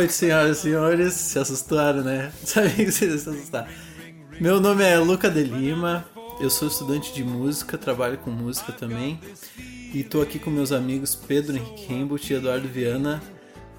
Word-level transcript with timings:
noite, 0.00 0.14
senhoras 0.14 0.58
e 0.58 0.60
senhores. 0.62 1.12
Se 1.12 1.38
assustaram, 1.38 2.02
né? 2.02 2.32
Sabia 2.42 2.70
que 2.70 2.90
vocês 2.90 3.20
se 3.20 3.28
assustaram. 3.28 3.68
Meu 4.40 4.58
nome 4.58 4.82
é 4.82 4.98
Luca 4.98 5.30
de 5.30 5.42
Lima. 5.42 6.06
Eu 6.40 6.48
sou 6.48 6.68
estudante 6.68 7.12
de 7.12 7.22
música, 7.22 7.76
trabalho 7.76 8.16
com 8.16 8.30
música 8.30 8.72
também. 8.72 9.20
E 9.92 10.02
tô 10.02 10.22
aqui 10.22 10.38
com 10.38 10.48
meus 10.48 10.72
amigos 10.72 11.14
Pedro 11.14 11.54
Henrique 11.54 11.86
Rembut 11.86 12.32
e 12.32 12.36
Eduardo 12.36 12.66
Viana 12.66 13.22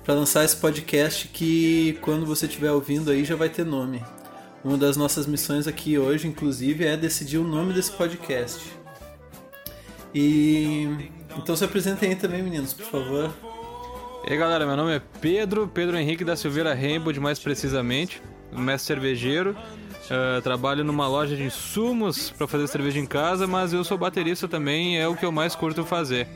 para 0.04 0.14
lançar 0.14 0.46
esse 0.46 0.56
podcast 0.58 1.28
que, 1.28 1.98
quando 2.02 2.24
você 2.24 2.46
estiver 2.46 2.72
ouvindo 2.72 3.10
aí, 3.10 3.26
já 3.26 3.36
vai 3.36 3.50
ter 3.50 3.66
nome. 3.66 4.04
Uma 4.64 4.78
das 4.78 4.96
nossas 4.96 5.26
missões 5.26 5.66
aqui 5.66 5.98
hoje, 5.98 6.28
inclusive, 6.28 6.86
é 6.86 6.96
decidir 6.96 7.40
o 7.40 7.44
nome 7.44 7.74
desse 7.74 7.92
podcast. 7.94 8.72
E 10.14 10.88
então 11.36 11.56
se 11.56 11.66
apresentem 11.66 12.10
aí 12.10 12.16
também, 12.16 12.44
meninos, 12.44 12.74
por 12.74 12.86
favor. 12.86 13.51
E 14.24 14.34
aí 14.34 14.38
galera, 14.38 14.68
meu 14.68 14.78
nome 14.78 14.96
é 14.96 15.02
Pedro, 15.20 15.68
Pedro 15.68 15.98
Henrique 15.98 16.24
da 16.24 16.36
Silveira 16.36 16.76
Rainbow, 16.76 17.12
mais 17.20 17.40
precisamente, 17.40 18.22
mestre 18.52 18.94
cervejeiro. 18.94 19.58
Uh, 20.06 20.42
trabalho 20.42 20.84
numa 20.84 21.08
loja 21.08 21.36
de 21.36 21.44
insumos 21.44 22.30
para 22.30 22.48
fazer 22.48 22.68
cerveja 22.68 23.00
em 23.00 23.06
casa, 23.06 23.48
mas 23.48 23.74
eu 23.74 23.84
sou 23.84 23.98
baterista 23.98 24.48
também, 24.48 25.00
é 25.00 25.08
o 25.08 25.16
que 25.16 25.26
eu 25.26 25.32
mais 25.32 25.56
curto 25.56 25.84
fazer. 25.84 26.28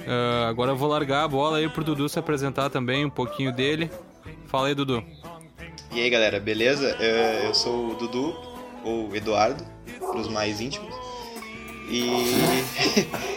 Uh, 0.00 0.46
agora 0.48 0.72
eu 0.72 0.76
vou 0.76 0.88
largar 0.88 1.22
a 1.22 1.28
bola 1.28 1.58
aí 1.58 1.68
pro 1.68 1.84
Dudu 1.84 2.08
se 2.08 2.18
apresentar 2.18 2.70
também, 2.70 3.04
um 3.04 3.10
pouquinho 3.10 3.52
dele. 3.52 3.88
Fala 4.46 4.66
aí, 4.66 4.74
Dudu. 4.74 5.04
E 5.92 6.00
aí 6.00 6.10
galera, 6.10 6.40
beleza? 6.40 6.96
Eu 7.44 7.54
sou 7.54 7.92
o 7.92 7.94
Dudu, 7.94 8.34
ou 8.84 9.14
Eduardo, 9.14 9.64
pros 10.10 10.28
mais 10.28 10.60
íntimos. 10.60 10.94
E 11.88 12.10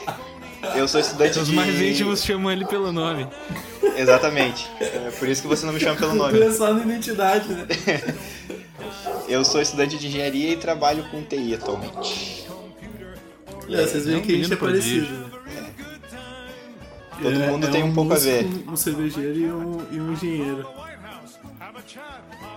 eu 0.75 0.87
sou 0.87 0.99
estudante 0.99 1.39
Os 1.39 1.47
de... 1.47 1.55
mais 1.55 1.79
íntimos 1.81 2.23
chamam 2.23 2.51
ele 2.51 2.65
pelo 2.65 2.91
nome. 2.91 3.27
Exatamente. 3.95 4.69
É 4.79 5.11
por 5.17 5.27
isso 5.27 5.41
que 5.41 5.47
você 5.47 5.65
não 5.65 5.73
me 5.73 5.79
chama 5.79 5.95
pelo 5.95 6.13
nome. 6.15 6.37
Pensar 6.39 6.73
na 6.73 6.83
identidade, 6.83 7.47
né? 7.49 7.67
Eu 9.27 9.45
sou 9.45 9.61
estudante 9.61 9.97
de 9.97 10.07
engenharia 10.07 10.53
e 10.53 10.57
trabalho 10.57 11.03
com 11.11 11.21
TI 11.23 11.53
atualmente. 11.53 12.47
É, 13.69 13.85
vocês 13.85 14.05
veem 14.05 14.17
É 14.17 14.19
um 14.19 14.23
que 14.23 14.33
a 14.33 14.37
gente 14.37 14.53
é 14.53 14.55
parecido. 14.55 15.05
né? 15.11 15.29
Todo 17.21 17.35
É- 17.43 17.47
mundo 17.51 17.67
é 17.67 17.69
tem 17.69 17.83
um 17.83 17.93
pouco 17.93 18.13
a 18.13 18.17
ver. 18.17 18.47
Um 18.67 18.75
cervejeiro 18.75 19.37
e 19.37 19.51
um, 19.51 19.81
e 19.91 19.99
um 20.01 20.13
engenheiro. 20.13 20.65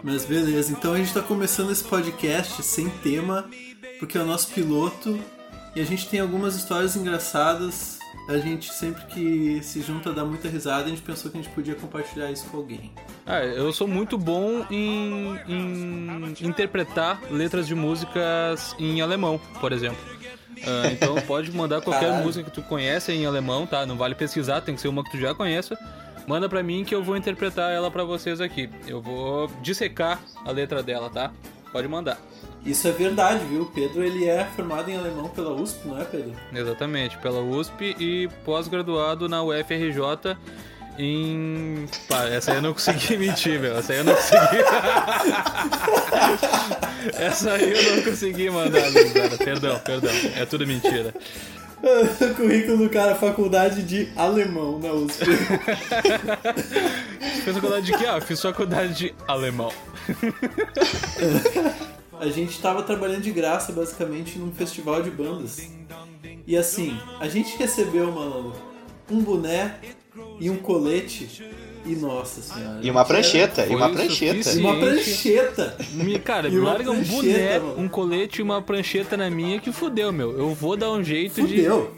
Mas 0.02 0.24
beleza, 0.24 0.72
então 0.72 0.94
a 0.94 0.98
gente 0.98 1.12
tá 1.12 1.20
começando 1.20 1.70
esse 1.70 1.84
podcast 1.84 2.62
sem 2.62 2.88
tema, 2.88 3.48
porque 3.98 4.16
é 4.16 4.20
o 4.20 4.26
nosso 4.26 4.48
piloto 4.48 5.18
e 5.74 5.80
a 5.80 5.84
gente 5.84 6.08
tem 6.08 6.20
algumas 6.20 6.54
histórias 6.56 6.96
engraçadas. 6.96 7.98
A 8.28 8.36
gente 8.38 8.72
sempre 8.72 9.04
que 9.06 9.60
se 9.62 9.82
junta 9.82 10.12
dá 10.12 10.24
muita 10.24 10.48
risada, 10.48 10.84
a 10.84 10.88
gente 10.88 11.02
pensou 11.02 11.30
que 11.30 11.38
a 11.38 11.42
gente 11.42 11.52
podia 11.52 11.74
compartilhar 11.74 12.30
isso 12.30 12.46
com 12.46 12.58
alguém. 12.58 12.92
Ah, 13.26 13.40
eu 13.40 13.72
sou 13.72 13.88
muito 13.88 14.16
bom 14.16 14.64
em, 14.70 15.36
em 15.48 16.34
interpretar 16.40 17.20
letras 17.30 17.66
de 17.66 17.74
músicas 17.74 18.76
em 18.78 19.00
alemão, 19.00 19.40
por 19.60 19.72
exemplo. 19.72 19.98
Ah, 20.64 20.92
então 20.92 21.16
pode 21.22 21.50
mandar 21.50 21.80
qualquer 21.80 22.06
Caralho. 22.06 22.24
música 22.24 22.48
que 22.48 22.54
tu 22.54 22.62
conhece 22.62 23.10
em 23.12 23.26
alemão, 23.26 23.66
tá? 23.66 23.84
Não 23.84 23.96
vale 23.96 24.14
pesquisar, 24.14 24.60
tem 24.60 24.74
que 24.76 24.80
ser 24.80 24.88
uma 24.88 25.02
que 25.02 25.10
tu 25.10 25.18
já 25.18 25.34
conheça. 25.34 25.76
Manda 26.26 26.48
pra 26.48 26.62
mim 26.62 26.84
que 26.84 26.94
eu 26.94 27.02
vou 27.02 27.16
interpretar 27.16 27.72
ela 27.72 27.90
pra 27.90 28.04
vocês 28.04 28.40
aqui. 28.40 28.70
Eu 28.86 29.02
vou 29.02 29.48
dissecar 29.60 30.20
a 30.44 30.52
letra 30.52 30.80
dela, 30.82 31.10
tá? 31.10 31.32
Pode 31.72 31.88
mandar. 31.88 32.18
Isso 32.64 32.86
é 32.86 32.92
verdade, 32.92 33.44
viu? 33.44 33.62
O 33.62 33.66
Pedro 33.66 34.04
ele 34.04 34.28
é 34.28 34.44
formado 34.56 34.88
em 34.88 34.96
alemão 34.96 35.28
pela 35.28 35.50
USP, 35.52 35.88
não 35.88 36.00
é, 36.00 36.04
Pedro? 36.04 36.32
Exatamente, 36.54 37.18
pela 37.18 37.40
USP 37.40 37.96
e 37.98 38.28
pós-graduado 38.44 39.28
na 39.28 39.42
UFRJ 39.42 40.36
em. 40.98 41.86
Pá, 42.08 42.24
essa 42.26 42.52
aí 42.52 42.58
eu 42.58 42.62
não 42.62 42.72
consegui 42.72 43.16
mentir, 43.18 43.58
meu. 43.58 43.76
Essa 43.76 43.92
aí 43.92 43.98
eu 43.98 44.04
não 44.04 44.14
consegui. 44.14 44.58
essa 47.18 47.52
aí 47.52 47.72
eu 47.72 47.96
não 47.96 48.02
consegui 48.02 48.50
mandar, 48.50 48.90
gurizada. 48.90 49.36
Perdão, 49.38 49.78
perdão. 49.80 50.12
É 50.36 50.46
tudo 50.46 50.66
mentira. 50.66 51.12
currículo 52.36 52.78
do 52.78 52.90
cara, 52.90 53.14
faculdade 53.14 53.82
de 53.82 54.08
alemão 54.16 54.78
na 54.78 54.92
USP. 54.92 55.24
Fiz 57.44 57.54
faculdade 57.54 57.86
de 57.86 57.98
quê? 57.98 58.06
Ah, 58.06 58.20
fiz 58.20 58.40
faculdade 58.40 58.94
de 58.94 59.14
alemão. 59.26 59.72
A 62.22 62.28
gente 62.30 62.60
tava 62.60 62.82
trabalhando 62.82 63.22
de 63.22 63.32
graça, 63.32 63.72
basicamente, 63.72 64.38
num 64.38 64.52
festival 64.52 65.02
de 65.02 65.10
bandas. 65.10 65.68
E 66.46 66.56
assim, 66.56 66.96
a 67.20 67.26
gente 67.28 67.56
recebeu, 67.56 68.12
malandro, 68.12 68.54
um 69.10 69.20
boné 69.20 69.76
e 70.38 70.48
um 70.48 70.56
colete. 70.56 71.50
E 71.84 71.96
nossa 71.96 72.40
senhora. 72.40 72.78
E 72.80 72.88
uma 72.88 73.04
prancheta, 73.04 73.66
e 73.66 73.74
uma 73.74 73.90
prancheta. 73.90 74.52
E 74.52 74.60
uma 74.60 74.76
prancheta. 74.78 75.76
Me, 75.94 76.16
cara, 76.20 76.46
E 76.46 76.52
me 76.52 76.60
larga 76.60 76.92
um 76.92 77.02
boné, 77.02 77.58
mano. 77.58 77.80
um 77.80 77.88
colete 77.88 78.38
e 78.38 78.42
uma 78.42 78.62
prancheta 78.62 79.16
na 79.16 79.28
minha 79.28 79.58
que 79.58 79.72
fudeu, 79.72 80.12
meu. 80.12 80.30
Eu 80.38 80.54
vou 80.54 80.76
dar 80.76 80.92
um 80.92 81.02
jeito 81.02 81.34
Fudeu. 81.34 81.92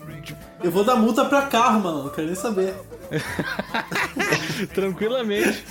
Eu 0.62 0.70
vou 0.70 0.84
dar 0.84 0.96
multa 0.96 1.26
pra 1.26 1.42
carro, 1.42 1.80
mano. 1.82 2.04
Não 2.04 2.08
quero 2.08 2.28
nem 2.28 2.34
saber. 2.36 2.72
de. 3.12 4.66
Tranquilamente. 4.72 5.62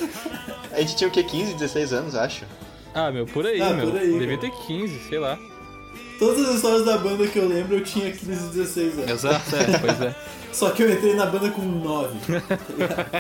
A 0.71 0.79
gente 0.79 0.95
tinha 0.95 1.07
o 1.07 1.11
quê? 1.11 1.23
15, 1.23 1.53
16 1.55 1.93
anos, 1.93 2.15
acho. 2.15 2.45
Ah, 2.93 3.11
meu, 3.11 3.25
por 3.25 3.45
aí, 3.45 3.61
Ah, 3.61 3.71
meu. 3.73 3.89
por 3.91 3.99
aí, 3.99 4.17
Devia 4.19 4.37
ter 4.37 4.51
15, 4.51 4.99
sei 5.09 5.19
lá. 5.19 5.37
Todas 6.19 6.47
as 6.49 6.55
histórias 6.55 6.85
da 6.85 6.97
banda 6.97 7.27
que 7.27 7.37
eu 7.39 7.47
lembro, 7.47 7.75
eu 7.77 7.83
tinha 7.83 8.11
15, 8.11 8.49
16 8.53 8.93
anos. 8.99 9.09
Exato, 9.11 9.55
é, 9.55 9.77
pois 9.79 10.01
é. 10.01 10.15
Só 10.53 10.69
que 10.69 10.83
eu 10.83 10.91
entrei 10.93 11.15
na 11.15 11.25
banda 11.25 11.49
com 11.49 11.61
9. 11.63 12.15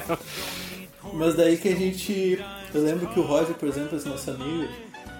tá? 0.07 0.17
Mas 1.13 1.35
daí 1.35 1.57
que 1.57 1.69
a 1.69 1.75
gente. 1.75 2.39
Eu 2.73 2.83
lembro 2.83 3.07
que 3.07 3.19
o 3.19 3.23
Roger, 3.23 3.55
por 3.55 3.67
exemplo, 3.67 3.97
esse 3.97 4.07
nosso 4.07 4.29
amigo, 4.31 4.67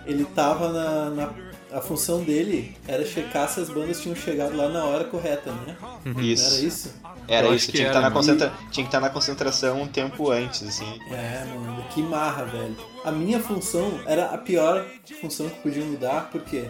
ele 0.06 0.26
tava 0.26 0.70
na. 0.72 1.10
na- 1.10 1.54
a 1.72 1.82
função 1.82 2.24
dele 2.24 2.78
era 2.88 3.04
checar 3.04 3.50
se 3.50 3.60
as 3.60 3.68
bandas 3.68 4.00
tinham 4.00 4.16
chegado 4.16 4.56
lá 4.56 4.70
na 4.70 4.84
hora 4.86 5.06
correta, 5.06 5.52
né? 5.66 5.76
Não 6.06 6.22
Isso. 6.22 6.54
era 6.56 6.64
isso? 6.66 6.94
Era 7.28 7.48
Eu 7.48 7.56
isso, 7.56 7.68
que 7.68 7.74
tinha, 7.74 7.86
que 7.86 7.90
era, 7.90 8.00
estar 8.00 8.02
na 8.02 8.10
né? 8.10 8.16
concentra... 8.16 8.54
tinha 8.72 8.84
que 8.84 8.90
estar 8.90 9.00
na 9.00 9.10
concentração 9.10 9.82
um 9.82 9.88
tempo 9.88 10.30
antes, 10.32 10.64
assim. 10.68 11.00
É, 11.10 11.46
mano, 11.46 11.84
que 11.90 12.02
marra, 12.02 12.46
velho. 12.46 12.76
A 13.04 13.12
minha 13.12 13.40
função 13.40 14.00
era 14.06 14.26
a 14.26 14.38
pior 14.38 14.86
função 15.22 15.50
que 15.50 15.60
podia 15.62 15.84
me 15.84 15.96
dar, 15.96 16.30
porque 16.30 16.70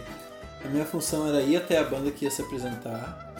a 0.64 0.68
minha 0.68 0.84
função 0.84 1.28
era 1.28 1.40
ir 1.40 1.56
até 1.56 1.78
a 1.78 1.84
banda 1.84 2.10
que 2.10 2.24
ia 2.24 2.30
se 2.30 2.42
apresentar 2.42 3.34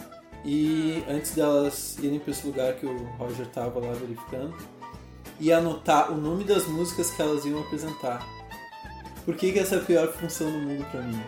e 0.45 1.03
antes 1.09 1.31
delas 1.31 1.97
irem 1.99 2.19
para 2.19 2.31
esse 2.31 2.45
lugar 2.45 2.73
que 2.73 2.85
o 2.85 3.03
Roger 3.17 3.47
tava 3.47 3.79
lá 3.79 3.93
verificando 3.93 4.55
e 5.39 5.51
anotar 5.51 6.11
o 6.11 6.15
nome 6.15 6.43
das 6.43 6.67
músicas 6.67 7.09
que 7.09 7.21
elas 7.21 7.43
iam 7.45 7.59
apresentar. 7.61 8.25
Por 9.25 9.35
que, 9.35 9.51
que 9.51 9.59
essa 9.59 9.75
é 9.75 9.79
a 9.79 9.81
pior 9.81 10.13
função 10.13 10.49
do 10.51 10.59
mundo 10.59 10.85
pra 10.91 11.01
mim? 11.01 11.19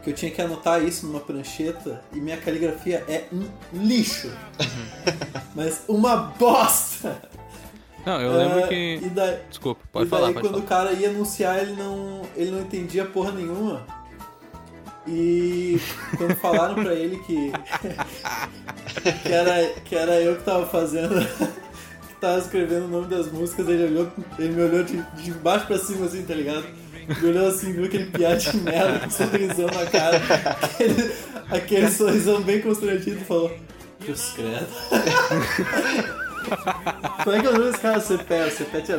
Porque 0.00 0.10
eu 0.10 0.14
tinha 0.14 0.30
que 0.30 0.40
anotar 0.40 0.82
isso 0.82 1.06
numa 1.06 1.20
prancheta 1.20 2.02
e 2.10 2.18
minha 2.20 2.38
caligrafia 2.38 3.04
é 3.06 3.24
um 3.30 3.46
lixo. 3.74 4.30
Mas 5.54 5.82
uma 5.86 6.16
bosta! 6.16 7.20
Não, 8.06 8.18
eu 8.18 8.32
lembro 8.34 8.60
É, 8.60 8.66
que. 8.68 9.00
E 9.04 9.10
daí, 9.10 9.38
Desculpa, 9.50 9.82
e 9.84 9.88
pode 9.92 10.08
daí 10.08 10.08
falar, 10.08 10.32
pode 10.32 10.48
quando 10.48 10.54
falar. 10.54 10.64
o 10.64 10.66
cara 10.66 10.92
ia 10.94 11.10
anunciar, 11.10 11.60
ele 11.60 11.72
não, 11.74 12.22
ele 12.34 12.50
não 12.50 12.60
entendia 12.60 13.04
porra 13.04 13.30
nenhuma. 13.32 13.82
E 15.06 15.78
quando 16.16 16.34
falaram 16.36 16.74
pra 16.76 16.94
ele 16.94 17.18
que, 17.24 17.52
que, 19.22 19.32
era, 19.32 19.68
que 19.84 19.94
era 19.94 20.20
eu 20.20 20.36
que 20.36 20.44
tava 20.44 20.66
fazendo, 20.66 21.14
que 22.08 22.14
tava 22.20 22.38
escrevendo 22.38 22.86
o 22.86 22.88
nome 22.88 23.06
das 23.08 23.30
músicas, 23.30 23.68
ele 23.68 23.84
olhou, 23.84 24.10
ele 24.38 24.54
me 24.54 24.62
olhou 24.62 24.82
de, 24.82 25.02
de 25.22 25.32
baixo 25.32 25.66
pra 25.66 25.78
cima 25.78 26.06
assim, 26.06 26.22
tá 26.24 26.34
ligado? 26.34 26.64
Ele 27.10 27.28
olhou 27.28 27.48
assim, 27.48 27.72
viu 27.72 27.84
aquele 27.84 28.06
piá 28.06 28.36
de 28.36 28.56
merda 28.58 29.00
com 29.00 29.10
sorrisão 29.10 29.66
na 29.66 29.86
cara, 29.86 30.16
aquele, 30.62 31.12
aquele 31.50 31.90
sorrisão 31.90 32.40
bem 32.40 32.60
constrangido 32.60 33.20
e 33.20 33.24
falou, 33.24 33.52
Deus 34.06 34.32
credo. 34.36 34.68
Como 37.22 37.36
é 37.36 37.40
que 37.40 37.46
o 37.46 37.52
nome 37.52 37.64
desse 37.66 37.80
cara? 37.80 37.98
O 37.98 38.00
Cepé, 38.00 38.46
o 38.46 38.50
Cepé 38.50 38.80
te. 38.80 38.92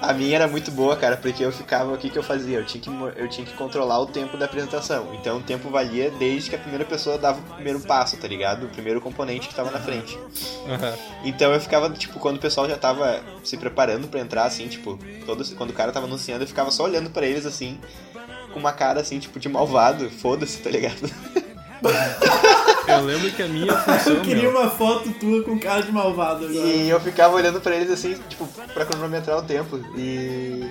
A 0.00 0.12
minha 0.12 0.36
era 0.36 0.48
muito 0.48 0.70
boa, 0.70 0.96
cara, 0.96 1.16
porque 1.16 1.44
eu 1.44 1.52
ficava, 1.52 1.92
o 1.92 1.98
que 1.98 2.10
que 2.10 2.18
eu 2.18 2.22
fazia? 2.22 2.58
Eu 2.58 2.64
tinha 2.64 2.82
que, 2.82 2.90
eu 2.90 3.28
tinha 3.28 3.46
que 3.46 3.52
controlar 3.54 4.00
o 4.00 4.06
tempo 4.06 4.36
da 4.36 4.46
apresentação. 4.46 5.14
Então 5.14 5.38
o 5.38 5.42
tempo 5.42 5.70
valia 5.70 6.10
desde 6.10 6.50
que 6.50 6.56
a 6.56 6.58
primeira 6.58 6.84
pessoa 6.84 7.18
dava 7.18 7.38
o 7.38 7.54
primeiro 7.54 7.80
passo, 7.80 8.16
tá 8.16 8.26
ligado? 8.26 8.66
O 8.66 8.68
primeiro 8.68 9.00
componente 9.00 9.48
que 9.48 9.54
tava 9.54 9.70
na 9.70 9.78
frente. 9.78 10.18
Aham. 10.66 10.94
Então 11.24 11.52
eu 11.52 11.60
ficava, 11.60 11.88
tipo, 11.90 12.18
quando 12.18 12.36
o 12.36 12.40
pessoal 12.40 12.68
já 12.68 12.76
tava 12.76 13.22
se 13.44 13.56
preparando 13.56 14.08
pra 14.08 14.20
entrar, 14.20 14.44
assim, 14.44 14.68
tipo, 14.68 14.98
todo, 15.24 15.44
quando 15.56 15.70
o 15.70 15.74
cara 15.74 15.92
tava 15.92 16.06
anunciando, 16.06 16.44
eu 16.44 16.48
ficava 16.48 16.70
só 16.70 16.84
olhando 16.84 17.10
pra 17.10 17.26
eles, 17.26 17.46
assim, 17.46 17.78
com 18.52 18.58
uma 18.58 18.72
cara, 18.72 19.00
assim, 19.00 19.18
tipo, 19.18 19.38
de 19.38 19.48
malvado, 19.48 20.10
foda-se, 20.10 20.58
tá 20.58 20.70
ligado? 20.70 20.98
Eu 22.88 23.04
lembro 23.04 23.30
que 23.30 23.42
a 23.42 23.48
minha 23.48 23.72
função. 23.78 24.14
Eu 24.14 24.22
queria 24.22 24.42
meu, 24.50 24.50
uma 24.60 24.70
foto 24.70 25.10
tua 25.14 25.42
com 25.42 25.58
cara 25.58 25.82
de 25.82 25.92
malvado 25.92 26.46
agora. 26.46 26.66
E 26.66 26.88
eu 26.88 27.00
ficava 27.00 27.34
olhando 27.34 27.60
pra 27.60 27.74
eles, 27.76 27.90
assim, 27.90 28.14
tipo, 28.28 28.46
pra 28.72 28.84
cronometrar 28.86 29.38
o 29.38 29.42
tempo. 29.42 29.78
E. 29.96 30.64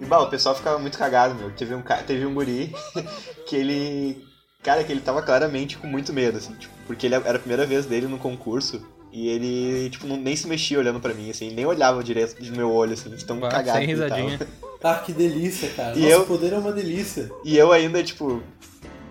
E, 0.00 0.04
bah, 0.06 0.20
o 0.20 0.28
pessoal 0.28 0.54
ficava 0.54 0.78
muito 0.78 0.98
cagado, 0.98 1.34
meu. 1.36 1.50
Teve 1.52 1.74
um, 1.74 1.82
teve 2.06 2.26
um 2.26 2.34
guri 2.34 2.74
que 3.46 3.56
ele. 3.56 4.24
Cara, 4.62 4.82
que 4.82 4.90
ele 4.90 5.00
tava 5.00 5.20
claramente 5.22 5.76
com 5.76 5.86
muito 5.86 6.12
medo, 6.12 6.38
assim, 6.38 6.54
tipo, 6.54 6.72
porque 6.86 7.06
ele 7.06 7.14
era 7.14 7.36
a 7.36 7.38
primeira 7.38 7.66
vez 7.66 7.84
dele 7.86 8.06
no 8.06 8.18
concurso. 8.18 8.82
E 9.12 9.28
ele, 9.28 9.90
tipo, 9.90 10.06
não, 10.08 10.16
nem 10.16 10.34
se 10.34 10.48
mexia 10.48 10.76
olhando 10.78 10.98
pra 10.98 11.14
mim, 11.14 11.30
assim, 11.30 11.52
nem 11.52 11.64
olhava 11.64 12.02
direto 12.02 12.42
no 12.42 12.56
meu 12.56 12.72
olho, 12.72 12.94
assim, 12.94 13.10
de 13.10 13.24
tão 13.24 13.38
Bah, 13.38 13.48
cagado 13.48 13.78
sem 13.78 13.86
risadinha. 13.86 14.40
Ah, 14.82 14.96
que 14.96 15.12
delícia, 15.12 15.68
cara. 15.70 15.96
E 15.96 16.00
Nosso 16.00 16.12
eu- 16.14 16.24
poder 16.26 16.52
é 16.52 16.58
uma 16.58 16.72
delícia. 16.72 17.30
E 17.44 17.56
eu 17.56 17.70
ainda, 17.70 18.02
tipo, 18.02 18.42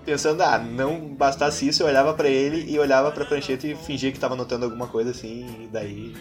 pensando, 0.05 0.41
ah, 0.41 0.57
não 0.57 0.99
bastasse 1.15 1.67
isso, 1.67 1.83
eu 1.83 1.87
olhava 1.87 2.13
pra 2.13 2.29
ele 2.29 2.69
e 2.71 2.77
olhava 2.79 3.11
pra 3.11 3.25
prancheta 3.25 3.67
e 3.67 3.75
fingia 3.75 4.11
que 4.11 4.19
tava 4.19 4.35
notando 4.35 4.65
alguma 4.65 4.87
coisa 4.87 5.11
assim, 5.11 5.45
e 5.63 5.67
daí. 5.67 6.13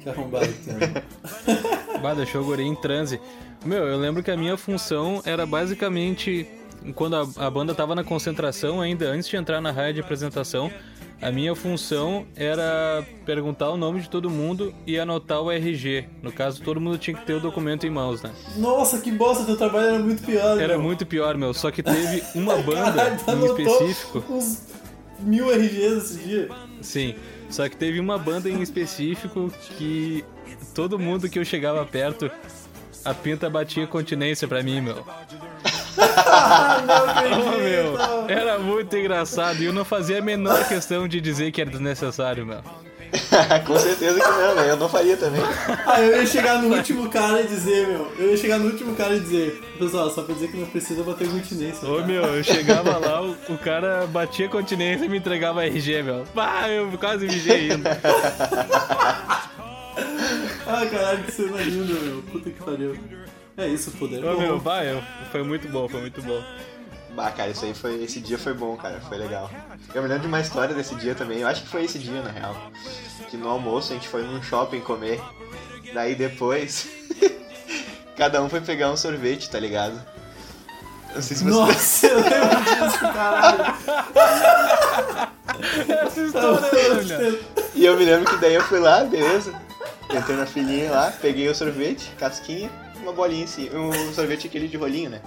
Que 0.00 0.08
arrombado. 0.08 0.46
Bah, 2.00 2.14
deixou 2.14 2.40
o 2.40 2.44
guri 2.46 2.62
em 2.62 2.74
transe. 2.74 3.20
Meu, 3.62 3.86
eu 3.86 3.98
lembro 3.98 4.22
que 4.22 4.30
a 4.30 4.36
minha 4.36 4.56
função 4.56 5.20
era 5.26 5.44
basicamente, 5.44 6.46
quando 6.94 7.14
a, 7.14 7.46
a 7.46 7.50
banda 7.50 7.74
tava 7.74 7.94
na 7.94 8.02
concentração 8.02 8.80
ainda, 8.80 9.10
antes 9.10 9.28
de 9.28 9.36
entrar 9.36 9.60
na 9.60 9.70
raia 9.70 9.92
de 9.92 10.00
apresentação, 10.00 10.72
a 11.20 11.30
minha 11.30 11.54
função 11.54 12.26
era 12.34 13.04
perguntar 13.26 13.70
o 13.70 13.76
nome 13.76 14.00
de 14.00 14.08
todo 14.08 14.30
mundo 14.30 14.74
e 14.86 14.98
anotar 14.98 15.40
o 15.42 15.50
RG. 15.50 16.06
No 16.22 16.32
caso, 16.32 16.62
todo 16.62 16.80
mundo 16.80 16.96
tinha 16.96 17.16
que 17.16 17.24
ter 17.26 17.34
o 17.34 17.40
documento 17.40 17.86
em 17.86 17.90
mãos, 17.90 18.22
né? 18.22 18.32
Nossa, 18.56 18.98
que 19.00 19.10
bosta, 19.10 19.44
teu 19.44 19.56
trabalho 19.56 19.88
era 19.88 19.98
muito 19.98 20.22
pior. 20.22 20.58
Era 20.58 20.74
meu. 20.74 20.82
muito 20.82 21.04
pior, 21.04 21.36
meu. 21.36 21.52
Só 21.52 21.70
que 21.70 21.82
teve 21.82 22.22
uma 22.34 22.56
banda 22.62 22.92
Caralho, 22.92 23.16
em 23.28 23.44
específico. 23.46 24.24
uns 24.30 24.62
mil 25.20 25.50
RGs 25.50 25.96
esse 25.96 26.18
dia. 26.20 26.48
Sim. 26.80 27.14
Só 27.50 27.68
que 27.68 27.76
teve 27.76 28.00
uma 28.00 28.16
banda 28.16 28.48
em 28.48 28.62
específico 28.62 29.52
que 29.76 30.24
todo 30.74 30.98
mundo 30.98 31.28
que 31.28 31.38
eu 31.38 31.44
chegava 31.44 31.84
perto, 31.84 32.30
a 33.04 33.12
pinta 33.12 33.50
batia 33.50 33.86
continência 33.86 34.48
pra 34.48 34.62
mim, 34.62 34.80
meu. 34.80 35.04
Ah, 36.32 36.82
não 36.86 37.06
Ô, 37.06 37.10
acredito. 37.10 37.58
meu, 37.58 38.28
era 38.28 38.58
muito 38.58 38.96
engraçado 38.96 39.60
e 39.62 39.66
eu 39.66 39.72
não 39.72 39.84
fazia 39.84 40.18
a 40.18 40.22
menor 40.22 40.66
questão 40.68 41.06
de 41.08 41.20
dizer 41.20 41.50
que 41.52 41.60
era 41.60 41.70
desnecessário, 41.70 42.46
meu. 42.46 42.60
Com 43.66 43.76
certeza 43.76 44.20
que 44.20 44.28
não, 44.28 44.54
né? 44.54 44.70
Eu 44.70 44.76
não 44.76 44.88
faria 44.88 45.16
também. 45.16 45.42
Ah, 45.84 46.00
eu 46.00 46.20
ia 46.20 46.26
chegar 46.26 46.62
no 46.62 46.72
último 46.74 47.08
cara 47.10 47.40
e 47.40 47.46
dizer, 47.48 47.88
meu. 47.88 48.12
Eu 48.16 48.30
ia 48.30 48.36
chegar 48.36 48.58
no 48.58 48.66
último 48.66 48.94
cara 48.94 49.14
e 49.16 49.20
dizer, 49.20 49.60
pessoal, 49.78 50.08
só 50.10 50.22
pra 50.22 50.32
dizer 50.34 50.48
que 50.48 50.56
não 50.56 50.66
precisa 50.66 51.02
bater 51.02 51.28
continência. 51.28 51.88
Ô, 51.88 52.00
tá? 52.00 52.06
meu, 52.06 52.22
eu 52.22 52.44
chegava 52.44 52.98
lá, 52.98 53.20
o, 53.22 53.36
o 53.48 53.58
cara 53.58 54.06
batia 54.06 54.48
continência 54.48 55.04
e 55.06 55.08
me 55.08 55.18
entregava 55.18 55.64
RG, 55.66 56.04
meu. 56.04 56.24
Pá, 56.32 56.68
eu 56.68 56.96
quase 56.98 57.26
mijei 57.26 57.72
ainda. 57.72 58.00
Ah, 60.66 60.86
caralho, 60.86 61.24
que 61.24 61.32
cena 61.32 61.56
linda, 61.62 61.92
meu. 62.00 62.22
Puta 62.22 62.48
que 62.48 62.62
pariu. 62.62 62.96
É 63.56 63.66
isso, 63.68 63.90
poder. 63.92 64.24
Ô, 64.24 64.38
meu, 64.38 64.58
vai, 64.58 64.90
eu- 64.92 65.02
foi 65.30 65.42
muito 65.42 65.68
bom, 65.68 65.88
foi 65.88 66.00
muito 66.00 66.22
bom. 66.22 66.42
Bah, 67.14 67.30
cara, 67.32 67.50
isso 67.50 67.64
aí 67.64 67.74
foi. 67.74 68.02
Esse 68.04 68.20
dia 68.20 68.38
foi 68.38 68.54
bom, 68.54 68.76
cara. 68.76 69.00
Foi 69.00 69.18
legal. 69.18 69.50
Eu 69.94 70.00
me 70.02 70.08
lembro 70.08 70.22
de 70.22 70.28
uma 70.28 70.40
história 70.40 70.74
desse 70.74 70.94
dia 70.94 71.14
também. 71.14 71.40
Eu 71.40 71.48
acho 71.48 71.62
que 71.62 71.68
foi 71.68 71.84
esse 71.84 71.98
dia, 71.98 72.22
na 72.22 72.30
real. 72.30 72.56
Que 73.28 73.36
no 73.36 73.48
almoço 73.48 73.92
a 73.92 73.96
gente 73.96 74.08
foi 74.08 74.22
num 74.22 74.40
shopping 74.42 74.80
comer. 74.80 75.20
Daí 75.92 76.14
depois. 76.14 76.88
cada 78.16 78.40
um 78.42 78.48
foi 78.48 78.60
pegar 78.60 78.90
um 78.90 78.96
sorvete, 78.96 79.50
tá 79.50 79.58
ligado? 79.58 80.00
Não 81.14 81.20
sei 81.20 81.36
se 81.36 81.42
você. 81.44 81.50
Nossa, 81.50 82.06
eu 82.06 82.20
lembro 82.20 82.60
disso, 82.64 82.98
caralho. 83.00 83.74
Essa 86.06 86.20
história, 86.20 87.02
né? 87.02 87.38
E 87.74 87.84
eu 87.84 87.96
me 87.96 88.04
lembro 88.04 88.30
que 88.30 88.36
daí 88.40 88.54
eu 88.54 88.62
fui 88.62 88.78
lá, 88.78 89.02
beleza. 89.04 89.52
Entrei 90.12 90.36
na 90.36 90.46
filhinha 90.46 90.90
lá, 90.90 91.12
peguei 91.20 91.48
o 91.48 91.54
sorvete, 91.54 92.10
casquinha, 92.18 92.70
uma 93.02 93.12
bolinha 93.12 93.44
assim. 93.44 93.68
Um 93.74 94.12
sorvete 94.12 94.46
aquele 94.48 94.68
de 94.68 94.76
rolinho, 94.76 95.10
né? 95.10 95.20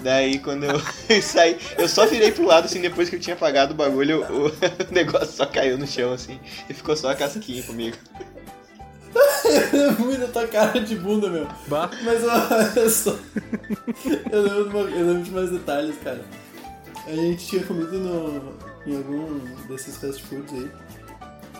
Daí 0.00 0.38
quando 0.38 0.64
eu 0.64 0.80
saí, 1.22 1.58
eu 1.76 1.88
só 1.88 2.06
virei 2.06 2.30
pro 2.30 2.44
lado 2.46 2.66
assim, 2.66 2.80
depois 2.80 3.08
que 3.08 3.16
eu 3.16 3.20
tinha 3.20 3.34
pagado 3.34 3.72
o 3.72 3.76
bagulho, 3.76 4.24
o, 4.30 4.46
o 4.90 4.92
negócio 4.94 5.28
só 5.32 5.46
caiu 5.46 5.76
no 5.78 5.86
chão 5.86 6.12
assim. 6.12 6.38
E 6.68 6.74
ficou 6.74 6.96
só 6.96 7.10
a 7.10 7.14
casquinha 7.14 7.62
comigo. 7.62 7.96
Muito 9.98 10.24
a 10.24 10.28
tua 10.28 10.46
cara 10.46 10.80
de 10.80 10.94
bunda, 10.96 11.28
meu. 11.30 11.48
Bah. 11.66 11.90
Mas 12.02 12.22
olha 12.24 12.90
só. 12.90 13.16
Eu 14.30 14.42
lembro, 14.42 14.64
de 14.64 14.70
uma- 14.76 14.90
eu 14.90 15.06
lembro 15.06 15.22
de 15.22 15.30
mais 15.30 15.50
detalhes, 15.50 15.96
cara. 16.04 16.20
A 17.06 17.12
gente 17.12 17.46
tinha 17.46 17.62
comido 17.64 17.98
no, 17.98 18.54
em 18.86 18.96
algum 18.96 19.38
desses 19.66 19.96
fast 19.96 20.22
foods 20.24 20.52
aí. 20.52 20.70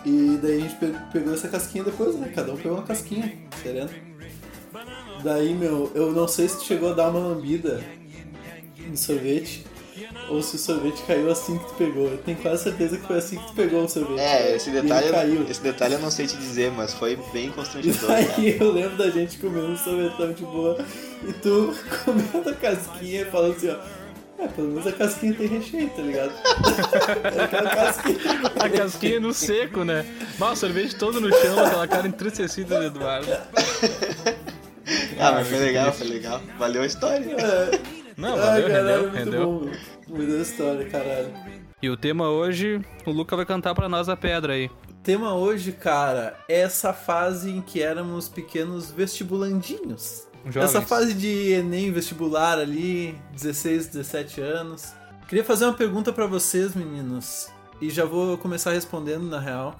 E 0.05 0.39
daí 0.41 0.57
a 0.57 0.59
gente 0.61 0.75
pe- 0.75 0.95
pegou 1.11 1.33
essa 1.33 1.47
casquinha 1.47 1.83
depois, 1.83 2.15
né? 2.15 2.31
Cada 2.33 2.51
um 2.53 2.57
pegou 2.57 2.73
uma 2.77 2.83
casquinha, 2.83 3.31
sereno. 3.61 3.89
Daí, 5.23 5.53
meu, 5.53 5.91
eu 5.93 6.11
não 6.11 6.27
sei 6.27 6.47
se 6.47 6.57
tu 6.59 6.63
chegou 6.65 6.91
a 6.91 6.93
dar 6.93 7.09
uma 7.09 7.19
lambida 7.19 7.83
no 8.87 8.95
sorvete. 8.97 9.65
Ou 10.29 10.41
se 10.43 10.55
o 10.55 10.59
sorvete 10.59 11.01
caiu 11.07 11.29
assim 11.31 11.57
que 11.57 11.65
tu 11.67 11.73
pegou. 11.73 12.07
Eu 12.07 12.17
tenho 12.19 12.37
quase 12.37 12.63
certeza 12.63 12.97
que 12.97 13.05
foi 13.07 13.17
assim 13.17 13.37
que 13.37 13.47
tu 13.47 13.53
pegou 13.53 13.83
o 13.83 13.89
sorvete. 13.89 14.19
É, 14.19 14.55
esse 14.55 14.69
detalhe, 14.69 15.09
caiu. 15.09 15.45
esse 15.49 15.61
detalhe 15.61 15.95
eu 15.95 15.99
não 15.99 16.11
sei 16.11 16.27
te 16.27 16.37
dizer, 16.37 16.71
mas 16.71 16.93
foi 16.93 17.17
bem 17.33 17.49
constrangedor. 17.51 18.07
daí 18.07 18.57
eu 18.59 18.71
lembro 18.71 18.95
da 18.95 19.09
gente 19.09 19.37
comendo 19.39 19.67
um 19.71 19.77
sorvetão 19.77 20.31
de 20.31 20.43
boa 20.43 20.77
e 21.27 21.33
tu 21.33 21.75
comendo 22.05 22.49
a 22.49 22.53
casquinha 22.53 23.21
e 23.21 23.25
falando 23.25 23.55
assim, 23.57 23.69
ó. 23.69 23.98
É, 24.39 24.47
pelo 24.47 24.69
menos 24.69 24.87
a 24.87 24.91
casquinha 24.93 25.33
tem 25.33 25.47
recheio, 25.47 25.89
tá 25.89 26.01
ligado? 26.01 26.31
É 27.35 27.43
aquela 27.43 27.69
casquinha. 27.69 28.19
A 28.59 28.69
casquinha 28.69 29.19
no 29.19 29.33
seco, 29.33 29.83
né? 29.83 30.05
Mas 30.37 30.51
o 30.53 30.55
sorvete 30.55 30.95
todo 30.95 31.19
no 31.19 31.29
chão, 31.29 31.59
aquela 31.65 31.87
cara 31.87 32.07
entristecida 32.07 32.79
do 32.79 32.85
Eduardo. 32.85 33.27
Ah, 35.19 35.31
mas 35.33 35.47
foi 35.47 35.57
legal, 35.59 35.91
foi 35.91 36.07
legal. 36.07 36.41
Valeu 36.57 36.81
a 36.81 36.85
história. 36.85 37.35
É. 37.35 37.79
Não, 38.17 38.37
valeu, 38.37 38.67
caralho, 38.67 38.87
rendeu, 38.87 39.01
muito 39.01 39.17
rendeu. 39.17 39.45
bom, 39.45 39.59
meu. 39.65 39.73
Muita 40.07 40.41
história, 40.41 40.85
caralho. 40.89 41.33
E 41.81 41.89
o 41.89 41.95
tema 41.97 42.29
hoje, 42.29 42.81
o 43.05 43.11
Luca 43.11 43.35
vai 43.35 43.45
cantar 43.45 43.75
pra 43.75 43.87
nós 43.87 44.09
a 44.09 44.15
pedra 44.17 44.53
aí. 44.53 44.69
O 44.89 44.93
tema 45.03 45.33
hoje, 45.35 45.71
cara, 45.71 46.37
é 46.47 46.61
essa 46.61 46.93
fase 46.93 47.51
em 47.51 47.61
que 47.61 47.81
éramos 47.81 48.27
pequenos 48.27 48.91
vestibulandinhos. 48.91 50.27
Jovens. 50.45 50.69
Essa 50.69 50.81
fase 50.81 51.13
de 51.13 51.51
Enem 51.51 51.91
vestibular 51.91 52.57
ali, 52.57 53.17
16, 53.33 53.87
17 53.87 54.41
anos. 54.41 54.93
Queria 55.27 55.43
fazer 55.43 55.65
uma 55.65 55.73
pergunta 55.73 56.11
pra 56.11 56.25
vocês, 56.25 56.73
meninos, 56.73 57.49
e 57.79 57.89
já 57.89 58.05
vou 58.05 58.37
começar 58.37 58.71
respondendo 58.71 59.23
na 59.23 59.39
real, 59.39 59.79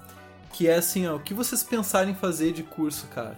que 0.52 0.68
é 0.68 0.76
assim, 0.76 1.08
ó, 1.08 1.16
o 1.16 1.20
que 1.20 1.34
vocês 1.34 1.62
pensaram 1.62 2.10
em 2.10 2.14
fazer 2.14 2.52
de 2.52 2.62
curso, 2.62 3.06
cara? 3.08 3.36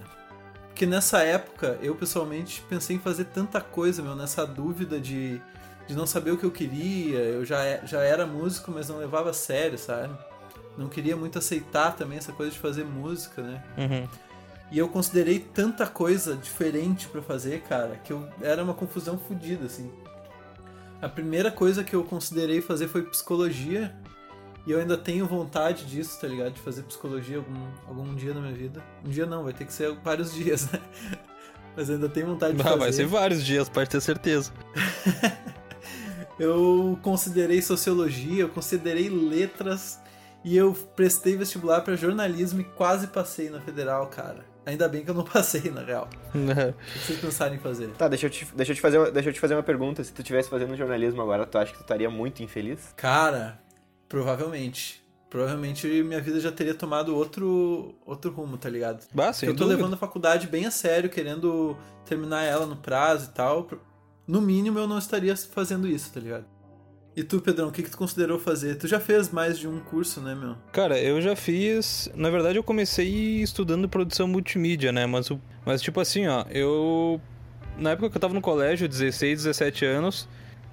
Porque 0.69 0.87
nessa 0.87 1.23
época, 1.23 1.79
eu 1.83 1.95
pessoalmente 1.95 2.63
pensei 2.69 2.97
em 2.97 2.99
fazer 2.99 3.27
tanta 3.27 3.61
coisa, 3.61 4.03
meu, 4.03 4.17
nessa 4.17 4.47
dúvida 4.47 4.99
de, 4.99 5.41
de 5.87 5.95
não 5.95 6.07
saber 6.07 6.33
o 6.33 6.39
que 6.39 6.45
eu 6.45 6.51
queria. 6.51 7.19
Eu 7.19 7.45
já, 7.45 7.85
já 7.85 8.01
era 8.03 8.27
músico, 8.27 8.71
mas 8.71 8.89
não 8.89 8.97
levava 8.99 9.31
a 9.31 9.35
sério, 9.35 9.79
sabe? 9.79 10.15
Não 10.77 10.89
queria 10.89 11.17
muito 11.17 11.39
aceitar 11.39 11.95
também 11.95 12.17
essa 12.17 12.33
coisa 12.33 12.53
de 12.53 12.59
fazer 12.59 12.85
música, 12.85 13.43
né? 13.43 13.63
Uhum. 13.77 14.09
E 14.73 14.79
eu 14.79 14.89
considerei 14.89 15.39
tanta 15.39 15.87
coisa 15.87 16.35
diferente 16.35 17.07
pra 17.07 17.21
fazer, 17.21 17.61
cara, 17.63 17.97
que 18.03 18.13
eu 18.13 18.27
era 18.41 18.65
uma 18.65 18.73
confusão 18.73 19.19
fodida, 19.19 19.67
assim. 19.67 19.93
A 21.01 21.09
primeira 21.09 21.51
coisa 21.53 21.85
que 21.85 21.95
eu 21.95 22.03
considerei 22.05 22.63
fazer 22.63 22.89
foi 22.89 23.03
psicologia. 23.03 23.95
E 24.67 24.71
eu 24.71 24.79
ainda 24.81 24.97
tenho 24.97 25.27
vontade 25.27 25.85
disso, 25.85 26.19
tá 26.21 26.27
ligado? 26.29 26.53
De 26.55 26.61
fazer 26.61 26.83
psicologia 26.85 27.37
algum, 27.39 27.67
algum 27.87 28.15
dia 28.15 28.33
na 28.33 28.41
minha 28.41 28.55
vida. 28.55 28.83
Um 29.05 29.11
dia 29.11 29.27
não, 29.27 29.45
vai 29.45 29.53
ter 29.53 29.67
que 29.67 29.73
ser 29.75 29.93
vários 30.03 30.33
dias, 30.35 30.71
né? 30.71 30.81
Mas 31.77 31.89
eu 31.89 31.97
ainda 31.97 32.09
tenho 32.09 32.27
vontade 32.29 32.55
de 32.55 32.61
Ah, 32.61 32.65
fazer. 32.65 32.79
vai 32.79 32.93
ser 32.93 33.07
vários 33.07 33.45
dias, 33.45 33.69
pode 33.69 33.91
ter 33.91 34.01
certeza. 34.01 34.53
Eu 36.39 36.99
considerei 37.03 37.61
sociologia, 37.63 38.43
eu 38.43 38.49
considerei 38.49 39.09
letras 39.09 40.01
e 40.43 40.57
eu 40.57 40.73
prestei 40.97 41.37
vestibular 41.37 41.83
pra 41.83 41.95
jornalismo 41.95 42.61
e 42.61 42.65
quase 42.65 43.07
passei 43.09 43.49
na 43.51 43.61
federal, 43.61 44.07
cara. 44.09 44.45
Ainda 44.65 44.89
bem 44.89 45.05
que 45.05 45.11
eu 45.11 45.15
não 45.15 45.25
passei, 45.25 45.71
na 45.71 45.83
real. 45.83 46.09
O 46.35 46.93
que 46.93 46.99
vocês 46.99 47.21
pensaram 47.21 47.55
em 47.55 47.59
fazer? 47.59 47.89
Tá, 47.91 48.07
deixa 48.09 48.27
eu, 48.27 48.31
te, 48.31 48.47
deixa, 48.55 48.73
eu 48.73 48.77
te 48.77 48.81
fazer, 48.81 48.99
uma- 48.99 49.11
deixa 49.11 49.29
eu 49.29 49.33
te 49.33 49.41
fazer 49.41 49.55
uma 49.55 49.63
pergunta. 49.63 50.03
Se 50.05 50.13
tu 50.13 50.21
estivesse 50.21 50.49
fazendo 50.49 50.77
jornalismo 50.77 51.21
agora, 51.21 51.45
tu 51.47 51.59
acha 51.59 51.73
que 51.73 51.79
tu 51.79 51.83
estaria 51.83 52.09
muito 52.09 52.43
infeliz? 52.43 52.93
Cara, 52.97 53.61
provavelmente. 54.09 55.03
Provavelmente 55.29 55.87
minha 56.03 56.21
vida 56.21 56.39
já 56.39 56.53
teria 56.53 56.75
tomado 56.75 57.17
outro, 57.17 57.95
outro 58.05 58.31
rumo, 58.31 58.59
tá 58.59 58.69
ligado? 58.69 59.07
Bah, 59.15 59.29
eu 59.43 59.49
tô 59.49 59.65
dúvida. 59.65 59.67
levando 59.67 59.95
a 59.95 59.97
faculdade 59.97 60.47
bem 60.47 60.67
a 60.67 60.71
sério, 60.71 61.09
querendo 61.09 61.75
terminar 62.05 62.43
ela 62.45 62.67
no 62.67 62.77
prazo 62.77 63.31
e 63.31 63.35
tal. 63.35 63.67
No 64.27 64.43
mínimo 64.43 64.79
eu 64.79 64.87
não 64.87 64.99
estaria 64.99 65.35
fazendo 65.35 65.89
isso, 65.89 66.13
tá 66.13 66.21
ligado? 66.21 66.45
E 67.15 67.23
tu, 67.23 67.41
Pedrão, 67.41 67.69
o 67.69 67.73
que, 67.73 67.83
que 67.83 67.91
tu 67.91 67.99
considerou 67.99 68.39
fazer? 68.39 68.77
Tu 68.77 68.89
já 68.89 68.99
fez 68.99 69.31
mais 69.31 69.59
de 69.59 69.69
um 69.69 69.79
curso, 69.81 70.21
né, 70.21 70.35
meu? 70.35 70.57
Cara, 70.73 70.99
eu 70.99 71.21
já 71.21 71.37
fiz. 71.37 72.11
Na 72.15 72.31
verdade, 72.31 72.59
eu 72.59 72.63
comecei 72.63 73.43
estudando 73.43 73.89
produção 73.89 74.27
multimídia, 74.27 74.93
né? 74.93 75.05
Mas, 75.05 75.31
mas 75.65 75.83
tipo 75.83 76.01
assim, 76.01 76.27
ó, 76.27 76.45
eu. 76.51 77.21
Na 77.77 77.91
época 77.91 78.09
que 78.11 78.17
eu 78.17 78.21
tava 78.21 78.33
no 78.33 78.41
colégio, 78.41 78.89
16, 78.89 79.45
17 79.45 79.85
anos, 79.85 80.27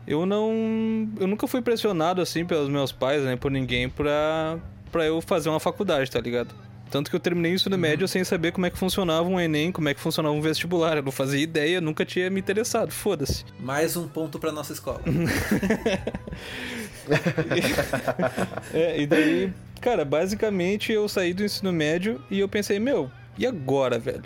eu 0.08 0.26
não. 0.26 1.10
Eu 1.20 1.28
nunca 1.28 1.46
fui 1.46 1.62
pressionado, 1.62 2.22
assim, 2.22 2.46
pelos 2.46 2.70
meus 2.70 2.92
pais, 2.92 3.24
né? 3.24 3.36
Por 3.36 3.52
ninguém 3.52 3.90
pra, 3.90 4.58
pra 4.92 5.06
eu 5.06 5.20
fazer 5.20 5.50
uma 5.50 5.60
faculdade, 5.60 6.10
tá 6.10 6.22
ligado? 6.22 6.56
Tanto 6.90 7.10
que 7.10 7.16
eu 7.16 7.20
terminei 7.20 7.54
isso 7.54 7.70
no 7.70 7.78
médio 7.78 8.08
sem 8.08 8.24
saber 8.24 8.52
como 8.52 8.66
é 8.66 8.70
que 8.70 8.78
funcionava 8.78 9.28
um 9.28 9.40
Enem, 9.40 9.72
como 9.72 9.90
é 9.90 9.94
que 9.94 10.00
funcionava 10.00 10.34
um 10.34 10.42
vestibular. 10.42 10.98
Eu 10.98 11.04
não 11.04 11.12
fazia 11.12 11.40
ideia, 11.40 11.80
nunca 11.80 12.04
tinha 12.04 12.30
me 12.30 12.40
interessado, 12.40 12.92
foda-se. 12.92 13.46
Mais 13.60 13.96
um 13.96 14.08
ponto 14.08 14.40
pra 14.40 14.52
nossa 14.52 14.74
escola. 14.74 15.02
é, 18.74 19.02
e 19.02 19.08
daí, 19.08 19.54
cara, 19.82 20.04
basicamente 20.06 20.92
eu 20.92 21.08
saí 21.08 21.34
do 21.34 21.44
ensino 21.44 21.72
médio 21.72 22.22
e 22.30 22.40
eu 22.40 22.48
pensei, 22.48 22.80
meu, 22.80 23.10
e 23.38 23.46
agora, 23.46 23.98
velho? 24.00 24.24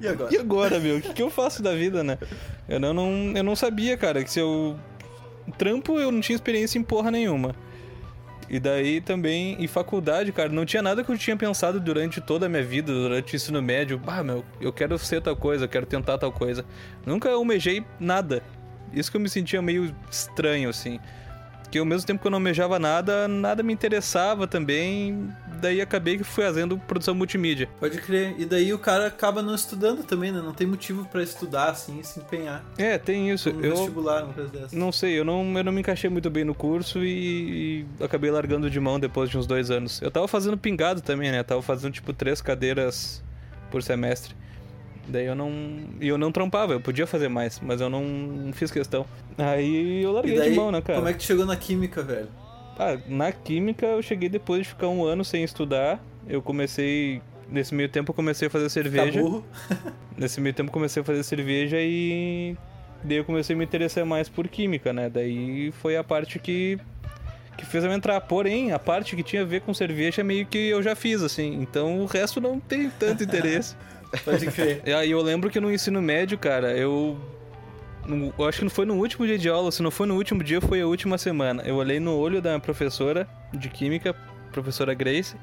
E 0.00 0.08
agora? 0.08 0.34
E 0.34 0.38
agora, 0.38 0.78
meu? 0.80 0.96
O 0.96 1.00
que, 1.00 1.12
que 1.12 1.22
eu 1.22 1.30
faço 1.30 1.62
da 1.62 1.74
vida, 1.74 2.04
né? 2.04 2.18
Eu 2.68 2.78
não, 2.80 2.92
não, 2.92 3.32
eu 3.34 3.42
não 3.42 3.56
sabia, 3.56 3.96
cara, 3.96 4.22
que 4.22 4.30
se 4.30 4.40
eu. 4.40 4.76
Trampo 5.56 5.98
eu 6.00 6.10
não 6.10 6.20
tinha 6.20 6.34
experiência 6.34 6.78
em 6.78 6.82
porra 6.82 7.10
nenhuma. 7.10 7.54
E 8.48 8.60
daí 8.60 9.00
também, 9.00 9.56
em 9.58 9.66
faculdade, 9.66 10.30
cara, 10.30 10.48
não 10.48 10.64
tinha 10.64 10.82
nada 10.82 11.02
que 11.02 11.10
eu 11.10 11.18
tinha 11.18 11.36
pensado 11.36 11.80
durante 11.80 12.20
toda 12.20 12.46
a 12.46 12.48
minha 12.48 12.62
vida, 12.62 12.92
durante 12.92 13.34
o 13.34 13.36
ensino 13.36 13.60
médio. 13.60 14.00
Ah, 14.06 14.22
meu, 14.22 14.44
eu 14.60 14.72
quero 14.72 14.96
ser 14.98 15.20
tal 15.20 15.36
coisa, 15.36 15.64
eu 15.64 15.68
quero 15.68 15.86
tentar 15.86 16.16
tal 16.18 16.30
coisa. 16.30 16.64
Nunca 17.04 17.28
almejei 17.30 17.84
nada. 17.98 18.42
Isso 18.92 19.10
que 19.10 19.16
eu 19.16 19.20
me 19.20 19.28
sentia 19.28 19.60
meio 19.60 19.94
estranho, 20.10 20.68
assim. 20.68 21.00
Que 21.70 21.78
ao 21.78 21.84
mesmo 21.84 22.06
tempo 22.06 22.20
que 22.20 22.26
eu 22.26 22.30
não 22.30 22.38
almejava 22.38 22.78
nada, 22.78 23.26
nada 23.26 23.62
me 23.62 23.72
interessava 23.72 24.46
também. 24.46 25.28
Daí 25.60 25.80
acabei 25.80 26.18
que 26.18 26.24
fui 26.24 26.44
fazendo 26.44 26.78
produção 26.78 27.14
multimídia. 27.14 27.68
Pode 27.80 27.98
crer. 28.00 28.34
E 28.38 28.44
daí 28.44 28.72
o 28.72 28.78
cara 28.78 29.06
acaba 29.06 29.42
não 29.42 29.54
estudando 29.54 30.04
também, 30.04 30.32
né? 30.32 30.40
Não 30.40 30.52
tem 30.52 30.66
motivo 30.66 31.06
pra 31.06 31.22
estudar, 31.22 31.70
assim, 31.70 32.02
se 32.02 32.20
empenhar. 32.20 32.64
É, 32.76 32.98
tem 32.98 33.30
isso. 33.30 33.52
No 33.52 33.64
eu 33.64 33.76
vestibular, 33.76 34.24
uma 34.24 34.34
coisa 34.34 34.50
dessa. 34.50 34.76
não 34.76 34.92
sei, 34.92 35.18
eu 35.18 35.24
não, 35.24 35.56
eu 35.56 35.64
não 35.64 35.72
me 35.72 35.80
encaixei 35.80 36.10
muito 36.10 36.28
bem 36.28 36.44
no 36.44 36.54
curso 36.54 37.04
e, 37.04 37.86
e 38.00 38.04
acabei 38.04 38.30
largando 38.30 38.68
de 38.68 38.78
mão 38.78 39.00
depois 39.00 39.30
de 39.30 39.38
uns 39.38 39.46
dois 39.46 39.70
anos. 39.70 40.00
Eu 40.02 40.10
tava 40.10 40.28
fazendo 40.28 40.58
pingado 40.58 41.00
também, 41.00 41.30
né? 41.30 41.42
tava 41.42 41.62
fazendo 41.62 41.92
tipo 41.92 42.12
três 42.12 42.40
cadeiras 42.40 43.22
por 43.70 43.82
semestre. 43.82 44.34
Daí 45.08 45.26
eu 45.26 45.34
não. 45.34 45.50
E 46.00 46.08
eu 46.08 46.18
não 46.18 46.32
trampava, 46.32 46.72
eu 46.72 46.80
podia 46.80 47.06
fazer 47.06 47.28
mais, 47.28 47.60
mas 47.60 47.80
eu 47.80 47.88
não, 47.88 48.04
não 48.04 48.52
fiz 48.52 48.70
questão. 48.70 49.06
Aí 49.38 50.02
eu 50.02 50.12
larguei 50.12 50.36
daí, 50.36 50.50
de 50.50 50.56
mão, 50.56 50.72
né, 50.72 50.80
cara? 50.80 50.98
como 50.98 51.08
é 51.08 51.12
que 51.12 51.20
tu 51.20 51.24
chegou 51.24 51.46
na 51.46 51.56
química, 51.56 52.02
velho? 52.02 52.28
Ah, 52.78 52.98
na 53.08 53.32
química 53.32 53.86
eu 53.86 54.02
cheguei 54.02 54.28
depois 54.28 54.62
de 54.62 54.68
ficar 54.68 54.88
um 54.88 55.04
ano 55.04 55.24
sem 55.24 55.42
estudar. 55.42 56.02
Eu 56.28 56.42
comecei. 56.42 57.22
Nesse 57.48 57.74
meio 57.74 57.88
tempo 57.88 58.10
eu 58.10 58.14
comecei 58.14 58.48
a 58.48 58.50
fazer 58.50 58.64
Tá 58.64 58.70
cerveja. 58.70 59.20
burro? 59.20 59.44
Nesse 60.18 60.40
meio 60.40 60.54
tempo 60.54 60.68
eu 60.68 60.72
comecei 60.72 61.00
a 61.00 61.04
fazer 61.04 61.22
cerveja 61.22 61.76
e. 61.80 62.56
Daí 63.04 63.18
eu 63.18 63.24
comecei 63.24 63.54
a 63.54 63.58
me 63.58 63.64
interessar 63.64 64.04
mais 64.04 64.28
por 64.28 64.48
química, 64.48 64.92
né? 64.92 65.08
Daí 65.08 65.70
foi 65.80 65.96
a 65.96 66.02
parte 66.04 66.38
que. 66.38 66.78
que 67.56 67.64
fez 67.64 67.84
eu 67.84 67.92
entrar. 67.92 68.20
Porém, 68.22 68.72
a 68.72 68.78
parte 68.78 69.14
que 69.14 69.22
tinha 69.22 69.42
a 69.42 69.44
ver 69.44 69.60
com 69.60 69.72
cerveja 69.72 70.24
meio 70.24 70.44
que 70.46 70.58
eu 70.58 70.82
já 70.82 70.94
fiz, 70.96 71.22
assim. 71.22 71.54
Então 71.62 72.00
o 72.00 72.06
resto 72.06 72.40
não 72.40 72.58
tem 72.60 72.90
tanto 72.90 73.22
interesse. 73.24 73.76
Pode 74.24 74.46
crer. 74.46 74.82
E 74.84 74.92
aí 74.92 75.10
eu 75.10 75.20
lembro 75.22 75.50
que 75.50 75.60
no 75.60 75.72
ensino 75.72 76.02
médio, 76.02 76.36
cara, 76.36 76.76
eu. 76.76 77.16
No- 78.06 78.32
eu 78.38 78.48
acho 78.48 78.58
que 78.58 78.64
não 78.64 78.70
foi 78.70 78.84
no 78.86 78.94
último 78.94 79.26
dia 79.26 79.38
de 79.38 79.48
aula, 79.48 79.70
se 79.72 79.82
não 79.82 79.90
foi 79.90 80.06
no 80.06 80.14
último 80.14 80.42
dia, 80.44 80.60
foi 80.60 80.80
a 80.80 80.86
última 80.86 81.18
semana. 81.18 81.62
Eu 81.64 81.76
olhei 81.76 81.98
no 82.00 82.16
olho 82.16 82.40
da 82.40 82.58
professora 82.58 83.28
de 83.52 83.68
química, 83.68 84.14
professora 84.52 84.94
Grace, 84.94 85.36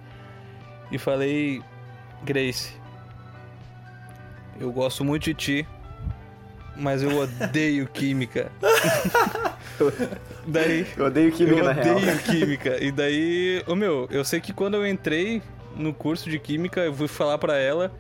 e 0.91 0.98
falei: 0.98 1.62
Grace, 2.24 2.74
eu 4.60 4.72
gosto 4.72 5.03
muito 5.03 5.24
de 5.24 5.34
ti, 5.34 5.67
mas 6.75 7.01
eu 7.03 7.17
odeio 7.17 7.88
química. 7.88 8.51
Daí. 10.46 10.86
Eu 10.98 11.05
odeio 11.05 11.32
química 11.32 11.58
eu 11.60 11.63
na 11.65 11.72
real. 11.72 11.98
odeio 11.98 12.20
química. 12.20 12.84
E 12.84 12.91
daí, 12.91 13.63
ô 13.67 13.75
meu, 13.75 14.08
eu 14.12 14.24
sei 14.24 14.39
que 14.39 14.53
quando 14.53 14.75
eu 14.75 14.86
entrei 14.86 15.41
no 15.75 15.93
curso 15.93 16.29
de 16.29 16.38
química, 16.38 16.82
eu 16.82 16.93
fui 16.93 17.08
falar 17.08 17.38
pra 17.38 17.58
ela 17.58 17.91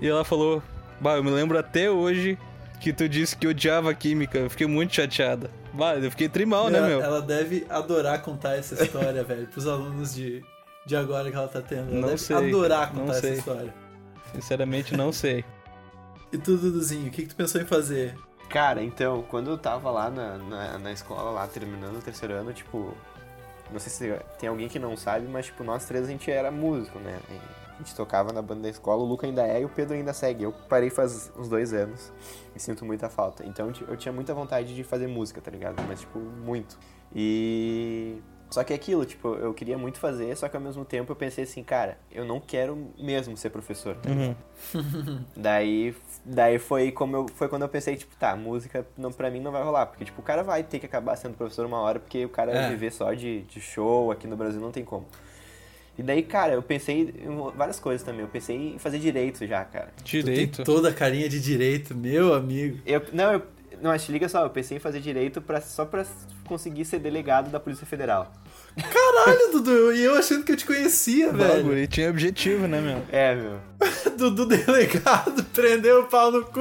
e 0.00 0.08
ela 0.08 0.24
falou: 0.24 0.62
Bah, 1.00 1.16
eu 1.16 1.24
me 1.24 1.30
lembro 1.30 1.58
até 1.58 1.90
hoje 1.90 2.38
que 2.80 2.92
tu 2.92 3.08
disse 3.08 3.36
que 3.36 3.46
odiava 3.46 3.92
química. 3.94 4.38
Eu 4.38 4.50
fiquei 4.50 4.66
muito 4.66 4.94
chateada. 4.94 5.50
Bah, 5.72 5.94
eu 5.96 6.10
fiquei 6.10 6.28
trimal, 6.28 6.68
né, 6.70 6.78
ela, 6.78 6.88
meu? 6.88 7.02
ela 7.02 7.22
deve 7.22 7.66
adorar 7.68 8.22
contar 8.22 8.56
essa 8.56 8.82
história, 8.82 9.22
velho, 9.24 9.46
pros 9.46 9.66
alunos 9.66 10.14
de, 10.14 10.42
de 10.86 10.96
agora 10.96 11.30
que 11.30 11.36
ela 11.36 11.48
tá 11.48 11.60
tendo. 11.60 11.90
Ela 11.90 12.00
Não 12.00 12.08
deve 12.08 12.18
sei, 12.18 12.36
adorar 12.36 12.92
não 12.94 13.00
contar 13.02 13.12
essa 13.12 13.20
sei. 13.20 13.34
história. 13.34 13.74
Sinceramente, 14.34 14.96
não 14.96 15.12
sei. 15.12 15.44
E 16.30 16.36
tu, 16.36 16.58
Duduzinho, 16.58 17.08
o 17.08 17.10
que, 17.10 17.22
que 17.22 17.28
tu 17.28 17.36
pensou 17.36 17.58
em 17.58 17.64
fazer? 17.64 18.14
Cara, 18.50 18.82
então, 18.82 19.24
quando 19.30 19.48
eu 19.48 19.56
tava 19.56 19.90
lá 19.90 20.10
na, 20.10 20.36
na, 20.36 20.78
na 20.78 20.92
escola, 20.92 21.30
lá 21.30 21.46
terminando 21.46 21.96
o 21.96 22.02
terceiro 22.02 22.34
ano, 22.34 22.52
tipo. 22.52 22.94
Não 23.72 23.78
sei 23.78 23.90
se 23.90 24.20
tem 24.38 24.46
alguém 24.46 24.68
que 24.68 24.78
não 24.78 24.94
sabe, 24.94 25.26
mas, 25.26 25.46
tipo, 25.46 25.64
nós 25.64 25.86
três 25.86 26.04
a 26.04 26.08
gente 26.08 26.30
era 26.30 26.50
músico, 26.50 26.98
né? 26.98 27.18
A 27.78 27.82
gente 27.82 27.94
tocava 27.94 28.32
na 28.32 28.42
banda 28.42 28.62
da 28.62 28.68
escola, 28.68 29.00
o 29.00 29.06
Luca 29.06 29.24
ainda 29.24 29.46
é 29.46 29.60
e 29.60 29.64
o 29.64 29.68
Pedro 29.68 29.94
ainda 29.94 30.12
segue. 30.12 30.42
Eu 30.42 30.52
parei 30.68 30.90
faz 30.90 31.30
uns 31.38 31.48
dois 31.48 31.72
anos 31.72 32.12
e 32.56 32.58
sinto 32.58 32.84
muita 32.84 33.08
falta. 33.08 33.46
Então 33.46 33.70
eu 33.86 33.96
tinha 33.96 34.12
muita 34.12 34.34
vontade 34.34 34.74
de 34.74 34.82
fazer 34.82 35.06
música, 35.06 35.40
tá 35.40 35.48
ligado? 35.50 35.80
Mas, 35.86 36.00
tipo, 36.00 36.18
muito. 36.18 36.76
E. 37.14 38.20
Só 38.50 38.64
que 38.64 38.72
é 38.72 38.76
aquilo, 38.76 39.04
tipo, 39.04 39.34
eu 39.34 39.52
queria 39.52 39.76
muito 39.76 39.98
fazer, 39.98 40.34
só 40.34 40.48
que 40.48 40.56
ao 40.56 40.62
mesmo 40.62 40.82
tempo 40.82 41.12
eu 41.12 41.16
pensei 41.16 41.44
assim, 41.44 41.62
cara, 41.62 41.98
eu 42.10 42.24
não 42.24 42.40
quero 42.40 42.88
mesmo 42.98 43.36
ser 43.36 43.50
professor, 43.50 43.94
tá 43.96 44.08
ligado? 44.08 44.36
Daí, 45.36 45.94
daí 46.24 46.58
foi 46.58 46.90
como 46.90 47.14
eu, 47.14 47.26
foi 47.34 47.46
quando 47.46 47.62
eu 47.62 47.68
pensei, 47.68 47.94
tipo, 47.96 48.16
tá, 48.16 48.34
música 48.34 48.86
não, 48.96 49.12
pra 49.12 49.30
mim 49.30 49.40
não 49.40 49.52
vai 49.52 49.62
rolar. 49.62 49.84
Porque, 49.86 50.06
tipo, 50.06 50.22
o 50.22 50.24
cara 50.24 50.42
vai 50.42 50.62
ter 50.62 50.78
que 50.78 50.86
acabar 50.86 51.14
sendo 51.16 51.36
professor 51.36 51.66
uma 51.66 51.78
hora, 51.78 52.00
porque 52.00 52.24
o 52.24 52.28
cara 52.30 52.50
É. 52.52 52.68
viver 52.70 52.90
só 52.90 53.12
de, 53.12 53.42
de 53.42 53.60
show 53.60 54.10
aqui 54.10 54.26
no 54.26 54.34
Brasil 54.36 54.60
não 54.62 54.72
tem 54.72 54.82
como. 54.84 55.04
E 55.98 56.02
daí, 56.02 56.22
cara, 56.22 56.52
eu 56.54 56.62
pensei 56.62 57.12
em 57.18 57.56
várias 57.56 57.80
coisas 57.80 58.04
também. 58.06 58.20
Eu 58.22 58.28
pensei 58.28 58.74
em 58.74 58.78
fazer 58.78 58.98
direito 59.00 59.44
já, 59.46 59.64
cara. 59.64 59.88
Tu 59.98 60.04
Direito. 60.04 60.56
tem 60.58 60.64
toda 60.64 60.90
a 60.90 60.92
carinha 60.94 61.28
de 61.28 61.40
direito, 61.40 61.92
meu 61.94 62.32
amigo. 62.34 62.78
Eu, 62.86 63.02
não, 63.12 63.32
eu, 63.32 63.42
não, 63.82 63.90
mas 63.90 64.04
te 64.04 64.12
liga 64.12 64.28
só, 64.28 64.44
eu 64.44 64.50
pensei 64.50 64.76
em 64.76 64.80
fazer 64.80 65.00
direito 65.00 65.40
pra, 65.42 65.60
só 65.60 65.84
pra 65.84 66.06
conseguir 66.46 66.84
ser 66.84 67.00
delegado 67.00 67.50
da 67.50 67.58
Polícia 67.58 67.84
Federal. 67.84 68.32
Caralho, 68.76 69.50
Dudu, 69.52 69.92
e 69.92 70.04
eu 70.04 70.14
achando 70.14 70.44
que 70.44 70.52
eu 70.52 70.56
te 70.56 70.64
conhecia, 70.64 71.30
O 71.30 71.36
velho. 71.36 71.54
bagulho 71.64 71.86
tinha 71.88 72.08
objetivo, 72.10 72.68
né, 72.68 72.80
meu? 72.80 73.02
É, 73.10 73.34
meu. 73.34 73.58
Dudu 74.16 74.46
delegado, 74.46 75.42
prendeu 75.52 76.02
o 76.02 76.04
pau 76.04 76.30
no 76.30 76.44
cu. 76.44 76.60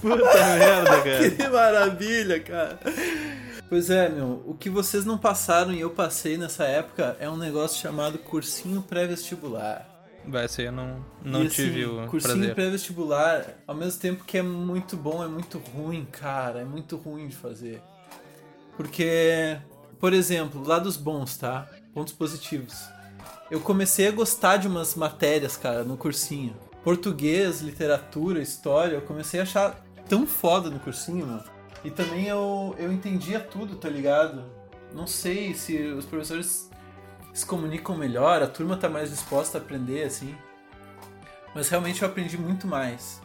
Puta 0.00 0.44
merda, 0.58 0.90
cara. 1.02 1.30
que 1.30 1.48
maravilha, 1.48 2.40
cara. 2.40 2.78
Pois 3.70 3.88
é, 3.88 4.08
meu, 4.08 4.42
o 4.44 4.54
que 4.54 4.68
vocês 4.68 5.04
não 5.04 5.16
passaram 5.16 5.72
e 5.72 5.78
eu 5.78 5.90
passei 5.90 6.36
nessa 6.36 6.64
época 6.64 7.16
é 7.20 7.30
um 7.30 7.36
negócio 7.36 7.80
chamado 7.80 8.18
cursinho 8.18 8.82
pré-vestibular. 8.82 9.88
Vai 10.26 10.48
ser, 10.48 10.66
eu 10.66 10.72
não, 10.72 11.04
não 11.24 11.44
E, 11.44 11.46
assim, 11.46 11.54
tive 11.54 11.86
o 11.86 12.04
cursinho 12.08 12.52
pré-vestibular, 12.52 13.46
ao 13.68 13.74
mesmo 13.76 14.00
tempo 14.00 14.24
que 14.24 14.38
é 14.38 14.42
muito 14.42 14.96
bom, 14.96 15.22
é 15.22 15.28
muito 15.28 15.58
ruim, 15.58 16.04
cara. 16.04 16.62
É 16.62 16.64
muito 16.64 16.96
ruim 16.96 17.28
de 17.28 17.36
fazer. 17.36 17.80
Porque, 18.76 19.56
por 20.00 20.12
exemplo, 20.12 20.66
lados 20.66 20.96
bons, 20.96 21.36
tá? 21.36 21.70
Pontos 21.94 22.12
positivos. 22.12 22.74
Eu 23.52 23.60
comecei 23.60 24.08
a 24.08 24.10
gostar 24.10 24.56
de 24.56 24.66
umas 24.66 24.96
matérias, 24.96 25.56
cara, 25.56 25.84
no 25.84 25.96
cursinho. 25.96 26.56
Português, 26.82 27.60
literatura, 27.60 28.42
história, 28.42 28.96
eu 28.96 29.02
comecei 29.02 29.38
a 29.38 29.44
achar 29.44 29.80
tão 30.08 30.26
foda 30.26 30.68
no 30.68 30.80
cursinho, 30.80 31.24
mano. 31.24 31.59
E 31.84 31.90
também 31.90 32.26
eu, 32.26 32.74
eu 32.78 32.92
entendia 32.92 33.40
tudo, 33.40 33.76
tá 33.76 33.88
ligado? 33.88 34.44
Não 34.92 35.06
sei 35.06 35.54
se 35.54 35.76
os 35.78 36.04
professores 36.04 36.70
se 37.32 37.46
comunicam 37.46 37.96
melhor, 37.96 38.42
a 38.42 38.46
turma 38.46 38.76
tá 38.76 38.88
mais 38.88 39.10
disposta 39.10 39.58
a 39.58 39.60
aprender, 39.60 40.04
assim. 40.04 40.36
Mas 41.54 41.68
realmente 41.68 42.02
eu 42.02 42.08
aprendi 42.08 42.36
muito 42.36 42.66
mais. 42.66 43.20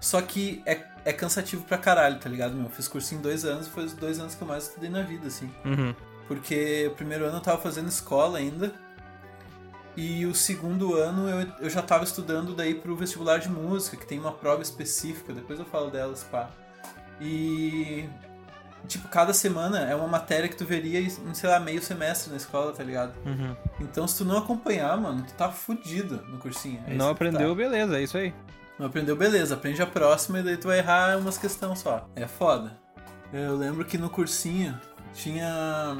Só 0.00 0.20
que 0.22 0.62
é, 0.66 0.84
é 1.04 1.12
cansativo 1.12 1.64
pra 1.64 1.78
caralho, 1.78 2.18
tá 2.18 2.28
ligado, 2.28 2.54
meu? 2.54 2.64
Eu 2.64 2.70
fiz 2.70 2.86
cursinho 2.86 3.18
em 3.18 3.22
dois 3.22 3.44
anos 3.44 3.66
e 3.66 3.70
foi 3.70 3.84
os 3.84 3.92
dois 3.92 4.20
anos 4.20 4.34
que 4.34 4.42
eu 4.42 4.48
mais 4.48 4.64
estudei 4.64 4.90
na 4.90 5.02
vida, 5.02 5.26
assim. 5.26 5.50
Uhum. 5.64 5.94
Porque 6.28 6.88
o 6.88 6.94
primeiro 6.94 7.24
ano 7.24 7.38
eu 7.38 7.40
tava 7.40 7.60
fazendo 7.60 7.88
escola 7.88 8.38
ainda. 8.38 8.72
E 9.96 10.26
o 10.26 10.34
segundo 10.34 10.94
ano 10.94 11.28
eu, 11.28 11.48
eu 11.60 11.70
já 11.70 11.80
tava 11.80 12.04
estudando 12.04 12.54
daí 12.54 12.74
pro 12.74 12.94
vestibular 12.94 13.38
de 13.38 13.48
música, 13.48 13.96
que 13.96 14.06
tem 14.06 14.18
uma 14.18 14.32
prova 14.32 14.62
específica, 14.62 15.32
depois 15.32 15.58
eu 15.58 15.64
falo 15.64 15.90
delas, 15.90 16.22
pá. 16.22 16.50
E. 17.20 18.08
Tipo, 18.86 19.08
cada 19.08 19.32
semana 19.32 19.80
é 19.80 19.96
uma 19.96 20.06
matéria 20.06 20.48
que 20.48 20.54
tu 20.54 20.64
veria 20.64 21.00
em, 21.00 21.10
sei 21.34 21.50
lá, 21.50 21.58
meio 21.58 21.82
semestre 21.82 22.30
na 22.30 22.36
escola, 22.36 22.72
tá 22.72 22.84
ligado? 22.84 23.14
Uhum. 23.26 23.56
Então 23.80 24.06
se 24.06 24.18
tu 24.18 24.24
não 24.24 24.38
acompanhar, 24.38 24.96
mano, 24.96 25.24
tu 25.26 25.34
tá 25.34 25.50
fudido 25.50 26.22
no 26.28 26.38
cursinho. 26.38 26.80
É 26.86 26.94
Não 26.94 27.06
tu 27.06 27.12
aprendeu, 27.12 27.48
tá. 27.48 27.54
beleza, 27.56 27.98
é 27.98 28.02
isso 28.02 28.16
aí. 28.16 28.32
Não 28.78 28.86
aprendeu, 28.86 29.16
beleza. 29.16 29.54
Aprende 29.54 29.82
a 29.82 29.86
próxima 29.86 30.38
e 30.38 30.42
daí 30.42 30.56
tu 30.56 30.68
vai 30.68 30.78
errar 30.78 31.18
umas 31.18 31.36
questões 31.36 31.80
só. 31.80 32.08
É 32.14 32.28
foda. 32.28 32.78
Eu 33.32 33.56
lembro 33.56 33.84
que 33.84 33.98
no 33.98 34.08
cursinho 34.08 34.78
tinha. 35.14 35.96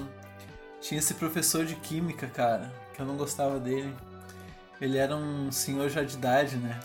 Tinha 0.81 1.01
esse 1.01 1.15
professor 1.15 1.65
de 1.65 1.75
química, 1.75 2.29
cara, 2.29 2.71
que 2.95 3.01
eu 3.01 3.07
não 3.07 3.17
gostava 3.17 3.59
dele. 3.59 3.93
Ele 4.81 4.99
era 4.99 5.17
um 5.17 5.51
senhor 5.51 5.89
já 5.89 6.03
de 6.05 6.15
idade, 6.15 6.57
né? 6.57 6.79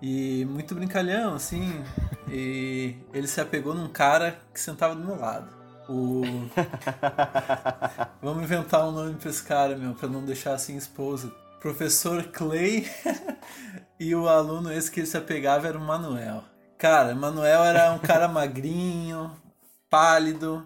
E 0.00 0.44
muito 0.44 0.74
brincalhão, 0.74 1.34
assim. 1.34 1.84
E 2.30 2.96
ele 3.12 3.26
se 3.26 3.40
apegou 3.40 3.74
num 3.74 3.88
cara 3.88 4.38
que 4.52 4.60
sentava 4.60 4.94
do 4.94 5.04
meu 5.04 5.18
lado. 5.18 5.48
O. 5.88 6.22
Vamos 8.22 8.42
inventar 8.42 8.86
um 8.86 8.92
nome 8.92 9.14
pra 9.14 9.30
esse 9.30 9.42
cara, 9.42 9.76
meu, 9.76 9.94
pra 9.94 10.08
não 10.08 10.24
deixar 10.24 10.54
assim 10.54 10.76
exposto. 10.76 11.32
Professor 11.60 12.22
Clay 12.24 12.88
e 13.98 14.14
o 14.14 14.28
aluno 14.28 14.72
esse 14.72 14.90
que 14.90 15.00
ele 15.00 15.06
se 15.06 15.16
apegava 15.16 15.66
era 15.66 15.78
o 15.78 15.80
Manuel. 15.80 16.44
Cara, 16.76 17.14
Manuel 17.14 17.64
era 17.64 17.92
um 17.92 17.98
cara 17.98 18.28
magrinho, 18.28 19.32
pálido, 19.90 20.64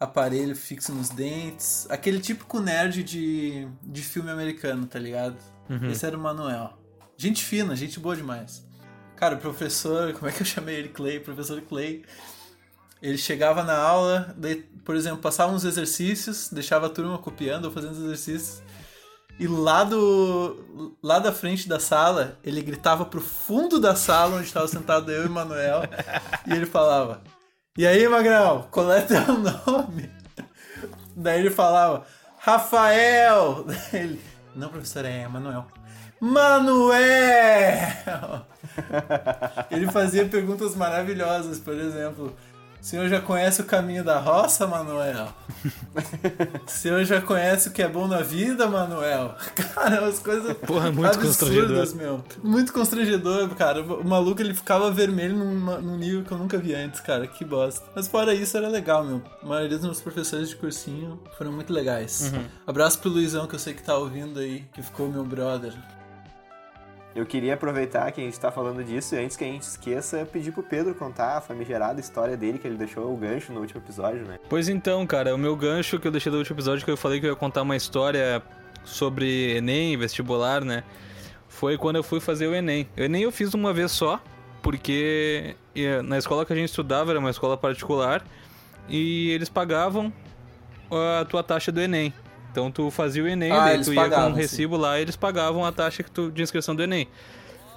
aparelho 0.00 0.56
fixo 0.56 0.92
nos 0.92 1.10
dentes. 1.10 1.86
Aquele 1.88 2.18
típico 2.18 2.58
nerd 2.58 3.04
de, 3.04 3.68
de 3.82 4.02
filme 4.02 4.30
americano, 4.30 4.86
tá 4.86 4.98
ligado? 4.98 5.36
Esse 5.90 6.06
era 6.06 6.16
o 6.16 6.20
Manuel. 6.20 6.77
Gente 7.20 7.44
fina, 7.44 7.74
gente 7.74 7.98
boa 7.98 8.14
demais. 8.14 8.64
Cara, 9.16 9.34
o 9.34 9.38
professor, 9.38 10.12
como 10.14 10.28
é 10.28 10.32
que 10.32 10.42
eu 10.42 10.46
chamei 10.46 10.76
ele? 10.76 10.88
Clay, 10.88 11.18
professor 11.18 11.60
Clay. 11.62 12.04
Ele 13.02 13.18
chegava 13.18 13.64
na 13.64 13.76
aula, 13.76 14.32
daí, 14.36 14.56
por 14.84 14.94
exemplo, 14.94 15.18
passava 15.18 15.52
uns 15.52 15.64
exercícios, 15.64 16.48
deixava 16.48 16.86
a 16.86 16.90
turma 16.90 17.18
copiando 17.18 17.64
ou 17.64 17.72
fazendo 17.72 17.92
os 17.92 18.04
exercícios. 18.04 18.62
E 19.38 19.46
lá 19.46 19.84
do 19.84 20.96
lá 21.02 21.18
da 21.18 21.32
frente 21.32 21.68
da 21.68 21.78
sala, 21.78 22.38
ele 22.42 22.60
gritava 22.60 23.04
pro 23.04 23.20
fundo 23.20 23.80
da 23.80 23.94
sala 23.94 24.36
onde 24.36 24.46
estava 24.46 24.66
sentado 24.66 25.10
eu 25.12 25.24
e 25.24 25.26
o 25.26 25.30
Manuel, 25.30 25.82
e 26.44 26.52
ele 26.52 26.66
falava: 26.66 27.22
"E 27.76 27.86
aí, 27.86 28.08
Magrão, 28.08 28.66
qual 28.70 28.90
é 28.92 29.00
teu 29.00 29.20
nome?" 29.38 30.10
Daí 31.14 31.38
ele 31.38 31.50
falava: 31.50 32.04
"Rafael". 32.38 33.64
Daí 33.64 34.02
ele: 34.02 34.20
"Não, 34.56 34.70
professor, 34.70 35.04
é 35.04 35.28
Manuel". 35.28 35.68
Manuel! 36.20 36.98
Ele 39.70 39.86
fazia 39.90 40.24
perguntas 40.26 40.74
maravilhosas, 40.74 41.58
por 41.58 41.74
exemplo, 41.74 42.34
o 42.80 42.84
senhor 42.84 43.08
já 43.08 43.20
conhece 43.20 43.60
o 43.60 43.64
caminho 43.64 44.04
da 44.04 44.18
roça, 44.20 44.64
Manuel? 44.66 45.28
O 46.64 46.70
senhor 46.70 47.04
já 47.04 47.20
conhece 47.20 47.68
o 47.68 47.72
que 47.72 47.82
é 47.82 47.88
bom 47.88 48.06
na 48.06 48.20
vida, 48.22 48.68
Manuel? 48.68 49.34
Cara, 49.74 50.02
umas 50.02 50.20
coisas 50.20 50.56
Porra, 50.58 50.92
muito 50.92 51.06
absurdas, 51.18 51.92
meu. 51.92 52.22
Muito 52.42 52.72
constrangedor, 52.72 53.48
cara. 53.56 53.82
O 53.82 54.04
maluco, 54.06 54.40
ele 54.40 54.54
ficava 54.54 54.90
vermelho 54.92 55.36
numa- 55.36 55.78
num 55.78 55.96
nível 55.96 56.22
que 56.22 56.30
eu 56.30 56.38
nunca 56.38 56.56
vi 56.56 56.72
antes, 56.74 57.00
cara. 57.00 57.26
Que 57.26 57.44
bosta. 57.44 57.84
Mas 57.96 58.06
fora 58.06 58.32
isso, 58.32 58.56
era 58.56 58.68
legal, 58.68 59.04
meu. 59.04 59.20
A 59.42 59.46
maioria 59.46 59.76
dos 59.76 59.84
meus 59.86 60.00
professores 60.00 60.48
de 60.48 60.56
cursinho 60.56 61.20
foram 61.36 61.50
muito 61.52 61.72
legais. 61.72 62.32
Abraço 62.66 63.00
pro 63.00 63.10
Luizão, 63.10 63.46
que 63.48 63.56
eu 63.56 63.58
sei 63.58 63.74
que 63.74 63.82
tá 63.82 63.96
ouvindo 63.96 64.38
aí, 64.38 64.64
que 64.72 64.82
ficou 64.82 65.08
meu 65.10 65.24
brother. 65.24 65.72
Eu 67.14 67.26
queria 67.26 67.54
aproveitar 67.54 68.12
que 68.12 68.20
a 68.20 68.24
gente 68.24 68.38
tá 68.38 68.52
falando 68.52 68.84
disso 68.84 69.14
e 69.14 69.18
antes 69.18 69.36
que 69.36 69.42
a 69.42 69.46
gente 69.46 69.62
esqueça, 69.62 70.28
pedir 70.30 70.52
pro 70.52 70.62
Pedro 70.62 70.94
contar 70.94 71.38
a 71.38 71.40
famigerada 71.40 71.98
história 72.00 72.36
dele, 72.36 72.58
que 72.58 72.66
ele 72.66 72.76
deixou 72.76 73.12
o 73.12 73.16
gancho 73.16 73.52
no 73.52 73.60
último 73.60 73.80
episódio, 73.80 74.24
né? 74.24 74.38
Pois 74.48 74.68
então, 74.68 75.06
cara, 75.06 75.34
o 75.34 75.38
meu 75.38 75.56
gancho 75.56 75.98
que 75.98 76.06
eu 76.06 76.12
deixei 76.12 76.30
do 76.30 76.38
último 76.38 76.54
episódio, 76.54 76.84
que 76.84 76.90
eu 76.90 76.96
falei 76.96 77.18
que 77.18 77.26
eu 77.26 77.30
ia 77.30 77.36
contar 77.36 77.62
uma 77.62 77.74
história 77.74 78.42
sobre 78.84 79.56
Enem, 79.56 79.96
vestibular, 79.96 80.64
né? 80.64 80.84
Foi 81.48 81.76
quando 81.76 81.96
eu 81.96 82.02
fui 82.02 82.20
fazer 82.20 82.46
o 82.46 82.54
Enem. 82.54 82.88
O 82.96 83.00
Enem 83.00 83.22
eu 83.22 83.32
fiz 83.32 83.52
uma 83.52 83.72
vez 83.72 83.90
só, 83.90 84.22
porque 84.62 85.56
na 86.04 86.18
escola 86.18 86.46
que 86.46 86.52
a 86.52 86.56
gente 86.56 86.68
estudava 86.68 87.10
era 87.10 87.18
uma 87.18 87.30
escola 87.30 87.56
particular 87.56 88.24
e 88.88 89.30
eles 89.30 89.48
pagavam 89.48 90.12
a 91.20 91.24
tua 91.24 91.42
taxa 91.42 91.72
do 91.72 91.80
Enem. 91.80 92.12
Então 92.50 92.70
tu 92.70 92.90
fazia 92.90 93.22
o 93.22 93.28
Enem, 93.28 93.52
Ah, 93.52 93.64
daí 93.66 93.80
tu 93.82 93.92
ia 93.92 94.02
com 94.02 94.10
pagavam, 94.10 94.30
um 94.30 94.34
recibo 94.34 94.76
lá 94.76 94.98
e 94.98 95.02
eles 95.02 95.16
pagavam 95.16 95.64
a 95.64 95.72
taxa 95.72 96.02
que 96.02 96.10
tu, 96.10 96.30
de 96.30 96.42
inscrição 96.42 96.74
do 96.74 96.82
Enem. 96.82 97.06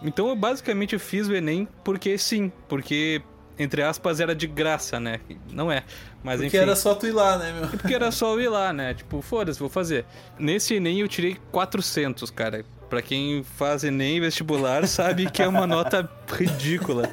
Então 0.02 0.30
eu 0.30 0.36
basicamente 0.36 0.98
fiz 0.98 1.28
o 1.28 1.36
Enem 1.36 1.68
porque 1.84 2.18
sim, 2.18 2.52
porque 2.68 3.22
entre 3.60 3.84
aspas 3.84 4.20
era 4.20 4.34
de 4.34 4.48
graça, 4.48 5.00
né? 5.00 5.20
Não 5.52 5.72
é, 5.72 5.84
mas 6.24 6.36
Porque 6.40 6.48
enfim. 6.48 6.58
era 6.58 6.76
só 6.76 6.96
tu 6.96 7.06
ir 7.06 7.12
lá, 7.12 7.38
né, 7.38 7.54
meu? 7.54 7.68
Porque 7.70 7.94
era 7.94 8.10
só 8.12 8.34
eu 8.34 8.42
ir 8.42 8.50
lá, 8.50 8.74
né? 8.74 8.94
Tipo, 8.96 9.22
foda-se, 9.22 9.60
vou 9.60 9.70
fazer. 9.70 10.06
Nesse 10.40 10.76
Enem 10.76 11.02
eu 11.02 11.08
tirei 11.08 11.38
400, 11.52 12.32
cara. 12.32 12.66
Pra 12.90 13.02
quem 13.02 13.44
faz 13.44 13.84
Enem 13.84 14.20
vestibular 14.20 14.88
sabe 14.88 15.30
que 15.30 15.44
é 15.44 15.48
uma 15.48 15.68
nota 15.68 16.10
ridícula. 16.34 17.10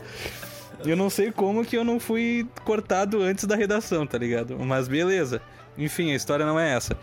Eu 0.84 0.96
não 0.96 1.10
sei 1.10 1.30
como 1.32 1.64
que 1.64 1.76
eu 1.76 1.84
não 1.84 2.00
fui 2.00 2.46
cortado 2.64 3.20
antes 3.20 3.44
da 3.44 3.54
redação, 3.56 4.06
tá 4.06 4.16
ligado? 4.16 4.56
Mas 4.58 4.88
beleza. 4.88 5.42
Enfim, 5.76 6.12
a 6.12 6.14
história 6.16 6.46
não 6.46 6.58
é 6.58 6.72
essa. 6.74 6.96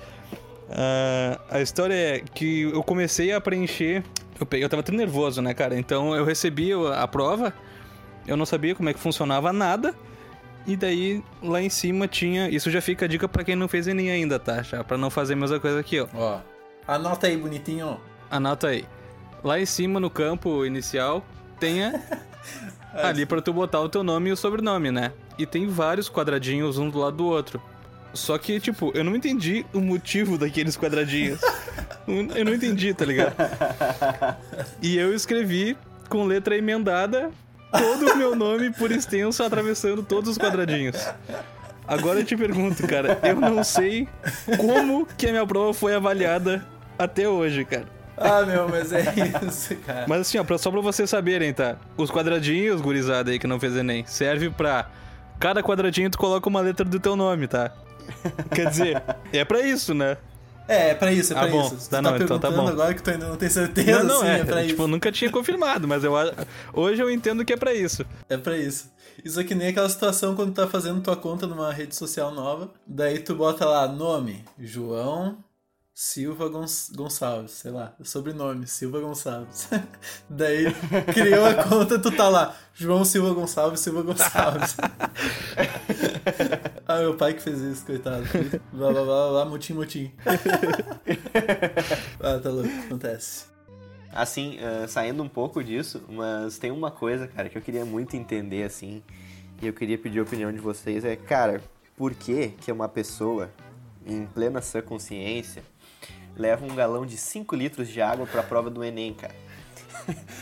Ah, 0.70 1.40
a 1.50 1.62
história 1.62 1.94
é 1.94 2.20
que 2.20 2.64
eu 2.64 2.84
comecei 2.84 3.32
a 3.32 3.40
preencher. 3.40 4.04
Eu, 4.40 4.46
peguei, 4.46 4.66
eu 4.66 4.70
tava 4.70 4.84
tão 4.84 4.96
nervoso, 4.96 5.42
né, 5.42 5.54
cara? 5.54 5.78
Então 5.78 6.16
eu 6.16 6.26
recebi 6.26 6.72
a 6.74 7.08
prova, 7.08 7.54
eu 8.28 8.36
não 8.36 8.46
sabia 8.46 8.76
como 8.76 8.90
é 8.90 8.94
que 8.94 9.00
funcionava 9.00 9.54
nada. 9.54 9.94
E 10.68 10.76
daí 10.76 11.24
lá 11.44 11.62
em 11.62 11.70
cima 11.70 12.08
tinha. 12.08 12.50
Isso 12.50 12.72
já 12.72 12.82
fica 12.82 13.06
a 13.06 13.08
dica 13.08 13.28
pra 13.28 13.44
quem 13.44 13.56
não 13.56 13.68
fez 13.68 13.88
Enem 13.88 14.10
ainda, 14.10 14.40
tá? 14.40 14.64
Já 14.64 14.84
pra 14.84 14.98
não 14.98 15.10
fazer 15.10 15.34
a 15.34 15.38
mesma 15.38 15.60
coisa 15.60 15.80
aqui, 15.80 16.00
ó. 16.00 16.08
Ó, 16.14 16.40
anota 16.88 17.28
aí, 17.28 17.38
bonitinho. 17.38 18.00
Anota 18.32 18.68
aí. 18.70 18.86
Lá 19.44 19.60
em 19.60 19.66
cima 19.66 20.00
no 20.00 20.10
campo 20.10 20.66
inicial 20.66 21.24
tenha 21.60 22.04
ali 22.94 23.28
pra 23.28 23.42
tu 23.42 23.54
botar 23.54 23.80
o 23.80 23.88
teu 23.88 24.04
nome 24.04 24.30
e 24.30 24.34
o 24.34 24.38
sobrenome, 24.38 24.90
né? 24.90 25.14
E 25.38 25.46
tem 25.46 25.68
vários 25.68 26.10
quadradinhos 26.10 26.80
um 26.80 26.90
do 26.90 26.98
lado 26.98 27.18
do 27.18 27.26
outro. 27.26 27.62
Só 28.16 28.38
que, 28.38 28.60
tipo, 28.60 28.92
eu 28.96 29.04
não 29.04 29.16
entendi 29.16 29.66
o 29.74 29.80
motivo 29.80 30.38
daqueles 30.38 30.78
quadradinhos. 30.78 31.40
eu 32.08 32.46
não 32.46 32.54
entendi, 32.54 32.94
tá 32.94 33.06
ligado? 33.06 33.36
E 34.82 34.98
eu 34.98 35.14
escrevi 35.14 35.78
com 36.10 36.26
letra 36.26 36.56
emendada 36.58 37.32
todo 37.72 38.14
o 38.14 38.18
meu 38.18 38.36
nome 38.36 38.72
por 38.72 38.92
extenso 38.92 39.44
atravessando 39.44 40.04
todos 40.04 40.30
os 40.30 40.38
quadradinhos. 40.38 40.96
Agora 41.88 42.20
eu 42.20 42.26
te 42.26 42.36
pergunto, 42.36 42.88
cara, 42.88 43.20
eu 43.22 43.36
não 43.36 43.64
sei 43.64 44.08
como 44.58 45.06
que 45.18 45.28
a 45.28 45.32
minha 45.32 45.46
prova 45.46 45.74
foi 45.74 45.94
avaliada 45.94 46.66
até 46.98 47.28
hoje, 47.28 47.64
cara. 47.66 47.86
Ah, 48.18 48.44
meu, 48.44 48.68
mas 48.70 48.94
é 48.94 49.04
isso, 49.48 49.76
cara. 49.78 50.06
Mas 50.08 50.22
assim, 50.22 50.38
ó, 50.40 50.58
só 50.58 50.72
pra 50.72 50.82
vocês 50.82 51.10
saberem, 51.10 51.54
tá? 51.54 51.76
Os 51.98 52.10
quadradinhos, 52.10 52.82
gurizada 52.82 53.32
aí 53.32 53.38
que 53.38 53.46
não 53.46 53.60
fez 53.60 53.76
Enem, 53.76 54.06
serve 54.06 54.50
pra. 54.50 54.90
Cada 55.38 55.62
quadradinho 55.62 56.10
tu 56.10 56.18
coloca 56.18 56.48
uma 56.48 56.62
letra 56.62 56.86
do 56.86 56.98
teu 56.98 57.16
nome, 57.18 57.46
tá? 57.46 57.74
Quer 58.54 58.70
dizer, 58.70 59.04
é 59.34 59.46
pra 59.46 59.62
isso, 59.62 59.94
né? 59.94 60.18
É, 60.68 60.90
é 60.90 60.96
pra 60.96 61.12
isso, 61.12 61.32
é 61.34 61.38
Ah, 61.38 61.40
pra 61.42 61.50
bom, 61.52 61.68
isso. 61.68 61.90
Tá 61.90 61.98
tu 62.00 62.02
não, 62.04 62.12
tá 62.18 62.24
então 62.24 62.40
tá 62.40 62.50
bom. 62.52 62.68
agora 62.68 62.94
que 62.94 63.04
tu 63.04 63.12
ainda 63.12 63.28
não 63.28 63.36
tem 63.36 63.50
certeza, 63.50 64.04
não, 64.04 64.16
não, 64.16 64.22
sim, 64.22 64.28
é. 64.28 64.40
é, 64.40 64.44
pra 64.44 64.62
tipo, 64.66 64.82
eu 64.82 64.86
isso. 64.86 64.88
nunca 64.88 65.12
tinha 65.12 65.30
confirmado, 65.32 65.88
mas 65.88 66.04
eu, 66.04 66.14
hoje 66.74 67.02
eu 67.02 67.12
entendo 67.12 67.46
que 67.46 67.54
é 67.54 67.58
pra 67.58 67.72
isso. 67.74 68.04
É 68.28 68.36
pra 68.36 68.58
isso. 68.58 68.92
Isso 69.24 69.40
é 69.40 69.44
que 69.44 69.54
nem 69.54 69.68
aquela 69.68 69.88
situação 69.88 70.36
quando 70.36 70.52
tu 70.52 70.56
tá 70.56 70.68
fazendo 70.68 71.02
tua 71.02 71.16
conta 71.16 71.46
numa 71.46 71.72
rede 71.72 71.96
social 71.96 72.32
nova, 72.32 72.72
daí 72.88 73.20
tu 73.20 73.36
bota 73.36 73.64
lá 73.64 73.88
nome, 73.88 74.44
João 74.60 75.38
Silva 75.94 76.50
Gonç- 76.50 76.90
Gonçalves, 76.94 77.52
sei 77.52 77.72
lá, 77.72 77.94
sobrenome, 78.04 78.66
Silva 78.68 79.00
Gonçalves. 79.00 79.70
daí 80.28 80.66
criou 81.14 81.46
a 81.46 81.54
conta, 81.64 81.98
tu 82.00 82.12
tá 82.12 82.28
lá, 82.28 82.56
João 82.74 83.06
Silva 83.06 83.34
Gonçalves, 83.36 83.80
Silva 83.80 84.02
Gonçalves. 84.02 84.76
ah, 86.96 87.02
meu 87.02 87.16
pai 87.16 87.34
que 87.34 87.42
fez 87.42 87.60
isso, 87.60 87.86
coitado. 87.86 88.26
Blá 88.72 88.92
blá 88.92 89.04
blá 89.04 89.04
blá, 89.04 89.30
blá 89.30 89.46
mutim 89.46 89.74
mutim. 89.74 90.12
ah, 92.20 92.40
tá 92.42 92.50
louco, 92.50 92.70
acontece. 92.86 93.46
Assim, 94.12 94.58
ah, 94.60 94.88
saindo 94.88 95.22
um 95.22 95.30
pouco 95.30 95.64
disso, 95.64 96.04
mas 96.08 96.58
tem 96.58 96.72
uma 96.72 96.92
coisa, 96.92 97.28
cara, 97.28 97.50
que 97.50 97.58
eu 97.58 97.62
queria 97.62 97.86
muito 97.86 98.16
entender, 98.16 98.64
assim, 98.64 99.04
e 99.62 99.68
eu 99.68 99.74
queria 99.74 99.98
pedir 99.98 100.20
a 100.20 100.24
opinião 100.24 100.52
de 100.52 100.60
vocês, 100.60 101.04
é, 101.04 101.16
cara, 101.16 101.62
por 101.98 102.14
que 102.14 102.50
que 102.50 102.72
uma 102.72 102.88
pessoa, 102.88 103.50
em 104.06 104.26
plena 104.26 104.62
sã 104.62 104.82
consciência, 104.82 105.64
leva 106.36 106.66
um 106.66 106.76
galão 106.76 107.06
de 107.06 107.18
5 107.18 107.56
litros 107.56 107.88
de 107.88 108.02
água 108.02 108.26
pra 108.26 108.44
prova 108.44 108.70
do 108.70 108.84
Enem, 108.84 109.14
cara? 109.14 109.45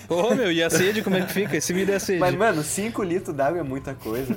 Ô, 0.09 0.35
meu, 0.35 0.51
e 0.51 0.61
a 0.61 0.69
sede, 0.69 1.01
como 1.01 1.15
é 1.15 1.21
que 1.25 1.31
fica? 1.33 1.57
Esse 1.57 1.73
me 1.73 1.85
der 1.85 1.99
sede. 1.99 2.19
Mas, 2.19 2.35
mano, 2.35 2.63
5 2.63 3.01
litros 3.03 3.35
d'água 3.35 3.59
é 3.59 3.63
muita 3.63 3.93
coisa. 3.93 4.35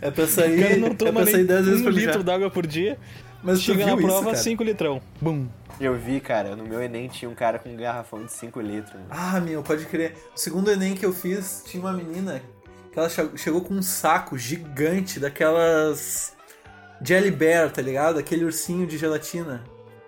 É 0.00 0.10
pra 0.10 0.24
o 0.24 0.26
sair, 0.26 0.60
cara 0.62 0.76
não 0.76 0.88
é 0.88 0.94
toma 0.94 1.12
pra 1.12 1.24
sair 1.24 1.36
nem 1.38 1.46
10 1.46 1.64
vezes 1.66 1.80
um 1.80 1.84
por 1.84 1.92
litro 1.92 2.22
d'água 2.22 2.50
por 2.50 2.66
dia. 2.66 2.98
Mas 3.42 3.60
Chega 3.60 3.84
na 3.86 3.96
prova, 3.96 4.26
cara? 4.26 4.36
5 4.36 4.62
litrão. 4.62 5.00
Bum. 5.20 5.46
Eu 5.80 5.96
vi, 5.96 6.20
cara, 6.20 6.54
no 6.54 6.64
meu 6.64 6.80
Enem 6.80 7.08
tinha 7.08 7.28
um 7.28 7.34
cara 7.34 7.58
com 7.58 7.68
um 7.70 7.76
garrafão 7.76 8.24
de 8.24 8.32
5 8.32 8.60
litros. 8.60 8.92
mano. 8.94 9.06
Ah, 9.10 9.40
meu, 9.40 9.62
pode 9.62 9.84
crer. 9.86 10.14
O 10.34 10.38
segundo 10.38 10.70
Enem 10.70 10.94
que 10.94 11.04
eu 11.04 11.12
fiz, 11.12 11.62
tinha 11.66 11.82
uma 11.82 11.92
menina 11.92 12.40
que 12.92 12.98
ela 12.98 13.08
che- 13.08 13.30
chegou 13.36 13.62
com 13.62 13.74
um 13.74 13.82
saco 13.82 14.38
gigante 14.38 15.18
daquelas 15.18 16.34
Jelly 17.02 17.30
Bear, 17.32 17.70
tá 17.72 17.82
ligado? 17.82 18.18
Aquele 18.18 18.44
ursinho 18.44 18.86
de 18.86 18.96
gelatina. 18.96 19.64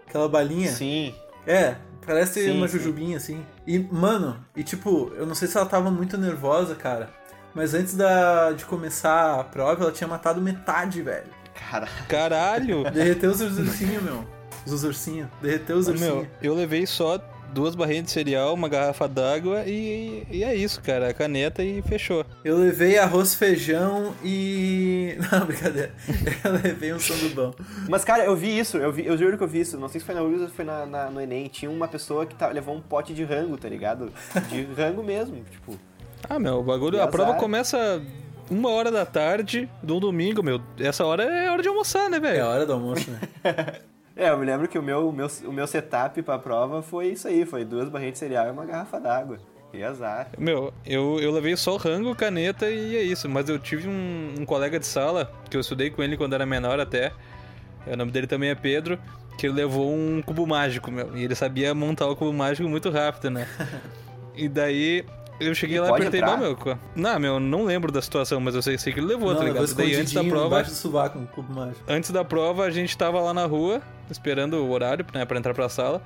Aquela 0.07 0.29
balinha. 0.29 0.71
Sim, 0.71 1.13
É, 1.47 1.75
parece 2.07 2.45
Sim, 2.45 2.53
uma 2.57 2.69
sim. 2.69 2.79
jujubinha, 2.79 3.17
assim. 3.17 3.45
E, 3.67 3.79
mano, 3.79 4.37
e 4.55 4.63
tipo, 4.63 5.13
eu 5.17 5.27
não 5.27 5.35
sei 5.35 5.49
se 5.49 5.57
ela 5.57 5.67
tava 5.67 5.91
muito 5.91 6.19
nervosa, 6.19 6.75
cara. 6.75 7.11
Mas 7.55 7.73
antes 7.73 7.95
da, 7.95 8.53
de 8.53 8.65
começar 8.65 9.41
a 9.41 9.45
prova, 9.45 9.85
ela 9.85 9.93
tinha 9.93 10.09
matado 10.09 10.41
metade, 10.41 11.01
velho. 11.01 11.29
cara. 11.71 11.89
Caralho! 12.09 12.91
Derreteu 12.91 13.31
os 13.31 13.41
ursinhos, 13.41 14.03
meu. 14.03 14.25
Os 14.67 14.83
ursinhos. 14.83 15.29
Derreteu 15.41 15.77
os 15.77 15.87
ursinhos. 15.87 16.15
Meu, 16.15 16.27
eu 16.43 16.55
levei 16.55 16.87
só 16.87 17.19
duas 17.53 17.75
barrinhas 17.75 18.05
de 18.07 18.11
cereal, 18.11 18.55
uma 18.55 18.69
garrafa 18.69 19.07
d'água 19.07 19.63
e, 19.67 20.27
e 20.31 20.43
é 20.45 20.55
isso, 20.55 20.81
cara. 20.83 21.09
A 21.11 21.15
caneta 21.15 21.63
e 21.63 21.83
fechou. 21.83 22.25
Eu 22.45 22.57
levei 22.59 22.99
arroz, 22.99 23.35
feijão 23.35 24.15
e. 24.25 25.17
Não, 25.31 25.47
brincadeira. 25.47 25.93
Eu 26.45 26.53
levei 26.53 26.93
um 26.93 26.99
sandubão. 26.99 27.55
Mas, 27.89 28.05
cara, 28.05 28.25
eu 28.25 28.35
vi 28.35 28.59
isso, 28.59 28.77
eu, 28.79 28.93
vi, 28.93 29.07
eu 29.07 29.17
juro 29.17 29.37
que 29.39 29.45
eu 29.45 29.49
vi 29.49 29.61
isso. 29.61 29.79
Não 29.79 29.89
sei 29.89 30.01
se 30.01 30.07
foi 30.07 30.15
na 30.15 30.23
URSS 30.23 30.43
ou 30.43 30.49
foi 30.49 30.65
na, 30.65 30.85
na- 30.87 31.11
no 31.11 31.21
Enem. 31.21 31.47
Tinha 31.49 31.71
uma 31.71 31.87
pessoa 31.89 32.27
que 32.27 32.35
tá- 32.35 32.49
levou 32.49 32.75
um 32.75 32.81
pote 32.81 33.13
de 33.15 33.25
rango, 33.25 33.57
tá 33.57 33.69
ligado? 33.69 34.13
De 34.49 34.63
rango 34.77 35.03
mesmo, 35.03 35.37
tipo. 35.51 35.79
Ah, 36.29 36.39
meu, 36.39 36.55
o 36.59 36.63
bagulho, 36.63 37.01
a 37.03 37.07
prova 37.07 37.35
começa 37.35 38.03
uma 38.51 38.71
hora 38.71 38.91
da 38.91 39.07
tarde 39.07 39.69
de 39.83 39.93
um 39.93 40.01
domingo, 40.01 40.43
meu. 40.43 40.61
Essa 40.79 41.05
hora 41.05 41.23
é 41.25 41.51
hora 41.51 41.63
de 41.63 41.69
almoçar, 41.69 42.09
né, 42.11 42.17
É 42.17 42.21
velho? 42.21 42.45
a 42.45 42.49
hora 42.49 42.67
do 42.67 42.73
almoço, 42.73 43.11
né? 43.11 43.21
É, 44.17 44.31
eu 44.31 44.39
me 44.39 44.47
lembro 44.47 44.69
que 44.69 44.79
o 44.79 44.83
meu, 44.83 45.09
o 45.09 45.13
meu, 45.13 45.27
o 45.45 45.53
meu 45.53 45.67
setup 45.67 46.23
pra 46.23 46.39
prova 46.39 46.83
foi 46.83 47.09
isso 47.09 47.27
aí, 47.27 47.45
foi 47.45 47.65
duas 47.65 47.89
barrinhas 47.89 48.15
de 48.15 48.19
cereal 48.21 48.47
e 48.47 48.51
uma 48.51 48.65
garrafa 48.65 49.01
d'água. 49.01 49.39
Que 49.73 49.83
azar. 49.83 50.29
Meu, 50.39 50.73
eu, 50.87 51.19
eu 51.21 51.33
levei 51.33 51.57
só 51.57 51.77
rango, 51.77 52.15
caneta 52.15 52.71
e 52.71 52.97
é 52.97 53.03
isso. 53.03 53.29
Mas 53.29 53.49
eu 53.49 53.59
tive 53.59 53.89
um, 53.89 54.35
um 54.39 54.45
colega 54.45 54.79
de 54.79 54.87
sala, 54.87 55.33
que 55.51 55.57
eu 55.57 55.61
estudei 55.61 55.91
com 55.91 56.01
ele 56.01 56.17
quando 56.17 56.33
era 56.33 56.47
menor 56.47 56.79
até. 56.79 57.13
O 57.85 57.97
nome 57.97 58.13
dele 58.13 58.29
também 58.29 58.51
é 58.51 58.55
Pedro, 58.55 58.99
que 59.37 59.49
ele 59.49 59.55
levou 59.55 59.93
um 59.93 60.23
cubo 60.23 60.47
mágico, 60.47 60.93
meu. 60.93 61.17
E 61.17 61.25
ele 61.25 61.35
sabia 61.35 61.75
montar 61.75 62.07
o 62.07 62.15
cubo 62.15 62.33
mágico 62.33 62.69
muito 62.69 62.89
rápido, 62.89 63.31
né? 63.31 63.49
e 64.37 64.49
daí 64.49 65.05
eu 65.41 65.55
cheguei 65.55 65.77
E 65.77 65.81
lá 65.81 65.89
e 65.89 65.91
apertei, 65.91 66.21
entrar? 66.21 66.37
"Bah, 66.37 66.43
meu. 66.43 66.79
Não, 66.95 67.19
meu, 67.21 67.41
não 67.41 67.65
lembro 67.65 67.91
da 67.93 68.01
situação, 68.01 68.41
mas 68.41 68.55
eu 68.55 68.63
sei, 68.63 68.79
sei 68.79 68.93
que 68.93 69.01
ele 69.01 69.07
levou, 69.07 69.29
Não, 69.31 69.37
tá 69.37 69.43
eu 69.47 69.53
vou 69.55 69.63
ligado? 69.63 69.77
Daí 69.77 69.95
antes 69.95 70.13
da 70.13 70.25
prova. 70.25 70.63
do 70.63 70.71
sovaco, 70.71 71.19
um 71.19 71.27
cubo 71.27 71.53
mágico. 71.55 71.81
Antes 71.89 72.11
da 72.11 72.25
prova, 72.25 72.65
a 72.65 72.71
gente 72.71 72.97
tava 72.97 73.21
lá 73.21 73.35
na 73.35 73.45
rua, 73.47 73.81
esperando 74.11 74.55
o 74.55 74.71
horário, 74.71 75.05
né, 75.13 75.25
pra 75.25 75.39
entrar 75.39 75.55
pra 75.55 75.69
sala. 75.69 76.03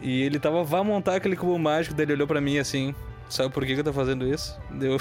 E 0.00 0.22
ele 0.22 0.38
tava, 0.38 0.64
vá 0.64 0.82
montar 0.82 1.16
aquele 1.16 1.36
cubo 1.36 1.58
mágico, 1.58 1.94
daí 1.94 2.04
ele 2.06 2.14
olhou 2.14 2.26
pra 2.26 2.40
mim 2.40 2.58
assim, 2.58 2.94
sabe 3.28 3.50
por 3.50 3.64
que 3.64 3.74
que 3.74 3.80
eu 3.80 3.84
tô 3.84 3.92
fazendo 3.92 4.26
isso? 4.26 4.58
Deu... 4.70 4.98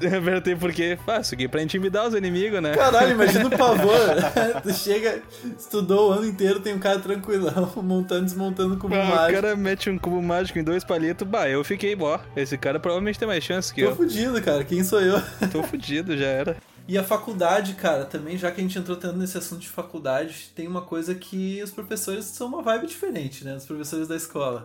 Eu 0.12 0.18
apertei 0.18 0.56
porque, 0.56 0.98
ah, 1.06 1.20
isso 1.20 1.34
aqui 1.34 1.44
é 1.44 1.48
pra 1.48 1.62
intimidar 1.62 2.06
os 2.08 2.14
inimigos, 2.14 2.60
né? 2.62 2.74
Caralho, 2.74 3.12
imagina 3.12 3.46
o 3.46 3.50
pavor. 3.50 3.98
tu 4.62 4.72
chega, 4.72 5.22
estudou 5.58 6.10
o 6.10 6.12
ano 6.12 6.26
inteiro, 6.26 6.60
tem 6.60 6.74
um 6.74 6.78
cara 6.78 6.98
tranquilão, 6.98 7.70
montando, 7.82 8.24
desmontando 8.24 8.74
o 8.74 8.78
cubo 8.78 8.94
Ah, 8.94 9.02
o 9.02 9.06
mágico. 9.06 9.40
cara 9.42 9.56
mete 9.56 9.90
um 9.90 9.98
cubo 9.98 10.22
mágico 10.22 10.58
em 10.58 10.64
dois 10.64 10.82
palitos, 10.84 11.26
bah, 11.26 11.48
eu 11.48 11.62
fiquei, 11.62 11.96
ó, 12.00 12.18
esse 12.34 12.56
cara 12.56 12.80
provavelmente 12.80 13.18
tem 13.18 13.28
mais 13.28 13.44
chance 13.44 13.72
que 13.72 13.82
Tô 13.82 13.90
eu. 13.90 13.96
fudido, 13.96 14.40
cara. 14.42 14.64
Quem 14.64 14.82
sou 14.82 15.00
eu? 15.00 15.20
Tô 15.52 15.62
fudido, 15.62 16.16
já 16.16 16.26
era. 16.26 16.56
E 16.88 16.98
a 16.98 17.04
faculdade, 17.04 17.74
cara, 17.74 18.04
também, 18.04 18.36
já 18.36 18.50
que 18.50 18.60
a 18.60 18.64
gente 18.64 18.76
entrou 18.78 18.96
tanto 18.96 19.16
nesse 19.16 19.38
assunto 19.38 19.60
de 19.60 19.68
faculdade, 19.68 20.50
tem 20.56 20.66
uma 20.66 20.82
coisa 20.82 21.14
que 21.14 21.62
os 21.62 21.70
professores 21.70 22.24
são 22.24 22.48
uma 22.48 22.62
vibe 22.62 22.86
diferente, 22.88 23.44
né? 23.44 23.54
Os 23.54 23.64
professores 23.64 24.08
da 24.08 24.16
escola. 24.16 24.64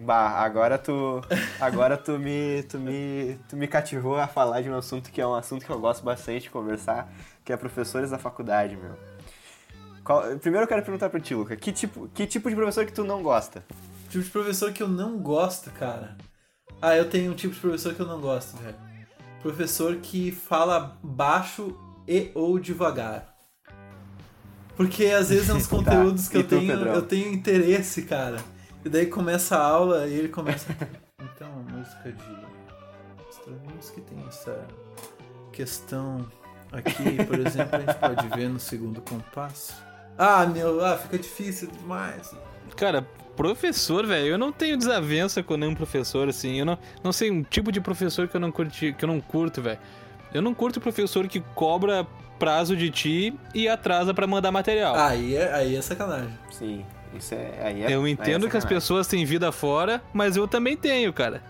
Bah, 0.00 0.30
agora 0.44 0.78
tu. 0.78 1.20
Agora 1.60 1.96
tu 1.96 2.18
me. 2.18 2.62
Tu 2.64 2.78
me. 2.78 3.38
Tu 3.48 3.56
me 3.56 3.66
cativou 3.66 4.16
a 4.16 4.26
falar 4.28 4.60
de 4.62 4.70
um 4.70 4.76
assunto 4.76 5.10
que 5.10 5.20
é 5.20 5.26
um 5.26 5.34
assunto 5.34 5.64
que 5.66 5.70
eu 5.70 5.80
gosto 5.80 6.04
bastante 6.04 6.42
de 6.44 6.50
conversar, 6.50 7.12
que 7.44 7.52
é 7.52 7.56
professores 7.56 8.10
da 8.10 8.18
faculdade, 8.18 8.76
meu. 8.76 8.92
Qual- 10.04 10.22
primeiro 10.38 10.64
eu 10.64 10.68
quero 10.68 10.82
perguntar 10.82 11.10
pra 11.10 11.20
ti, 11.20 11.34
Luca, 11.34 11.56
que 11.56 11.72
tipo, 11.72 12.08
que 12.14 12.26
tipo 12.26 12.48
de 12.48 12.54
professor 12.56 12.86
que 12.86 12.92
tu 12.92 13.04
não 13.04 13.22
gosta? 13.22 13.62
Tipo 14.08 14.24
de 14.24 14.30
professor 14.30 14.72
que 14.72 14.82
eu 14.82 14.88
não 14.88 15.18
gosto, 15.18 15.70
cara. 15.72 16.16
Ah, 16.80 16.96
eu 16.96 17.10
tenho 17.10 17.32
um 17.32 17.34
tipo 17.34 17.52
de 17.54 17.60
professor 17.60 17.92
que 17.94 18.00
eu 18.00 18.06
não 18.06 18.20
gosto, 18.20 18.56
velho. 18.56 18.76
Professor 19.42 19.96
que 19.96 20.30
fala 20.30 20.96
baixo 21.02 21.76
e 22.06 22.30
ou 22.34 22.58
devagar. 22.58 23.34
Porque 24.76 25.06
às 25.06 25.28
vezes 25.28 25.48
é 25.50 25.54
uns 25.54 25.66
conteúdos 25.68 26.28
que 26.28 26.36
E 26.36 26.40
eu 26.40 26.44
tu, 26.44 26.50
tenho, 26.50 26.68
Pedrão? 26.68 26.94
eu 26.94 27.02
tenho 27.02 27.32
interesse, 27.32 28.02
cara. 28.02 28.38
E 28.84 28.88
daí 28.88 29.06
começa 29.06 29.56
a 29.56 29.62
aula 29.62 30.06
e 30.06 30.14
ele 30.14 30.28
começa. 30.28 30.74
Então, 31.20 31.48
a 31.48 31.72
música 31.72 32.12
de 32.12 33.30
Stravinsky 33.30 34.00
tem 34.00 34.18
essa 34.26 34.66
questão 35.52 36.26
aqui, 36.72 37.24
por 37.24 37.38
exemplo, 37.38 37.76
a 37.76 37.80
gente 37.80 37.94
pode 37.94 38.28
ver 38.36 38.48
no 38.48 38.58
segundo 38.58 39.00
compasso. 39.00 39.74
Ah, 40.16 40.46
meu, 40.46 40.84
ah, 40.84 40.96
fica 40.96 41.18
difícil 41.18 41.68
demais. 41.70 42.34
Cara, 42.76 43.06
professor, 43.36 44.04
velho, 44.06 44.26
eu 44.26 44.38
não 44.38 44.50
tenho 44.50 44.76
desavença 44.76 45.42
com 45.42 45.56
nenhum 45.56 45.74
professor, 45.74 46.28
assim. 46.28 46.58
Eu 46.58 46.66
não, 46.66 46.78
não 47.04 47.12
sei 47.12 47.30
um 47.30 47.42
tipo 47.42 47.70
de 47.70 47.80
professor 47.80 48.26
que 48.26 48.36
eu 48.36 48.40
não 48.40 48.50
curti, 48.50 48.92
que 48.92 49.04
eu 49.04 49.08
não 49.08 49.20
curto, 49.20 49.62
velho. 49.62 49.78
Eu 50.32 50.42
não 50.42 50.52
curto 50.52 50.80
professor 50.80 51.26
que 51.28 51.40
cobra 51.54 52.06
prazo 52.38 52.76
de 52.76 52.90
ti 52.90 53.34
e 53.54 53.68
atrasa 53.68 54.12
pra 54.12 54.26
mandar 54.26 54.50
material. 54.50 54.94
Aí 54.96 55.34
é, 55.34 55.52
aí 55.52 55.76
é 55.76 55.82
sacanagem. 55.82 56.36
Sim, 56.50 56.84
isso 57.16 57.34
é. 57.34 57.60
Aí 57.62 57.82
é 57.82 57.94
eu 57.94 58.02
aí 58.04 58.10
é 58.10 58.12
entendo 58.12 58.48
que 58.48 58.56
as 58.56 58.64
pessoas 58.64 59.06
têm 59.06 59.24
vida 59.24 59.50
fora, 59.52 60.02
mas 60.12 60.36
eu 60.36 60.46
também 60.48 60.76
tenho, 60.76 61.12
cara. 61.12 61.42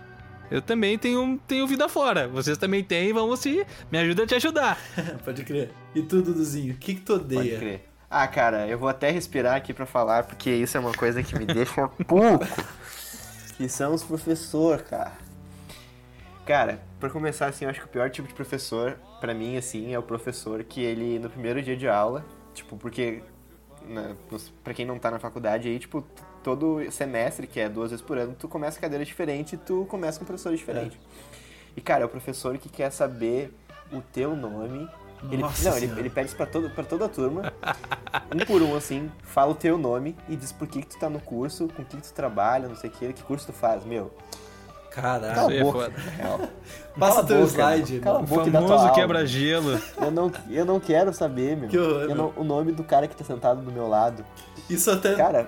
Eu 0.51 0.63
também 0.63 0.97
tenho, 0.99 1.39
tenho 1.47 1.67
vida 1.67 1.89
fora. 1.89 2.27
Vocês 2.27 2.57
também 2.57 2.83
têm, 2.83 3.13
vamos 3.13 3.41
se. 3.41 3.67
Me 3.93 3.99
ajuda 3.99 4.23
a 4.23 4.27
te 4.27 4.35
ajudar. 4.35 4.79
Pode 5.25 5.45
crer. 5.45 5.71
E 5.95 6.03
tu, 6.03 6.23
Duduzinho, 6.23 6.75
o 6.75 6.77
que, 6.79 6.95
que 6.95 7.01
tu 7.01 7.19
Pode 7.19 7.37
odeia? 7.37 7.59
crer. 7.59 7.89
Ah, 8.11 8.27
cara, 8.27 8.67
eu 8.67 8.79
vou 8.79 8.89
até 8.89 9.11
respirar 9.11 9.55
aqui 9.57 9.75
pra 9.75 9.85
falar, 9.85 10.23
porque 10.25 10.49
isso 10.49 10.77
é 10.77 10.81
uma 10.81 10.93
coisa 10.93 11.23
que 11.23 11.39
me 11.39 11.45
deixa 11.45 11.87
pouco. 12.09 12.47
Que 13.59 13.69
são 13.69 13.93
os 13.93 14.03
professores, 14.03 14.83
cara. 14.89 15.13
Cara, 16.47 16.81
pra 16.99 17.11
começar, 17.11 17.47
assim, 17.47 17.67
eu 17.67 17.71
acho 17.71 17.81
que 17.81 17.87
o 17.87 17.91
pior 17.91 18.09
tipo 18.09 18.27
de 18.27 18.33
professor, 18.33 18.99
pra 19.21 19.35
mim, 19.35 19.59
assim, 19.59 19.93
é 19.93 19.99
o 19.99 20.03
professor 20.03 20.65
que 20.65 20.81
ele, 20.81 21.19
no 21.19 21.29
primeiro 21.29 21.61
dia 21.61 21.77
de 21.77 21.87
aula, 21.87 22.25
tipo, 22.55 22.79
porque, 22.79 23.23
nos- 24.31 24.53
pra 24.63 24.73
quem 24.75 24.85
não 24.87 24.99
tá 24.99 25.11
na 25.11 25.19
faculdade 25.19 25.69
aí, 25.69 25.79
tipo, 25.79 26.05
todo 26.43 26.81
semestre, 26.91 27.47
que 27.47 27.59
é 27.61 27.69
duas 27.69 27.91
vezes 27.91 28.05
por 28.05 28.17
ano, 28.19 28.35
tu 28.39 28.49
começa 28.49 28.79
cadeira 28.81 29.05
diferente 29.05 29.55
e 29.55 29.59
tu 29.59 29.87
começa 29.89 30.19
com 30.19 30.25
um 30.25 30.27
professor 30.27 30.55
diferente. 30.55 30.99
E, 31.77 31.81
cara, 31.81 32.03
é 32.03 32.07
o 32.07 32.09
professor 32.09 32.57
que 32.59 32.69
quer 32.69 32.91
saber 32.91 33.53
o 33.93 34.01
teu 34.01 34.35
nome. 34.37 34.89
Ele, 35.33 35.43
Nossa 35.43 35.69
não, 35.71 35.77
ele, 35.77 35.87
ele 35.99 36.11
pede 36.11 36.29
isso 36.29 36.37
pra, 36.37 36.47
todo, 36.47 36.71
pra 36.71 36.85
toda 36.85 37.07
a 37.07 37.09
turma, 37.09 37.53
um 38.33 38.47
por 38.47 38.63
um, 38.63 38.77
assim, 38.77 39.11
fala 39.23 39.51
o 39.51 39.55
teu 39.55 39.77
nome 39.77 40.15
e 40.29 40.37
diz 40.37 40.53
por 40.53 40.69
que, 40.69 40.81
que 40.81 40.87
tu 40.87 40.99
tá 40.99 41.11
no 41.11 41.19
curso, 41.21 41.67
com 41.77 41.85
quem 41.85 41.99
tu 41.99 42.13
trabalha, 42.13 42.69
não 42.69 42.77
sei 42.77 42.89
o 42.89 42.93
que, 42.93 43.13
que 43.13 43.23
curso 43.25 43.47
tu 43.47 43.53
faz, 43.53 43.85
meu. 43.85 44.13
Cala 44.91 45.21
Caralho. 45.29 45.55
é 45.59 45.63
boca, 45.63 45.79
foda. 45.79 46.49
Passa 46.99 47.15
Cala 47.15 47.21
a 47.21 47.25
teu 47.25 47.37
boca, 47.39 47.49
slide. 47.53 47.93
meu. 47.95 48.03
Cala 48.03 48.19
a 48.19 48.23
boca 48.23 48.51
dá 48.51 48.59
tua 48.61 48.69
Famoso 48.79 48.95
quebra-gelo. 48.95 49.81
Eu 50.01 50.11
não, 50.11 50.33
eu 50.51 50.65
não 50.65 50.81
quero 50.81 51.13
saber, 51.13 51.57
meu. 51.57 51.69
Que 51.69 51.79
horror, 51.79 52.01
Eu 52.03 52.07
meu. 52.09 52.17
não- 52.17 52.33
o 52.37 52.43
nome 52.45 52.73
do 52.73 52.83
cara 52.83 53.07
que 53.07 53.15
tá 53.15 53.25
sentado 53.25 53.61
do 53.61 53.71
meu 53.71 53.87
lado. 53.89 54.25
Isso 54.69 54.91
até, 54.91 55.15
Cara, 55.15 55.47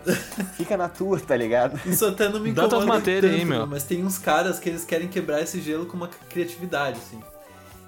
fica 0.57 0.76
na 0.76 0.88
tua, 0.88 1.18
tá 1.20 1.37
ligado? 1.37 1.79
isso 1.87 2.07
até 2.07 2.29
não 2.29 2.38
me 2.40 2.53
Dá 2.53 2.64
incomoda 2.64 2.68
tuas 2.68 2.85
matérias 2.87 3.33
tanto, 3.33 3.35
aí, 3.40 3.44
meu. 3.44 3.66
Mas 3.66 3.83
tem 3.85 4.05
uns 4.05 4.16
caras 4.18 4.59
que 4.59 4.68
eles 4.68 4.85
querem 4.85 5.09
quebrar 5.09 5.42
esse 5.42 5.61
gelo 5.61 5.85
com 5.87 5.96
uma 5.96 6.09
criatividade, 6.29 6.98
assim. 6.98 7.20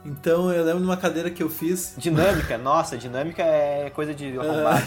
Então 0.04 0.52
eu 0.52 0.64
lembro 0.64 0.80
de 0.80 0.86
uma 0.86 0.96
cadeira 0.96 1.30
que 1.30 1.42
eu 1.42 1.48
fiz. 1.48 1.94
Dinâmica, 1.96 2.58
nossa, 2.58 2.98
dinâmica 2.98 3.42
é 3.42 3.88
coisa 3.94 4.12
de 4.12 4.36
arrombado. 4.36 4.82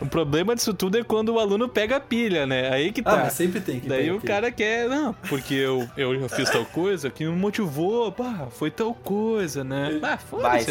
O 0.00 0.06
problema 0.06 0.54
disso 0.54 0.72
tudo 0.72 0.96
é 0.96 1.02
quando 1.02 1.30
o 1.30 1.40
aluno 1.40 1.68
pega 1.68 1.96
a 1.96 2.00
pilha, 2.00 2.46
né? 2.46 2.70
Aí 2.72 2.92
que 2.92 3.00
Ah, 3.00 3.10
tá. 3.10 3.16
mas 3.24 3.32
sempre 3.32 3.60
tem 3.60 3.80
que 3.80 3.88
Daí 3.88 4.08
o 4.12 4.18
aqui. 4.18 4.26
cara 4.28 4.52
quer, 4.52 4.88
não, 4.88 5.12
porque 5.12 5.54
eu, 5.54 5.88
eu 5.96 6.20
já 6.20 6.28
fiz 6.28 6.48
tal 6.50 6.64
coisa 6.66 7.10
que 7.10 7.24
me 7.24 7.32
motivou, 7.32 8.12
pá, 8.12 8.46
foi 8.50 8.70
tal 8.70 8.94
coisa, 8.94 9.64
né? 9.64 9.94
Ah, 9.96 9.98
Bah, 10.00 10.18
foda-se, 10.18 10.70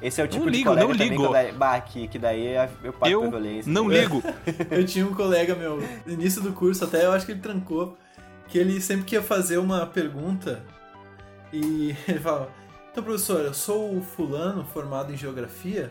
esse 0.00 0.20
é 0.20 0.24
o 0.24 0.28
tipo 0.28 0.44
Não 0.44 0.50
de 0.52 0.58
ligo, 0.58 0.70
colega 0.70 0.86
não 0.86 0.92
ligo. 0.94 1.16
que 1.16 1.22
eu 1.26 1.32
daí- 1.32 1.52
bah, 1.52 1.80
que, 1.80 2.06
que 2.06 2.18
daí 2.20 2.46
é- 2.46 2.68
eu 2.84 2.92
passo 2.92 2.98
pra 3.00 3.10
Eu 3.10 3.28
violência. 3.30 3.72
não 3.72 3.88
ligo. 3.88 4.22
Eu 4.70 4.84
tinha 4.86 5.04
um 5.04 5.12
colega 5.14 5.56
meu, 5.56 5.82
no 6.06 6.12
início 6.12 6.40
do 6.40 6.52
curso, 6.52 6.84
até 6.84 7.04
eu 7.04 7.10
acho 7.12 7.26
que 7.26 7.32
ele 7.32 7.40
trancou, 7.40 7.98
que 8.46 8.58
ele 8.58 8.80
sempre 8.80 9.04
que 9.04 9.16
ia 9.16 9.22
fazer 9.22 9.58
uma 9.58 9.86
pergunta 9.86 10.62
e 11.52 11.96
ele 12.06 12.20
falava: 12.20 12.48
Então, 12.92 13.02
professor, 13.02 13.40
eu 13.44 13.52
sou 13.54 13.96
o 13.96 14.00
fulano 14.02 14.64
formado 14.64 15.12
em 15.12 15.16
geografia. 15.16 15.90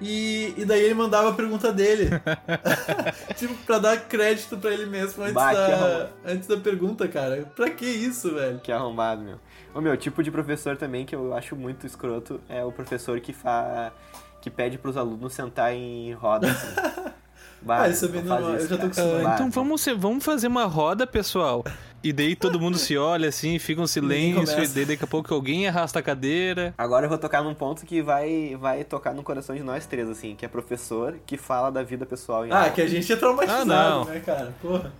E, 0.00 0.54
e 0.56 0.64
daí 0.64 0.82
ele 0.82 0.94
mandava 0.94 1.30
a 1.30 1.32
pergunta 1.32 1.72
dele. 1.72 2.10
tipo, 3.36 3.54
pra 3.64 3.78
dar 3.78 3.96
crédito 3.96 4.56
pra 4.58 4.72
ele 4.72 4.86
mesmo 4.86 5.22
antes, 5.22 5.34
Bah, 5.34 5.52
da, 5.52 6.10
antes 6.24 6.46
da 6.46 6.56
pergunta, 6.56 7.08
cara. 7.08 7.50
Pra 7.54 7.70
que 7.70 7.86
isso, 7.86 8.34
velho? 8.34 8.58
Que 8.60 8.72
arrombado, 8.72 9.22
meu. 9.22 9.38
O 9.74 9.80
meu 9.80 9.96
tipo 9.96 10.22
de 10.22 10.30
professor 10.30 10.76
também 10.76 11.04
que 11.04 11.14
eu 11.14 11.34
acho 11.34 11.54
muito 11.56 11.86
escroto 11.86 12.40
é 12.48 12.64
o 12.64 12.72
professor 12.72 13.20
que 13.20 13.32
fa... 13.32 13.92
que 14.40 14.50
pede 14.50 14.78
pros 14.78 14.96
alunos 14.96 15.32
sentar 15.32 15.72
em 15.72 16.12
roda. 16.12 16.50
Assim. 16.50 17.14
Bah, 17.66 17.82
Ah, 17.82 17.88
isso 17.88 18.04
é 18.06 18.08
normal, 18.08 18.40
eu 18.54 18.68
já 18.68 18.76
tô 18.78 18.86
acostumado. 18.86 19.26
Ah, 19.26 19.34
então 19.34 19.50
vamos, 19.50 19.80
ser- 19.80 19.96
vamos 19.96 20.24
fazer 20.24 20.46
uma 20.46 20.64
roda, 20.66 21.04
pessoal. 21.06 21.64
E 22.04 22.12
daí 22.12 22.36
todo 22.36 22.60
mundo 22.60 22.78
se 22.78 22.96
olha 22.96 23.28
assim, 23.28 23.58
fica 23.58 23.80
um 23.82 23.86
silêncio, 23.88 24.62
e 24.62 24.68
daí 24.68 24.84
daqui 24.84 25.02
a 25.02 25.06
pouco 25.08 25.34
alguém 25.34 25.66
arrasta 25.66 25.98
a 25.98 26.02
cadeira. 26.02 26.72
Agora 26.78 27.06
eu 27.06 27.08
vou 27.08 27.18
tocar 27.18 27.42
num 27.42 27.54
ponto 27.54 27.84
que 27.84 28.00
vai, 28.00 28.56
vai 28.60 28.84
tocar 28.84 29.12
no 29.12 29.24
coração 29.24 29.56
de 29.56 29.62
nós 29.64 29.84
três, 29.86 30.08
assim, 30.08 30.36
que 30.36 30.44
é 30.44 30.48
professor 30.48 31.16
que 31.26 31.36
fala 31.36 31.68
da 31.72 31.82
vida 31.82 32.06
pessoal 32.06 32.46
em 32.46 32.52
Ah, 32.52 32.58
aula. 32.60 32.70
que 32.70 32.80
a 32.80 32.86
gente 32.86 33.12
é 33.12 33.16
traumatizado, 33.16 33.62
Ah, 33.72 33.90
não. 33.90 34.04
né, 34.04 34.22
cara? 34.24 34.54
Porra. 34.62 34.92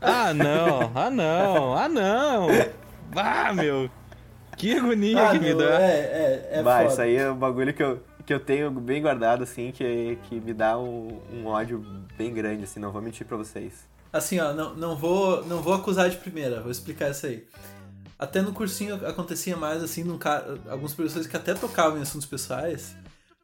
Ah, 0.00 0.32
não, 0.32 0.90
ah, 0.94 1.10
não, 1.10 1.76
ah, 1.76 1.88
não. 1.88 2.46
Ah, 3.14 3.52
meu. 3.52 3.90
Que 4.56 4.76
agonia 4.78 5.28
Ah, 5.28 5.32
que 5.32 5.38
me 5.38 5.46
meu, 5.48 5.58
dá. 5.58 5.80
é, 5.82 6.48
é, 6.52 6.58
é 6.58 6.62
Bah, 6.62 6.78
foda. 6.78 6.88
isso 6.92 7.00
aí 7.02 7.16
é 7.16 7.30
um 7.30 7.36
bagulho 7.36 7.74
que 7.74 7.82
eu, 7.82 8.00
que 8.28 8.34
eu 8.34 8.38
tenho 8.40 8.70
bem 8.70 9.00
guardado, 9.00 9.42
assim, 9.42 9.72
que, 9.72 10.18
que 10.24 10.38
me 10.38 10.52
dá 10.52 10.78
um, 10.78 11.18
um 11.32 11.46
ódio 11.46 11.82
bem 12.14 12.30
grande, 12.34 12.64
assim, 12.64 12.78
não 12.78 12.92
vou 12.92 13.00
mentir 13.00 13.26
pra 13.26 13.38
vocês. 13.38 13.88
Assim, 14.12 14.38
ó, 14.38 14.52
não, 14.52 14.74
não, 14.74 14.94
vou, 14.94 15.42
não 15.46 15.62
vou 15.62 15.72
acusar 15.72 16.10
de 16.10 16.18
primeira, 16.18 16.60
vou 16.60 16.70
explicar 16.70 17.10
isso 17.10 17.24
aí. 17.24 17.46
Até 18.18 18.42
no 18.42 18.52
cursinho 18.52 18.96
acontecia 19.06 19.56
mais, 19.56 19.82
assim, 19.82 20.04
num 20.04 20.18
ca- 20.18 20.44
alguns 20.68 20.92
professores 20.92 21.26
que 21.26 21.38
até 21.38 21.54
tocavam 21.54 21.98
em 21.98 22.02
assuntos 22.02 22.26
pessoais, 22.28 22.94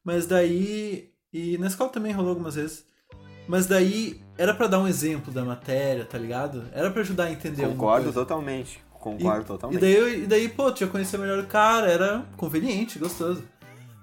mas 0.04 0.26
daí. 0.26 1.10
E 1.32 1.56
na 1.56 1.68
escola 1.68 1.88
também 1.88 2.12
rolou 2.12 2.30
algumas 2.32 2.54
vezes. 2.54 2.84
Mas 3.48 3.66
daí 3.66 4.20
era 4.36 4.52
pra 4.52 4.66
dar 4.66 4.80
um 4.80 4.86
exemplo 4.86 5.32
da 5.32 5.46
matéria, 5.46 6.04
tá 6.04 6.18
ligado? 6.18 6.62
Era 6.74 6.90
pra 6.90 7.00
ajudar 7.00 7.24
a 7.24 7.32
entender 7.32 7.66
Concordo 7.68 8.12
totalmente. 8.12 8.84
Concordo 8.92 9.42
E 9.42 9.46
totalmente. 9.46 9.80
daí, 9.80 9.94
eu- 9.94 10.14
e 10.24 10.26
daí, 10.26 10.48
pô, 10.48 10.70
tu 10.72 10.80
já 10.80 10.86
conhecia 10.86 11.18
melhor 11.18 11.38
o 11.38 11.46
cara, 11.46 11.90
era 11.90 12.24
conveniente, 12.36 12.98
gostoso. 12.98 13.42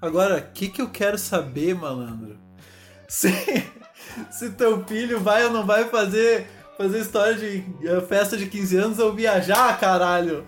Agora, 0.02 0.40
o 0.40 0.54
que, 0.54 0.68
que 0.68 0.82
eu 0.82 0.90
quero 0.90 1.18
saber, 1.18 1.76
malandro? 1.76 2.38
Se, 3.08 3.30
se 4.32 4.50
teu 4.52 4.86
filho 4.86 5.20
vai 5.20 5.44
ou 5.44 5.52
não 5.52 5.66
vai 5.66 5.90
fazer, 5.90 6.48
fazer 6.78 7.00
história 7.00 7.36
de 7.36 7.66
eh, 7.86 8.02
festa 8.08 8.38
de 8.38 8.48
15 8.48 8.78
anos 8.78 9.00
ou 9.00 9.14
viajar, 9.14 9.78
caralho? 9.78 10.48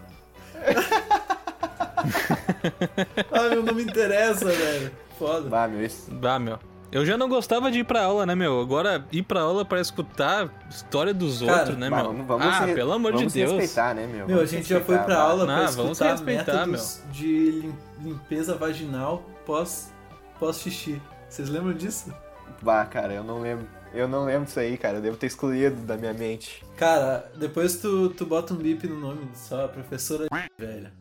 ah, 3.29 3.49
meu, 3.49 3.63
não 3.63 3.73
me 3.73 3.83
interessa, 3.83 4.45
velho. 4.45 4.91
Foda. 5.19 5.49
Bah, 5.49 5.67
meu, 5.67 5.85
isso... 5.85 6.09
Bah, 6.09 6.39
meu. 6.39 6.57
Eu 6.93 7.03
já 7.06 7.17
não 7.17 7.27
gostava 7.27 7.71
de 7.71 7.79
ir 7.79 7.84
pra 7.84 8.03
aula, 8.03 8.23
né, 8.23 8.36
meu? 8.36 8.62
Agora, 8.62 9.03
ir 9.12 9.23
pra 9.23 9.41
aula 9.41 9.65
pra 9.65 9.82
escutar 9.82 10.47
história 10.69 11.12
dos 11.12 11.39
Cara, 11.41 11.58
outros, 11.60 11.77
né, 11.77 11.89
meu? 11.89 12.03
vamos, 12.03 12.27
vamos 12.27 12.45
ah, 12.45 12.67
se- 12.67 12.73
pelo 12.75 12.91
amor 12.93 13.12
de 13.13 13.17
vamos 13.17 13.34
se 13.34 13.39
Deus. 13.39 13.51
respeitar, 13.53 13.95
né, 13.95 14.06
meu? 14.06 14.13
Meu, 14.15 14.23
a 14.23 14.27
Vamos 14.38 14.49
se 14.51 14.56
gente 14.58 14.69
já 14.69 14.79
foi 14.79 14.97
pra 14.99 15.15
bah. 15.15 15.21
aula 15.23 15.45
pra 15.45 15.56
Ah, 15.56 15.71
vamos 15.71 15.97
se 15.97 16.03
escutar 16.03 16.12
respeitar, 16.12 16.67
métodos 16.67 17.01
de 17.12 17.51
lim- 17.51 17.75
limpeza 17.99 18.53
vaginal 18.56 19.23
pós, 19.43 19.91
pós 20.39 20.60
xixi. 20.60 21.01
Vocês 21.27 21.49
lembram 21.49 21.73
disso? 21.73 22.13
Bah, 22.62 22.86
cara, 22.86 23.12
eu 23.12 23.23
não 23.23 23.41
lembro. 23.41 23.67
Eu 23.91 24.08
não 24.08 24.25
lembro 24.25 24.45
disso 24.45 24.60
aí, 24.60 24.77
cara. 24.77 24.97
Eu 24.97 25.01
devo 25.01 25.17
ter 25.17 25.25
excluído 25.27 25.75
da 25.88 25.97
minha 25.97 26.13
mente. 26.13 26.63
Cara, 26.77 27.32
depois 27.36 27.75
tu, 27.77 28.10
tu 28.12 28.23
bota 28.25 28.53
um 28.53 28.58
bip 28.58 28.88
no 28.88 28.99
nome 28.99 29.27
só, 29.34 29.67
professora 29.67 30.27
velha. 30.60 30.93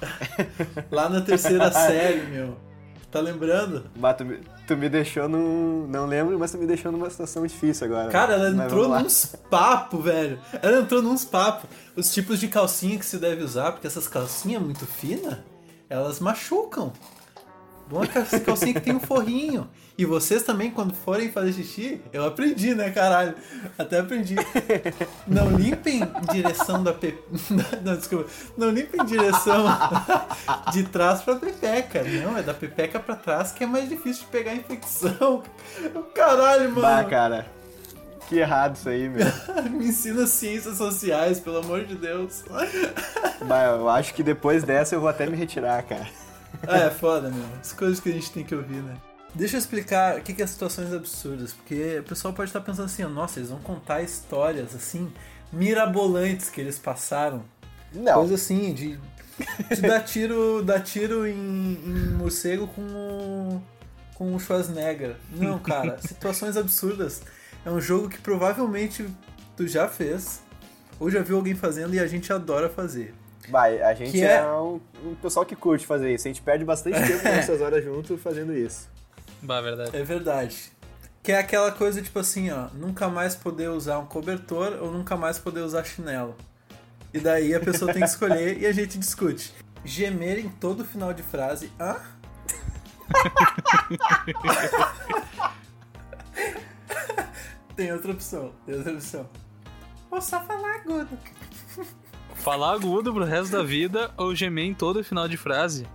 Lá 0.90 1.08
na 1.08 1.20
terceira 1.20 1.70
série, 1.72 2.22
meu. 2.28 2.56
Tá 3.10 3.20
lembrando? 3.20 3.90
Bah, 3.96 4.14
tu 4.68 4.76
me, 4.76 4.88
deixou 4.88 5.28
num. 5.28 5.86
Não 5.88 6.06
lembro, 6.06 6.38
mas 6.38 6.52
tu 6.52 6.58
me 6.58 6.66
deixou 6.66 6.92
numa 6.92 7.08
situação 7.08 7.44
difícil 7.46 7.86
agora. 7.86 8.10
Cara, 8.10 8.34
ela 8.34 8.50
Mas 8.50 8.66
entrou 8.66 8.88
nos 8.88 9.36
papos, 9.50 10.04
velho. 10.04 10.38
Ela 10.62 10.80
entrou 10.80 11.02
nos 11.02 11.24
papos. 11.24 11.68
Os 11.96 12.12
tipos 12.12 12.38
de 12.38 12.48
calcinha 12.48 12.98
que 12.98 13.06
se 13.06 13.16
deve 13.16 13.42
usar, 13.42 13.72
porque 13.72 13.86
essas 13.86 14.06
calcinhas 14.06 14.62
muito 14.62 14.86
finas, 14.86 15.38
elas 15.88 16.20
machucam. 16.20 16.92
Bom 17.90 18.04
é 18.04 18.06
que 18.06 18.40
calcinha 18.40 18.74
que 18.74 18.80
tem 18.80 18.94
um 18.94 19.00
forrinho. 19.00 19.68
E 19.96 20.04
vocês 20.04 20.42
também, 20.42 20.70
quando 20.70 20.94
forem 20.94 21.32
fazer 21.32 21.54
xixi, 21.54 22.00
eu 22.12 22.24
aprendi, 22.24 22.74
né, 22.74 22.90
caralho? 22.90 23.34
Até 23.78 23.98
aprendi. 23.98 24.36
Não 25.26 25.50
limpem 25.56 26.02
em 26.02 26.32
direção 26.32 26.84
da 26.84 26.92
pe... 26.92 27.18
Não, 27.82 27.96
desculpa. 27.96 28.30
Não 28.56 28.70
limpem 28.70 29.00
em 29.00 29.04
direção 29.06 29.64
de 30.72 30.84
trás 30.84 31.22
pra 31.22 31.36
pepeca. 31.36 32.04
Não, 32.04 32.36
é 32.36 32.42
da 32.42 32.54
pepeca 32.54 33.00
pra 33.00 33.16
trás 33.16 33.50
que 33.50 33.64
é 33.64 33.66
mais 33.66 33.88
difícil 33.88 34.24
de 34.24 34.30
pegar 34.30 34.54
infecção. 34.54 35.42
Caralho, 36.14 36.70
mano. 36.70 36.82
Bah, 36.82 37.04
cara. 37.04 37.46
Que 38.28 38.38
errado 38.38 38.76
isso 38.76 38.88
aí, 38.90 39.08
meu. 39.08 39.26
Me 39.72 39.86
ensina 39.88 40.26
ciências 40.26 40.76
sociais, 40.76 41.40
pelo 41.40 41.58
amor 41.58 41.84
de 41.84 41.94
Deus. 41.94 42.44
bah, 43.46 43.64
eu 43.64 43.88
acho 43.88 44.12
que 44.12 44.22
depois 44.22 44.62
dessa 44.62 44.94
eu 44.94 45.00
vou 45.00 45.08
até 45.08 45.26
me 45.26 45.34
retirar, 45.36 45.82
cara. 45.82 46.06
Ah, 46.66 46.78
é 46.86 46.90
foda, 46.90 47.30
meu. 47.30 47.44
As 47.60 47.72
coisas 47.72 48.00
que 48.00 48.08
a 48.08 48.12
gente 48.12 48.30
tem 48.30 48.44
que 48.44 48.54
ouvir, 48.54 48.82
né? 48.82 48.96
Deixa 49.34 49.56
eu 49.56 49.58
explicar 49.58 50.18
o 50.18 50.22
que 50.22 50.32
que 50.32 50.42
é 50.42 50.46
situações 50.46 50.92
absurdas, 50.92 51.52
porque 51.52 51.98
o 51.98 52.02
pessoal 52.02 52.32
pode 52.32 52.48
estar 52.48 52.60
pensando 52.60 52.86
assim, 52.86 53.04
nossa, 53.04 53.38
eles 53.38 53.50
vão 53.50 53.60
contar 53.60 54.02
histórias 54.02 54.74
assim, 54.74 55.12
mirabolantes 55.52 56.48
que 56.48 56.60
eles 56.60 56.78
passaram. 56.78 57.44
Não. 57.92 58.14
Coisa 58.14 58.34
assim, 58.34 58.72
de, 58.72 58.98
de 59.74 59.82
dar 59.82 60.00
tiro, 60.00 60.62
dar 60.62 60.80
tiro 60.80 61.26
em, 61.26 61.34
em 61.34 62.08
morcego 62.14 62.66
com 62.68 62.82
o, 62.82 63.62
com 64.14 64.34
o 64.34 64.40
Schwarzenegger. 64.40 65.16
Não, 65.30 65.58
cara, 65.58 65.98
situações 66.02 66.56
absurdas. 66.56 67.22
É 67.64 67.70
um 67.70 67.80
jogo 67.80 68.08
que 68.08 68.18
provavelmente 68.18 69.06
tu 69.56 69.66
já 69.66 69.88
fez, 69.88 70.40
ou 70.98 71.10
já 71.10 71.22
viu 71.22 71.36
alguém 71.36 71.54
fazendo 71.54 71.94
e 71.94 72.00
a 72.00 72.06
gente 72.06 72.32
adora 72.32 72.68
fazer. 72.68 73.14
Vai, 73.48 73.80
a 73.80 73.94
gente 73.94 74.12
Que 74.12 74.24
é, 74.24 74.36
é- 74.36 74.46
um, 74.46 74.80
um 75.04 75.14
pessoal 75.14 75.46
que 75.46 75.56
curte 75.56 75.86
fazer 75.86 76.12
isso. 76.14 76.26
A 76.26 76.30
gente 76.30 76.42
perde 76.42 76.64
bastante 76.64 76.98
tempo 77.00 77.22
nessas 77.24 77.60
horas 77.60 77.82
junto 77.84 78.16
fazendo 78.18 78.54
isso. 78.54 78.88
Bah, 79.42 79.60
verdade. 79.60 79.96
É 79.96 80.02
verdade. 80.02 80.72
Que 81.22 81.32
é 81.32 81.38
aquela 81.38 81.70
coisa 81.72 82.02
tipo 82.02 82.18
assim, 82.18 82.50
ó, 82.50 82.68
nunca 82.74 83.08
mais 83.08 83.34
poder 83.34 83.68
usar 83.68 83.98
um 83.98 84.06
cobertor 84.06 84.78
ou 84.80 84.90
nunca 84.90 85.16
mais 85.16 85.38
poder 85.38 85.60
usar 85.60 85.84
chinelo. 85.84 86.34
E 87.12 87.18
daí 87.18 87.54
a 87.54 87.60
pessoa 87.60 87.92
tem 87.92 88.02
que 88.02 88.08
escolher 88.08 88.58
e 88.60 88.66
a 88.66 88.72
gente 88.72 88.98
discute. 88.98 89.52
Gemer 89.84 90.38
em 90.38 90.48
todo 90.48 90.84
final 90.84 91.12
de 91.14 91.22
frase. 91.22 91.70
Hã? 91.80 91.96
tem 97.76 97.92
outra 97.92 98.12
opção, 98.12 98.52
tem 98.66 98.76
outra 98.76 98.92
opção. 98.92 99.28
Ou 100.10 100.20
só 100.20 100.42
falar 100.42 100.76
agudo. 100.76 101.18
Falar 102.42 102.72
agudo 102.72 103.12
pro 103.12 103.24
resto 103.24 103.52
da 103.52 103.62
vida 103.62 104.10
ou 104.16 104.34
gemer 104.34 104.66
em 104.66 104.74
todo 104.74 105.02
final 105.04 105.28
de 105.28 105.36
frase. 105.36 105.86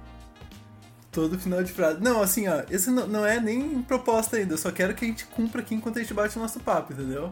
Todo 1.12 1.38
final 1.38 1.63
de 1.63 1.71
frase. 1.71 2.01
Não, 2.01 2.21
assim, 2.21 2.47
ó, 2.47 2.63
esse 2.69 2.89
não, 2.89 3.08
não 3.08 3.25
é 3.25 3.39
nem 3.39 3.82
proposta 3.84 4.38
ainda. 4.38 4.53
Eu 4.53 4.58
só 4.58 4.71
quero 4.71 4.93
que 4.93 5.06
a 5.06 5.08
gente 5.08 5.25
cumpra 5.25 5.62
aqui 5.62 5.75
enquanto 5.75 5.97
a 5.97 6.01
gente 6.01 6.13
bate 6.13 6.38
o 6.38 6.41
nosso 6.41 6.60
papo, 6.60 6.93
entendeu? 6.93 7.32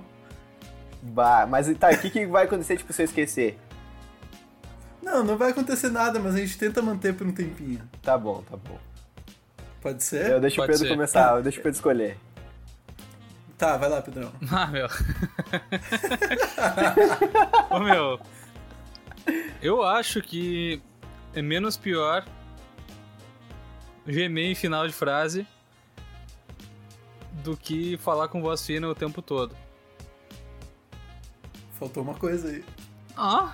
Bah, 1.01 1.47
mas 1.47 1.67
tá, 1.77 1.89
o 1.89 1.97
que, 1.97 2.09
que 2.09 2.25
vai 2.27 2.45
acontecer, 2.45 2.77
tipo, 2.77 2.93
se 2.93 3.01
eu 3.01 3.05
esquecer? 3.05 3.57
Não, 5.01 5.23
não 5.23 5.35
vai 5.35 5.49
acontecer 5.49 5.89
nada, 5.89 6.19
mas 6.19 6.35
a 6.35 6.37
gente 6.37 6.57
tenta 6.57 6.81
manter 6.81 7.15
por 7.15 7.25
um 7.25 7.31
tempinho. 7.31 7.81
Tá 8.03 8.17
bom, 8.17 8.43
tá 8.43 8.55
bom. 8.55 8.77
Pode 9.81 10.03
ser? 10.03 10.29
Eu 10.29 10.39
deixo 10.39 10.61
o 10.61 10.63
Pode 10.63 10.73
Pedro 10.73 10.87
ser. 10.87 10.93
começar, 10.93 11.33
eu 11.37 11.43
deixo 11.43 11.59
o 11.59 11.63
Pedro 11.63 11.75
escolher. 11.75 12.17
Tá, 13.57 13.77
vai 13.77 13.89
lá, 13.89 14.01
Pedrão. 14.01 14.31
Ah, 14.51 14.67
meu. 14.67 14.87
Ô, 17.71 17.79
meu. 17.79 18.19
Eu 19.61 19.83
acho 19.83 20.21
que 20.21 20.81
é 21.33 21.41
menos 21.41 21.77
pior 21.77 22.25
gemer 24.07 24.51
em 24.51 24.55
final 24.55 24.87
de 24.87 24.93
frase 24.93 25.45
do 27.43 27.55
que 27.55 27.97
falar 27.97 28.27
com 28.27 28.41
voz 28.41 28.65
fina 28.65 28.87
o 28.87 28.95
tempo 28.95 29.21
todo. 29.21 29.55
Faltou 31.79 32.03
uma 32.03 32.15
coisa 32.15 32.47
aí. 32.49 32.63
Ah, 33.17 33.53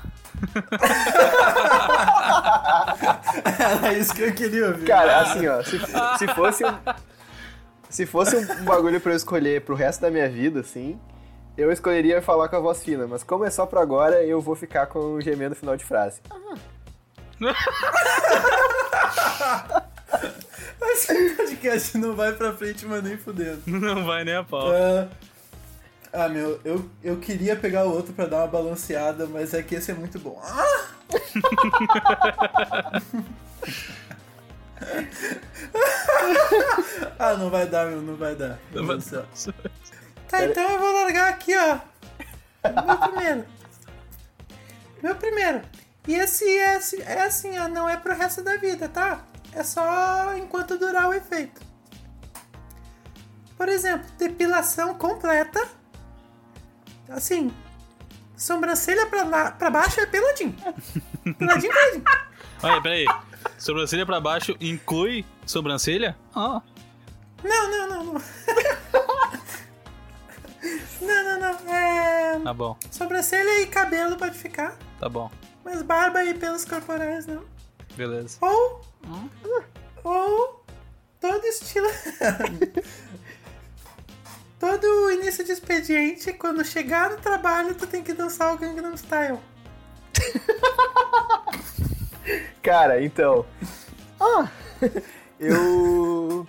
Era 3.84 3.94
isso 3.98 4.14
que 4.14 4.22
eu 4.22 4.34
queria 4.34 4.68
ouvir. 4.68 4.86
Cara, 4.86 5.22
assim, 5.22 5.48
ó, 5.48 5.64
se, 5.64 5.80
se 6.20 6.28
fosse 6.34 6.66
um. 6.66 6.78
Se 7.90 8.06
fosse 8.06 8.36
um 8.36 8.66
bagulho 8.66 9.00
pra 9.00 9.14
eu 9.14 9.16
escolher 9.18 9.62
pro 9.62 9.74
resto 9.74 10.02
da 10.02 10.12
minha 10.12 10.30
vida, 10.30 10.60
assim, 10.60 11.00
eu 11.58 11.72
escolheria 11.72 12.22
falar 12.22 12.50
com 12.50 12.56
a 12.56 12.60
voz 12.60 12.84
fina, 12.84 13.08
mas 13.08 13.24
como 13.24 13.44
é 13.44 13.50
só 13.50 13.66
pra 13.66 13.82
agora, 13.82 14.24
eu 14.24 14.40
vou 14.40 14.56
ficar 14.56 14.86
com 14.88 15.16
o 15.16 15.22
gemendo 15.22 15.50
no 15.50 15.56
final 15.56 15.76
de 15.76 15.84
frase. 15.84 16.22
Esse 20.80 21.32
podcast 21.32 21.98
não 21.98 22.16
vai 22.16 22.32
pra 22.34 22.54
frente, 22.54 22.86
mas 22.86 23.04
nem 23.04 23.18
fudendo. 23.18 23.64
não 23.68 24.06
vai 24.06 24.24
nem 24.24 24.36
a 24.36 24.44
pau. 24.44 24.72
Ah, 24.72 25.08
ah, 26.14 26.30
meu, 26.30 26.60
eu, 26.64 26.88
eu 27.04 27.18
queria 27.18 27.56
pegar 27.56 27.86
o 27.86 27.94
outro 27.94 28.14
pra 28.14 28.26
dar 28.26 28.38
uma 28.38 28.48
balanceada, 28.48 29.28
mas 29.28 29.54
é 29.54 29.62
que 29.62 29.76
esse 29.76 29.92
é 29.92 29.94
muito 29.94 30.18
bom. 30.20 30.42
Ah! 30.44 30.88
ah, 37.20 37.34
não 37.36 37.50
vai 37.50 37.68
dar, 37.68 37.88
meu, 37.88 38.02
não 38.02 38.16
vai 38.16 38.36
dar. 38.36 38.58
Meu 38.72 38.88
Deus 38.88 39.10
do 39.10 39.26
Tá, 40.30 40.44
então 40.46 40.64
eu 40.72 40.80
vou 40.80 40.92
largar 40.94 41.30
aqui, 41.30 41.54
ó. 41.58 41.78
Meu 42.86 42.98
primeiro. 43.10 43.46
Meu 45.02 45.16
primeiro. 45.16 45.62
E 46.08 46.16
esse 46.16 46.46
é, 46.58 46.76
assim- 46.76 47.02
é 47.02 47.22
assim, 47.24 47.58
ó, 47.60 47.68
não 47.68 47.88
é 47.90 47.98
pro 47.98 48.16
resto 48.16 48.44
da 48.44 48.58
vida, 48.58 48.88
tá? 48.90 49.22
É 49.54 49.64
só 49.64 50.36
enquanto 50.38 50.78
durar 50.78 51.08
o 51.10 51.14
efeito. 51.14 51.62
Por 53.58 53.70
exemplo, 53.70 54.08
depilação 54.18 54.94
completa. 54.96 55.66
Assim, 57.10 57.52
sobrancelha 58.36 59.06
pra, 59.08 59.24
lá, 59.24 59.52
pra 59.52 59.70
baixo 59.70 60.00
é 60.02 60.06
peladinho. 60.06 60.56
Peladinho, 61.38 61.74
peladinho. 61.74 62.04
Olha, 62.64 62.82
peraí. 62.82 63.06
Sobrancelha 63.58 64.06
pra 64.06 64.20
baixo 64.20 64.56
inclui 64.60 65.26
sobrancelha? 65.46 66.18
Ah. 66.36 66.62
Não, 67.44 67.70
não, 67.70 67.88
não, 67.90 68.04
não. 68.14 68.22
Não, 71.02 71.24
não, 71.24 71.40
não. 71.40 71.74
É. 71.74 72.40
Tá 72.40 72.54
bom, 72.54 72.78
Sobrancelha 72.92 73.62
e 73.62 73.68
cabelo 73.68 74.16
pode 74.18 74.38
ficar. 74.38 74.78
tá 75.00 75.08
bom. 75.10 75.30
Mas 75.64 75.82
barba 75.82 76.24
e 76.24 76.34
pelos 76.34 76.66
corporais 76.66 77.26
não. 77.28 77.44
Beleza. 77.96 78.38
Ou. 78.42 78.82
Ou. 80.04 80.64
Todo 81.20 81.44
estilo. 81.46 81.88
todo 84.60 85.12
início 85.12 85.44
de 85.44 85.52
expediente, 85.52 86.32
quando 86.34 86.64
chegar 86.64 87.10
no 87.12 87.18
trabalho, 87.18 87.76
tu 87.76 87.86
tem 87.88 88.04
que 88.04 88.14
dançar 88.14 88.54
o 88.54 88.58
Gangnam 88.58 88.96
Style. 88.96 89.40
Cara, 92.62 93.04
então. 93.04 93.46
Ah! 94.20 94.50
Eu. 95.40 96.48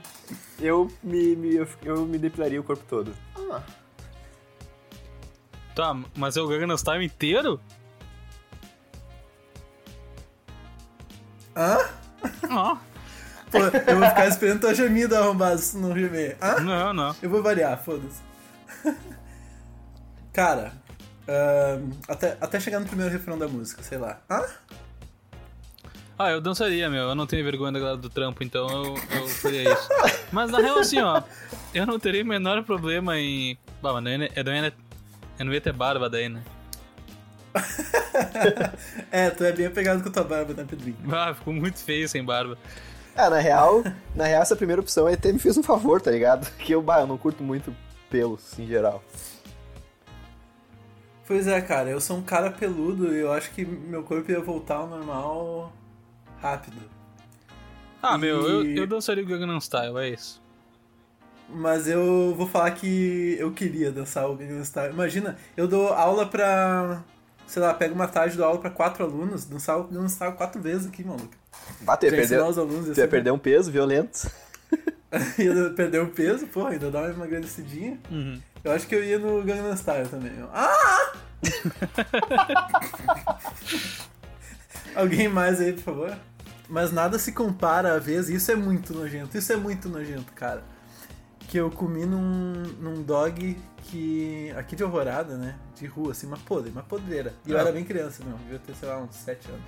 Eu 0.61 0.91
me, 1.03 1.37
me- 1.37 1.55
eu, 1.55 1.69
eu 1.85 2.05
me 2.07 2.19
depilaria 2.19 2.61
o 2.61 2.65
corpo 2.65 2.85
todo. 2.89 3.15
Tá, 5.79 5.97
mas 6.17 6.37
é 6.37 6.41
o 6.41 6.49
Gangnam 6.49 6.77
Style 6.77 7.05
inteiro? 7.05 7.61
Hã? 11.57 11.79
Ó. 12.51 12.77
Pô, 13.49 13.59
eu 13.59 13.97
vou 13.97 14.09
ficar 14.09 14.27
esperando 14.27 14.61
tua 14.62 14.75
gemida 14.75 15.21
arrombada 15.21 15.62
não 15.75 15.97
gemer. 15.97 16.37
Hã? 16.43 16.59
Não, 16.59 16.93
não. 16.93 17.14
Eu 17.23 17.31
vou 17.31 17.45
variar, 17.45 17.81
foda-se. 17.81 18.21
Cara, 20.35 20.73
ahn, 21.29 21.93
até, 22.09 22.37
até 22.41 22.59
chegar 22.59 22.81
no 22.81 22.87
primeiro 22.87 23.12
refrão 23.12 23.38
da 23.38 23.47
música, 23.47 23.81
sei 23.81 23.99
lá. 23.99 24.21
Hã? 24.29 24.45
Ah, 26.19 26.31
eu 26.33 26.41
dançaria, 26.41 26.91
meu. 26.91 27.11
Eu 27.11 27.14
não 27.14 27.25
tenho 27.25 27.45
vergonha 27.45 27.71
da 27.71 27.79
galera 27.79 27.97
do 27.97 28.11
trampo, 28.11 28.43
então 28.43 28.69
eu, 28.69 28.95
eu 29.17 29.29
faria 29.29 29.73
isso. 29.73 29.88
Mas 30.33 30.51
na 30.51 30.59
real, 30.59 30.81
assim, 30.81 30.99
ó, 30.99 31.23
eu 31.73 31.87
não 31.87 32.01
teria 32.01 32.25
o 32.25 32.27
menor 32.27 32.64
problema 32.64 33.17
em. 33.17 33.57
Bah, 33.81 33.93
ia, 34.03 34.29
eu, 34.35 34.45
não 34.45 34.53
ia, 34.53 34.75
eu 35.38 35.44
não 35.44 35.53
ia 35.55 35.61
ter 35.61 35.72
barba 35.72 36.09
daí, 36.11 36.29
né? 36.29 36.42
É, 39.11 39.31
tu 39.31 39.44
é 39.44 39.53
bem 39.53 39.66
apegado 39.66 40.03
com 40.03 40.11
tua 40.11 40.24
barba, 40.24 40.53
né, 40.55 40.64
Pedrinho? 40.68 40.96
Ah, 41.12 41.35
ficou 41.35 41.53
muito 41.53 41.79
feio 41.79 42.09
sem 42.09 42.24
barba. 42.24 42.59
Ah, 43.16 43.31
na 43.31 43.38
real, 43.38 43.83
na 44.14 44.27
real, 44.27 44.42
essa 44.42 44.55
primeira 44.55 44.81
opção 44.81 45.07
aí 45.07 45.14
até 45.14 45.33
me 45.33 45.38
fez 45.38 45.57
um 45.57 45.62
favor, 45.62 46.01
tá 46.01 46.11
ligado? 46.11 46.48
Que 46.59 46.72
eu, 46.72 46.83
bah, 46.83 47.01
eu 47.01 47.07
não 47.07 47.18
curto 47.18 47.42
muito 47.42 47.74
pelos 48.11 48.59
em 48.59 48.66
geral. 48.66 49.03
Pois 51.27 51.46
é, 51.46 51.61
cara, 51.61 51.90
eu 51.90 52.01
sou 52.01 52.16
um 52.16 52.22
cara 52.22 52.51
peludo 52.51 53.12
e 53.14 53.18
eu 53.20 53.33
acho 53.33 53.51
que 53.51 53.64
meu 53.64 54.03
corpo 54.03 54.31
ia 54.31 54.40
voltar 54.40 54.77
ao 54.77 54.87
normal 54.88 55.72
rápido. 56.40 56.81
Ah, 58.01 58.16
meu, 58.16 58.48
eu, 58.48 58.64
E- 58.64 58.79
eu 58.79 58.87
dançaria 58.87 59.22
o 59.22 59.27
Gangnam 59.27 59.61
Style, 59.61 59.98
é 59.98 60.09
isso. 60.09 60.40
Mas 61.51 61.89
eu 61.89 62.35
vou 62.37 62.47
falar 62.47 62.71
que 62.73 63.37
eu 63.39 63.51
queria 63.53 63.91
dançar 63.91 64.29
o 64.31 64.37
Gangnam 64.37 64.63
Style. 64.65 64.93
Imagina, 64.93 65.37
eu 65.57 65.67
dou 65.67 65.89
aula 65.89 66.27
pra. 66.27 67.03
Sei 67.47 67.63
lá, 67.63 67.73
pego 67.73 67.95
uma 67.95 68.07
tarde 68.07 68.37
dou 68.37 68.45
aula 68.45 68.59
pra 68.61 68.69
quatro 68.71 69.03
alunos, 69.03 69.47
dançar 69.47 69.79
o 69.79 69.85
Gangnam 69.85 70.09
Style 70.09 70.35
quatro 70.35 70.61
vezes 70.61 70.87
aqui, 70.87 71.03
maluco. 71.03 71.31
Bater, 71.81 72.13
os 72.49 72.59
alunos. 72.59 72.81
ia 72.81 72.83
tu 72.85 72.89
ia 72.89 72.95
ser- 72.95 73.09
perder 73.09 73.31
um 73.33 73.39
peso 73.39 73.71
violento. 73.73 74.31
ia 75.39 75.71
perder 75.71 76.03
o 76.03 76.09
peso, 76.09 76.47
porra, 76.49 76.71
ainda 76.71 76.91
dar 76.91 77.05
uma 77.05 77.11
emagrecidinha. 77.15 77.99
Uhum. 78.11 78.39
Eu 78.63 78.73
acho 78.73 78.87
que 78.87 78.95
eu 78.95 79.03
ia 79.03 79.19
no 79.19 79.43
Gangnam 79.43 79.75
Style 79.75 80.07
também. 80.09 80.33
Eu- 80.39 80.51
Ah! 80.53 81.13
Alguém 84.95 85.29
mais 85.29 85.61
aí, 85.61 85.73
por 85.73 85.83
favor? 85.83 86.17
Mas 86.69 86.93
nada 86.93 87.19
se 87.19 87.33
compara 87.33 87.95
a 87.95 87.99
vez, 87.99 88.29
isso 88.29 88.51
é 88.51 88.57
muito 88.57 88.93
nojento, 88.93 89.37
isso 89.39 89.53
é 89.53 89.57
muito 89.57 89.89
nojento, 89.89 90.31
cara. 90.35 90.63
Que 91.49 91.57
eu 91.57 91.71
comi 91.71 92.05
num, 92.05 92.53
num 92.79 93.03
dog 93.03 93.57
que. 93.85 94.53
aqui 94.57 94.77
de 94.77 94.83
Alvorada, 94.83 95.37
né? 95.37 95.57
De 95.75 95.87
rua, 95.87 96.13
assim, 96.13 96.27
uma 96.27 96.37
podre, 96.37 96.71
uma 96.71 96.83
podreira. 96.83 97.35
E 97.47 97.51
eu 97.51 97.57
Ah. 97.57 97.63
era 97.63 97.73
bem 97.73 97.85
criança, 97.85 98.23
meu, 98.25 98.37
devia 98.39 98.59
ter, 98.59 98.75
sei 98.75 98.89
lá, 98.89 98.99
uns 98.99 99.15
7 99.15 99.49
anos. 99.49 99.63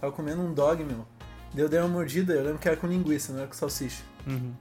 Tava 0.00 0.12
comendo 0.12 0.42
um 0.42 0.52
dog, 0.52 0.84
meu. 0.84 1.06
Daí 1.54 1.64
eu 1.64 1.68
dei 1.68 1.80
uma 1.80 1.88
mordida, 1.88 2.34
eu 2.34 2.44
lembro 2.44 2.58
que 2.58 2.68
era 2.68 2.76
com 2.76 2.86
linguiça, 2.86 3.32
não 3.32 3.38
era 3.40 3.48
com 3.48 3.54
salsicha. 3.54 4.02
Uhum. 4.26 4.52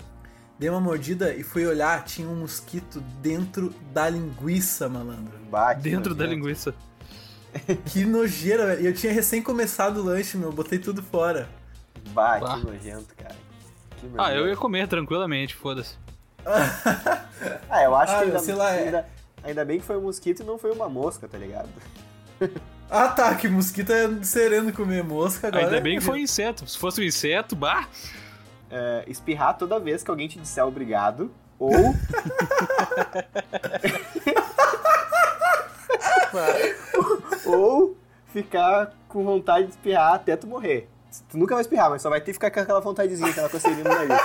Dei 0.58 0.70
uma 0.70 0.80
mordida 0.80 1.34
e 1.36 1.44
fui 1.44 1.66
olhar, 1.68 2.02
tinha 2.06 2.30
um 2.30 2.36
mosquito 2.38 3.02
dentro 3.22 3.74
da 3.92 4.08
linguiça, 4.10 4.88
malandro. 4.88 5.34
Bah, 5.52 5.76
que 5.76 5.82
Dentro 5.82 6.16
da 6.16 6.26
linguiça. 6.26 6.74
Que 7.86 8.04
nojeira, 8.06 8.66
velho. 8.68 8.82
E 8.82 8.86
eu 8.86 8.94
tinha 8.94 9.12
recém 9.14 9.42
começado 9.42 9.98
o 10.02 10.04
lanche, 10.04 10.38
meu, 10.38 10.52
botei 10.52 10.78
tudo 10.80 11.02
fora. 11.04 11.50
Bah, 12.14 12.38
Bah. 12.40 12.58
que 12.60 12.66
nojento, 12.66 13.14
cara. 13.18 13.36
Que 13.98 14.08
Ah, 14.18 14.34
eu 14.34 14.48
ia 14.48 14.56
comer 14.58 14.88
tranquilamente, 14.88 15.56
foda-se. 15.56 15.96
Ah, 17.70 17.84
eu 17.84 17.96
acho 17.96 18.14
Ah, 18.14 18.18
que 18.20 18.24
ainda, 18.26 18.40
sei 18.40 18.56
lá, 18.56 18.74
é- 18.74 18.84
ainda, 18.86 19.06
ainda 19.44 19.66
bem 19.66 19.80
que 19.80 19.86
foi 19.86 19.98
um 19.98 20.02
mosquito 20.02 20.42
e 20.42 20.46
não 20.46 20.58
foi 20.58 20.72
uma 20.72 20.88
mosca, 20.90 21.28
tá 21.28 21.38
ligado? 21.38 21.70
Ah 22.90 23.08
tá, 23.10 23.34
que 23.34 23.48
mosquito 23.48 23.92
é 23.92 24.08
sereno 24.24 24.72
comer 24.72 25.04
mosca 25.04 25.48
agora. 25.48 25.64
Ainda 25.66 25.78
é 25.78 25.82
bem 25.82 25.98
que 25.98 26.04
foi 26.04 26.20
um 26.20 26.22
inseto. 26.22 26.68
Se 26.70 26.78
fosse 26.78 27.02
um 27.02 27.04
inseto, 27.04 27.56
bah! 27.56 27.88
É, 28.70 29.04
espirrar 29.08 29.58
toda 29.58 29.80
vez 29.80 30.04
que 30.04 30.12
alguém 30.12 30.28
te 30.28 30.38
disser 30.40 30.64
obrigado, 30.66 31.32
ou... 31.58 31.72
ou 37.46 37.96
ficar 38.28 38.94
com 39.08 39.24
vontade 39.24 39.66
de 39.68 39.72
espirrar 39.72 40.14
até 40.14 40.36
tu 40.36 40.48
morrer. 40.48 40.90
Tu 41.30 41.38
nunca 41.38 41.56
vai 41.56 41.62
espirrar, 41.62 41.90
mas 41.90 42.02
só 42.02 42.10
vai 42.10 42.20
ter 42.20 42.28
que 42.28 42.34
ficar 42.34 42.52
com 42.52 42.60
aquela 42.60 42.82
vontadezinha, 42.82 43.30
aquela 43.30 43.50
coceirinha 43.50 43.84
no 43.84 43.90
nariz. 43.90 44.22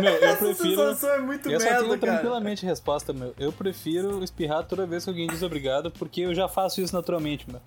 Meu, 0.00 0.12
eu 0.14 0.24
Essa 0.28 0.36
prefiro. 0.44 0.68
sensação 0.70 1.10
é 1.10 1.18
muito 1.20 1.50
Eu 1.50 1.58
só 1.60 1.66
tenho 1.66 1.80
merda, 1.88 1.98
cara. 1.98 2.12
tranquilamente 2.18 2.64
resposta, 2.64 3.12
meu. 3.12 3.34
Eu 3.38 3.52
prefiro 3.52 4.22
espirrar 4.22 4.64
toda 4.64 4.86
vez 4.86 5.04
que 5.04 5.10
alguém 5.10 5.26
diz 5.26 5.42
obrigado, 5.42 5.90
porque 5.90 6.20
eu 6.22 6.34
já 6.34 6.48
faço 6.48 6.80
isso 6.80 6.94
naturalmente, 6.94 7.50
meu. 7.50 7.60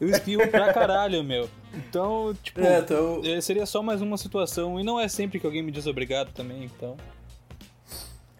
Eu 0.00 0.08
espirro 0.10 0.48
pra 0.48 0.72
caralho, 0.72 1.22
meu. 1.24 1.48
Então, 1.72 2.34
tipo, 2.42 2.60
É, 2.60 2.78
então... 2.80 3.20
eh, 3.24 3.40
seria 3.40 3.64
só 3.66 3.82
mais 3.82 4.00
uma 4.02 4.16
situação. 4.16 4.78
E 4.78 4.82
não 4.84 4.98
é 4.98 5.08
sempre 5.08 5.38
que 5.40 5.46
alguém 5.46 5.62
me 5.62 5.70
diz 5.72 5.86
obrigado 5.86 6.32
também, 6.32 6.64
então. 6.64 6.96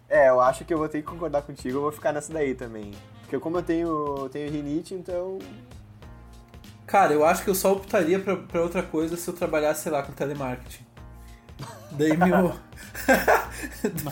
É, 0.09 0.29
eu 0.29 0.39
acho 0.39 0.63
que 0.65 0.73
eu 0.73 0.77
vou 0.77 0.87
ter 0.87 0.99
que 0.99 1.07
concordar 1.07 1.41
contigo, 1.41 1.77
eu 1.77 1.81
vou 1.81 1.91
ficar 1.91 2.13
nessa 2.13 2.31
daí 2.31 2.53
também. 2.55 2.91
Porque 3.21 3.39
como 3.39 3.57
eu 3.57 3.63
tenho, 3.63 4.29
tenho 4.31 4.51
rinite, 4.51 4.93
então... 4.93 5.39
Cara, 6.85 7.13
eu 7.13 7.25
acho 7.25 7.43
que 7.43 7.49
eu 7.49 7.55
só 7.55 7.73
optaria 7.73 8.19
pra, 8.19 8.37
pra 8.37 8.61
outra 8.61 8.83
coisa 8.83 9.17
se 9.17 9.27
eu 9.27 9.33
trabalhasse, 9.33 9.81
sei 9.83 9.91
lá, 9.91 10.03
com 10.03 10.11
telemarketing. 10.13 10.84
Daí 11.97 12.15
meu... 12.17 12.53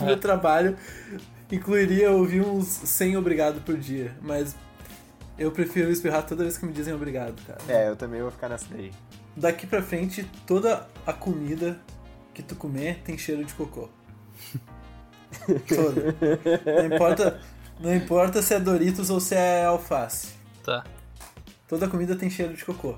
meu 0.02 0.18
trabalho 0.18 0.76
incluiria 1.50 2.10
ouvir 2.10 2.42
uns 2.42 2.66
100 2.66 3.16
obrigado 3.16 3.60
por 3.62 3.76
dia. 3.76 4.14
Mas 4.20 4.54
eu 5.38 5.50
prefiro 5.50 5.90
espirrar 5.90 6.24
toda 6.24 6.44
vez 6.44 6.56
que 6.56 6.66
me 6.66 6.72
dizem 6.72 6.94
obrigado, 6.94 7.40
cara. 7.46 7.58
É, 7.68 7.88
eu 7.88 7.96
também 7.96 8.22
vou 8.22 8.30
ficar 8.30 8.48
nessa 8.48 8.66
daí. 8.70 8.92
Daqui 9.36 9.66
pra 9.66 9.82
frente, 9.82 10.28
toda 10.46 10.86
a 11.06 11.12
comida 11.12 11.78
que 12.32 12.42
tu 12.42 12.54
comer 12.54 13.00
tem 13.04 13.18
cheiro 13.18 13.44
de 13.44 13.52
cocô. 13.54 13.88
Toda. 15.68 16.14
Não 16.78 16.94
importa, 16.94 17.40
não 17.80 17.94
importa 17.94 18.40
se 18.40 18.54
é 18.54 18.60
Doritos 18.60 19.10
ou 19.10 19.18
se 19.18 19.34
é 19.34 19.64
alface. 19.64 20.34
Tá. 20.62 20.84
Toda 21.66 21.88
comida 21.88 22.14
tem 22.14 22.30
cheiro 22.30 22.54
de 22.54 22.64
cocô. 22.64 22.96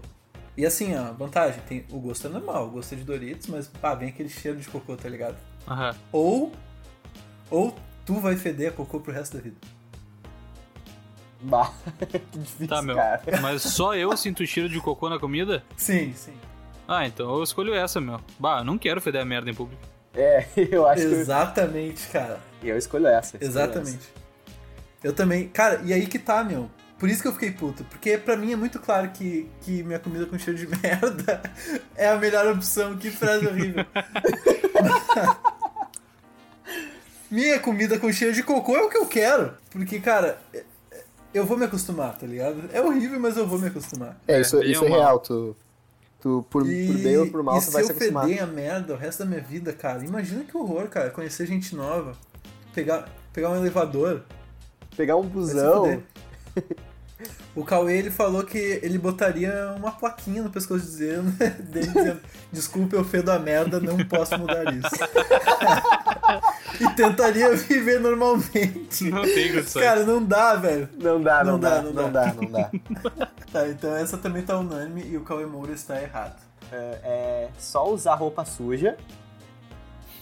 E 0.57 0.64
assim, 0.64 0.95
ó, 0.97 1.12
vantagem, 1.12 1.61
tem, 1.69 1.85
o 1.90 1.99
gosto 1.99 2.27
é 2.27 2.31
normal, 2.31 2.66
o 2.69 2.71
gosto 2.71 2.95
é 2.95 2.97
de 2.97 3.05
Doritos, 3.05 3.47
mas 3.49 3.69
pá, 3.69 3.95
vem 3.95 4.09
aquele 4.09 4.29
cheiro 4.31 4.59
de 4.59 4.66
cocô, 4.69 4.97
tá 4.97 5.09
ligado? 5.09 5.37
Aham. 5.69 5.95
Ou 6.12 6.53
ou 7.51 7.77
tu 8.07 8.14
vai 8.14 8.37
feder 8.37 8.71
a 8.71 8.73
cocô 8.73 8.99
pro 9.01 9.12
resto 9.12 9.37
da 9.37 9.42
vida. 9.42 9.57
Bah, 11.42 11.73
que 12.09 12.19
difícil, 12.38 12.66
Tá, 12.69 12.81
meu. 12.83 12.97
cara. 12.97 13.23
Mas 13.42 13.62
só 13.62 13.95
eu 13.95 14.14
sinto 14.16 14.47
cheiro 14.47 14.69
de 14.69 14.81
cocô 14.81 15.09
na 15.11 15.19
comida? 15.19 15.62
Sim, 15.77 16.12
sim. 16.14 16.33
Ah, 16.88 17.07
então 17.07 17.29
eu 17.37 17.42
escolho 17.42 17.75
essa, 17.75 18.01
meu. 18.01 18.21
Bah, 18.38 18.61
eu 18.61 18.64
não 18.64 18.79
quero 18.79 19.01
feder 19.01 19.21
a 19.21 19.25
merda 19.25 19.51
em 19.51 19.55
público. 19.55 19.83
É, 20.14 20.47
eu 20.57 20.87
acho 20.87 21.03
Exatamente, 21.03 22.07
cara. 22.09 22.40
que 22.61 22.69
eu, 22.69 22.71
eu 22.75 22.79
escolho 22.79 23.07
essa. 23.07 23.37
escolho 23.37 23.51
Exatamente. 23.51 24.09
Eu 25.05 25.12
também. 25.12 25.49
Cara, 25.49 25.83
e 25.85 25.92
aí 25.92 26.07
que 26.07 26.19
tá, 26.19 26.42
meu. 26.42 26.71
Por 26.98 27.11
isso 27.11 27.20
que 27.20 27.28
eu 27.28 27.32
fiquei 27.32 27.50
puto. 27.50 27.85
Porque 27.85 28.16
pra 28.16 28.37
mim 28.37 28.52
é 28.52 28.56
muito 28.56 28.78
claro 28.80 29.11
que, 29.11 29.48
que 29.61 29.82
minha 29.82 29.98
comida 29.98 30.24
com 30.26 30.38
cheiro 30.38 30.59
de 30.59 30.66
merda 30.82 31.42
é 31.94 32.09
a 32.09 32.16
melhor 32.16 32.46
opção. 32.54 32.96
Que 32.96 33.11
frase 33.11 33.46
horrível. 33.46 33.85
minha 37.30 37.59
comida 37.61 37.98
com 37.98 38.11
cheiro 38.12 38.35
de 38.35 38.42
cocô 38.42 38.76
é 38.76 38.82
o 38.82 38.88
que 38.88 38.96
eu 38.96 39.06
quero. 39.06 39.52
Porque, 39.70 40.00
cara, 40.00 40.38
é- 40.54 40.64
é- 40.90 41.04
eu 41.35 41.44
vou 41.44 41.56
me 41.59 41.64
acostumar, 41.64 42.16
tá 42.16 42.26
ligado? 42.26 42.64
É 42.72 42.80
horrível, 42.80 43.18
mas 43.20 43.37
eu 43.37 43.46
vou 43.46 43.59
me 43.59 43.68
acostumar. 43.68 44.16
É, 44.26 44.40
isso, 44.40 44.59
bem 44.59 44.70
isso 44.72 44.85
é 44.85 44.88
real. 44.88 45.18
Tu, 45.18 45.54
tu 46.20 46.46
por, 46.48 46.66
E, 46.66 46.87
por 46.87 46.96
bem 46.98 47.16
ou 47.18 47.30
por 47.30 47.42
mal, 47.42 47.56
e 47.56 47.61
tu 47.61 47.64
se 47.64 47.70
vai 47.72 47.82
eu 47.82 47.87
se 47.87 47.92
acostumar. 47.92 48.24
feder 48.26 48.42
a 48.42 48.46
merda 48.46 48.94
o 48.94 48.96
resto 48.96 49.18
da 49.20 49.26
minha 49.26 49.40
vida, 49.42 49.72
cara, 49.72 50.02
imagina 50.04 50.44
que 50.44 50.56
horror, 50.56 50.88
cara. 50.88 51.11
Conhecer 51.11 51.46
gente 51.46 51.74
nova, 51.76 52.16
pegar, 52.74 53.09
pegar 53.32 53.50
um 53.50 53.56
elevador, 53.56 54.23
Pegar 54.96 55.16
um 55.16 55.23
vai 55.25 55.25
se 55.25 55.29
busão. 55.29 56.02
O 57.54 57.65
Cauê, 57.65 57.96
ele 57.96 58.11
falou 58.11 58.44
que 58.44 58.59
ele 58.59 58.98
botaria 58.98 59.75
uma 59.79 59.90
plaquinha 59.90 60.42
no 60.42 60.50
pescoço 60.50 60.85
dizendo, 60.85 61.31
dele 61.65 61.87
dizendo 61.87 62.21
desculpa, 62.52 62.94
eu 62.94 63.04
fedo 63.04 63.31
a 63.31 63.38
merda, 63.38 63.81
não 63.81 63.96
posso 64.04 64.38
mudar 64.38 64.65
isso. 64.75 64.90
e 66.79 66.94
tentaria 66.94 67.57
viver 67.57 67.98
normalmente. 67.98 69.04
Não 69.04 69.23
tem 69.23 69.54
condições. 69.54 69.83
Cara, 69.83 70.04
não 70.04 70.23
dá, 70.23 70.54
velho. 70.57 70.88
Não 70.98 71.23
dá, 71.23 71.42
não, 71.42 71.52
Não 71.52 71.61
dá, 71.61 71.71
dá, 71.71 71.83
não 71.83 71.92
não 71.92 72.13
dá, 72.13 72.35
não 72.35 72.50
dá. 72.50 72.71
Tá, 73.52 73.67
então 73.69 73.96
essa 73.96 74.19
também 74.19 74.42
tá 74.42 74.59
unânime 74.59 75.02
e 75.09 75.17
o 75.17 75.23
Cauê 75.23 75.46
Moura 75.46 75.73
está 75.73 76.02
errado. 76.02 76.37
é, 76.71 77.00
é 77.04 77.48
só 77.57 77.88
usar 77.88 78.17
roupa 78.17 78.44
suja 78.44 78.98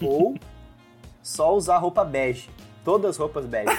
ou 0.00 0.36
só 1.20 1.56
usar 1.56 1.78
roupa 1.78 2.04
bege. 2.04 2.50
Todas 2.84 3.10
as 3.10 3.16
roupas 3.16 3.46
bege. 3.46 3.70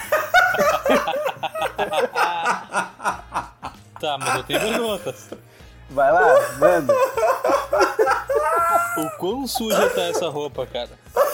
Tá, 3.99 4.17
mas 4.17 4.35
eu 4.35 4.43
tenho 4.43 4.59
perguntas. 4.59 5.29
Vai 5.89 6.11
lá, 6.11 6.23
manda. 6.59 6.93
O 8.97 9.09
quão 9.17 9.47
suja 9.47 9.89
tá 9.89 10.01
essa 10.03 10.29
roupa, 10.29 10.65
cara? 10.65 10.89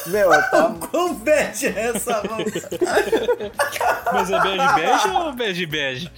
Meu, 0.08 0.30
tá, 0.30 0.74
Quão 0.90 1.14
bad 1.16 1.68
é 1.68 1.88
essa 1.90 2.18
roupa? 2.22 2.44
Mas 4.14 4.32
é 4.32 4.40
bege 4.42 4.74
bege 4.76 5.08
ou 5.10 5.34
bege 5.34 5.66
bege? 5.66 6.12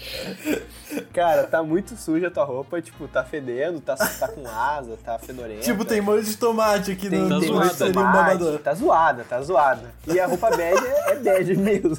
Cara, 1.14 1.43
tá 1.43 1.61
muito 1.61 1.95
suja 1.95 2.28
a 2.28 2.32
tua 2.32 2.43
roupa, 2.43 2.82
tipo, 2.82 3.07
tá 3.07 3.24
fedendo, 3.24 3.80
tá, 3.80 3.95
tá 3.95 4.28
com 4.28 4.47
asa, 4.47 4.97
tá 4.97 5.20
fedorenta. 5.20 5.61
Tipo, 5.61 5.86
tem 5.86 6.01
molho 6.01 6.24
de 6.24 6.36
tomate 6.36 6.91
aqui 6.91 7.07
Tem, 7.07 7.20
no 7.20 7.30
tá 7.30 7.39
tem 7.39 7.51
um 7.51 7.59
tomate, 7.59 7.93
babador. 7.93 8.59
Tá 8.59 8.74
zoada, 8.74 9.24
tá 9.24 9.39
zoada. 9.39 9.93
E 10.07 10.20
a 10.20 10.26
roupa 10.26 10.49
bege 10.49 10.84
é, 10.84 11.11
é 11.11 11.16
bege 11.16 11.55
mesmo. 11.55 11.97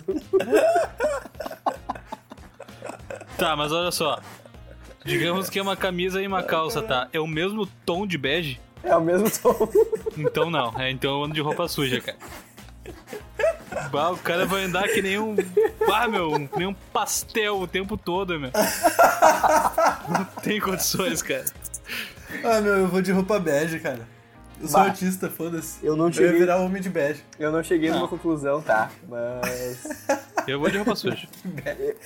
Tá, 3.39 3.55
mas 3.55 3.71
olha 3.71 3.93
só. 3.93 4.19
Digamos 5.05 5.49
que 5.49 5.59
é 5.59 5.63
uma 5.63 5.77
camisa 5.77 6.21
e 6.21 6.27
uma 6.27 6.43
calça, 6.43 6.83
tá? 6.83 7.09
É 7.13 7.21
o 7.21 7.27
mesmo 7.27 7.67
tom 7.87 8.07
de 8.07 8.19
bege? 8.19 8.61
É 8.83 8.97
o 8.97 9.01
mesmo 9.01 9.31
tom. 9.31 9.69
Então 10.17 10.51
não. 10.51 10.73
É, 10.81 10.91
então 10.91 11.19
eu 11.19 11.25
ando 11.25 11.35
de 11.35 11.41
roupa 11.41 11.69
suja, 11.69 12.01
cara. 12.01 12.19
Bah, 13.91 14.11
o 14.11 14.17
cara 14.17 14.47
vai 14.47 14.65
andar 14.65 14.89
que 14.89 15.03
nem 15.03 15.19
um. 15.19 15.37
Ah, 15.93 16.09
meu, 16.09 16.33
que 16.49 16.59
nem 16.59 16.67
um 16.67 16.75
pastel 16.93 17.61
o 17.61 17.67
tempo 17.67 17.97
todo, 17.97 18.39
meu. 18.39 18.51
Não 20.09 20.25
tem 20.43 20.61
condições, 20.61 21.23
cara. 21.23 21.45
Ah, 22.45 22.61
meu, 22.61 22.75
eu 22.75 22.89
vou 22.89 23.03
de 23.03 23.13
roupa 23.13 23.39
bege, 23.39 23.79
cara. 23.81 24.14
Eu 24.61 24.69
sou 24.69 24.81
Bah. 24.81 24.87
artista, 24.87 25.29
foda-se. 25.29 25.85
Eu 25.85 25.95
não 25.97 26.05
Eu 26.07 26.11
ia 26.11 26.15
cheguei, 26.15 26.39
virar 26.39 26.57
homem 26.59 26.81
de 26.81 26.89
bege. 26.89 27.23
eu 27.39 27.53
não 27.53 27.63
cheguei 27.63 27.91
Ah. 27.91 27.95
numa 27.95 28.09
conclusão, 28.09 28.63
tá? 28.63 28.91
Mas 29.09 29.85
Eu 30.47 30.59
vou 30.61 30.71
de 30.71 30.77
roupa 30.77 30.95
suja. 30.95 31.27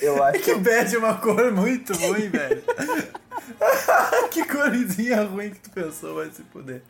eu 0.01 0.23
acho 0.25 0.39
que 0.39 0.45
Que 0.45 0.51
eu, 0.53 0.61
bege 0.61 0.97
é 0.97 0.99
uma 0.99 1.15
cor 1.15 1.51
muito 1.53 1.93
ruim, 1.95 2.29
velho. 2.29 2.63
que 4.31 4.45
corzinha 4.45 5.23
ruim 5.25 5.51
que 5.51 5.59
tu 5.61 5.71
pensou, 5.71 6.15
vai 6.17 6.31
se 6.31 6.43
fuder. 6.53 6.83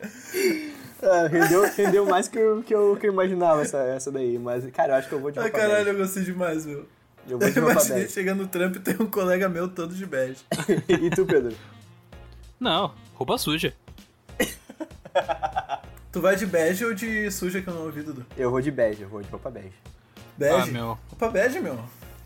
ah, 1.01 1.27
rendeu, 1.27 1.63
rendeu 1.75 2.05
mais 2.05 2.27
que 2.27 2.37
eu, 2.37 2.61
que, 2.63 2.73
eu, 2.73 2.95
que 2.99 3.07
eu 3.07 3.13
imaginava 3.13 3.61
essa, 3.61 3.77
essa 3.79 4.11
daí. 4.11 4.37
Mas, 4.37 4.65
cara, 4.71 4.93
eu 4.93 4.97
acho 4.97 5.07
que 5.09 5.15
eu 5.15 5.19
vou 5.19 5.31
de 5.31 5.39
Ah, 5.39 5.43
roupa 5.43 5.57
caralho, 5.57 5.85
bege. 5.85 5.89
eu 5.89 5.97
gostei 6.05 6.23
demais, 6.23 6.65
meu. 6.65 6.85
Eu 7.27 7.37
vou 7.39 7.47
Eu 7.47 7.53
de 7.53 7.59
roupa 7.59 7.73
imaginei 7.73 8.07
chegando 8.07 8.39
no 8.43 8.47
trampo 8.47 8.77
e 8.77 8.79
tem 8.79 8.95
um 8.99 9.05
colega 9.09 9.47
meu 9.49 9.67
todo 9.67 9.93
de 9.93 10.05
bege. 10.05 10.41
E 10.87 11.09
tu, 11.09 11.25
Pedro? 11.25 11.55
Não, 12.59 12.93
roupa 13.15 13.37
suja. 13.37 13.73
Tu 16.11 16.19
vai 16.21 16.35
de 16.35 16.45
bege 16.45 16.83
ou 16.85 16.93
de 16.93 17.29
suja 17.31 17.61
que 17.61 17.67
eu 17.67 17.73
não 17.73 17.83
ouvi, 17.83 18.01
Dudu? 18.01 18.25
Eu 18.35 18.49
vou 18.49 18.59
de 18.61 18.71
bege, 18.71 19.03
eu 19.03 19.09
vou 19.09 19.21
de 19.21 19.29
roupa 19.29 19.49
bege. 19.51 19.73
Bege? 20.37 20.55
Ah, 20.55 20.65
meu. 20.65 20.97
Roupa 21.09 21.29
bege, 21.29 21.59
meu. 21.59 21.79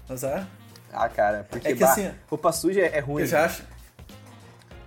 Azar. 0.10 0.48
Ah, 0.92 1.10
cara, 1.10 1.46
porque 1.50 1.68
É 1.68 1.74
que 1.74 1.80
bah, 1.80 1.92
assim, 1.92 2.12
roupa 2.30 2.52
suja 2.52 2.82
é 2.82 3.00
ruim. 3.00 3.24
Eu 3.24 3.28
já 3.28 3.46
acho. 3.46 3.64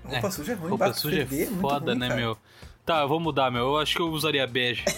Roupa 0.04 0.28
É, 0.28 0.30
suja 0.30 0.52
é 0.52 0.54
ruim, 0.54 0.70
Roupa 0.70 0.86
bah, 0.88 0.94
suja 0.94 1.22
é 1.22 1.24
muito 1.26 1.60
foda, 1.60 1.90
ruim, 1.92 1.98
né, 1.98 2.08
cara. 2.08 2.20
meu? 2.20 2.38
Tá, 2.86 3.00
eu 3.02 3.08
vou 3.08 3.18
mudar, 3.20 3.50
meu. 3.50 3.64
Eu 3.64 3.78
acho 3.78 3.96
que 3.96 4.00
eu 4.02 4.08
usaria 4.08 4.46
bege. 4.46 4.84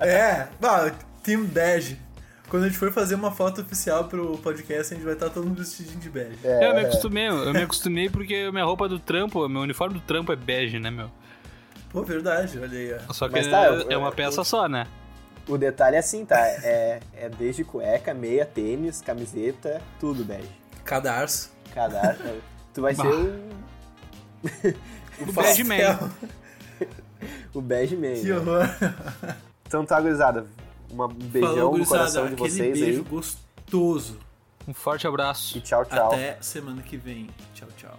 É, 0.00 0.46
bah, 0.60 0.92
Team 1.22 1.44
Bege. 1.46 1.98
Quando 2.48 2.64
a 2.64 2.68
gente 2.68 2.78
for 2.78 2.92
fazer 2.92 3.14
uma 3.14 3.32
foto 3.32 3.62
oficial 3.62 4.04
pro 4.04 4.36
podcast, 4.38 4.92
a 4.92 4.96
gente 4.96 5.04
vai 5.04 5.14
estar 5.14 5.30
todo 5.30 5.46
mundo 5.46 5.58
vestidinho 5.58 5.98
de 5.98 6.10
bege. 6.10 6.38
É, 6.44 6.68
Eu 6.68 6.74
me 6.74 6.80
acostumei, 6.82 7.26
eu 7.26 7.52
me 7.52 7.62
acostumei 7.62 8.10
porque 8.10 8.50
minha 8.52 8.64
roupa 8.64 8.86
do 8.86 8.98
trampo, 9.00 9.48
meu 9.48 9.62
uniforme 9.62 9.94
do 9.94 10.00
trampo 10.00 10.30
é 10.30 10.36
bege, 10.36 10.78
né, 10.78 10.90
meu? 10.90 11.10
Pô, 11.94 12.02
verdade, 12.02 12.58
olha 12.58 12.76
aí, 12.78 12.92
ó. 13.08 13.12
Só 13.14 13.28
que 13.28 13.34
Mas 13.34 13.46
tá, 13.48 13.64
é, 13.64 13.68
eu- 13.68 13.90
é 13.92 13.96
uma 13.96 14.08
eu- 14.08 14.12
peça 14.12 14.42
só, 14.44 14.68
né? 14.68 14.86
O 15.48 15.56
detalhe 15.56 15.94
é 15.96 16.00
assim, 16.00 16.26
tá? 16.26 16.38
É, 16.40 16.98
é 17.14 17.28
desde 17.28 17.62
cueca, 17.64 18.12
meia, 18.12 18.44
tênis, 18.44 19.00
camiseta, 19.00 19.80
tudo 20.00 20.24
bege. 20.24 20.48
Cadarço. 20.84 21.50
Cadastro. 21.72 22.42
tu 22.74 22.82
vai 22.82 22.94
ser 22.96 23.02
Bah. 23.02 23.08
um, 23.10 23.50
O 25.28 25.32
bege 25.32 25.62
man. 25.64 25.76
Pastel. 25.78 26.10
o 27.54 27.60
bege 27.60 27.96
man. 27.96 28.14
Que 28.14 28.24
né? 28.24 28.36
horror. 28.36 28.68
Então 29.66 29.86
tá, 29.86 30.00
gurizada. 30.00 30.46
Um 30.90 31.06
beijão 31.08 31.48
Falou, 31.54 31.64
no 31.64 31.70
gurizada, 31.70 31.98
coração 32.00 32.26
de 32.26 32.32
aquele 32.34 32.50
vocês 32.50 32.80
beijo 32.80 32.98
aí. 33.02 33.04
gostoso. 33.08 34.18
Um 34.66 34.74
forte 34.74 35.06
abraço. 35.06 35.56
E 35.56 35.60
tchau, 35.60 35.84
tchau. 35.84 36.06
Até 36.12 36.38
semana 36.40 36.82
que 36.82 36.96
vem. 36.96 37.28
Tchau, 37.54 37.68
tchau. 37.76 37.98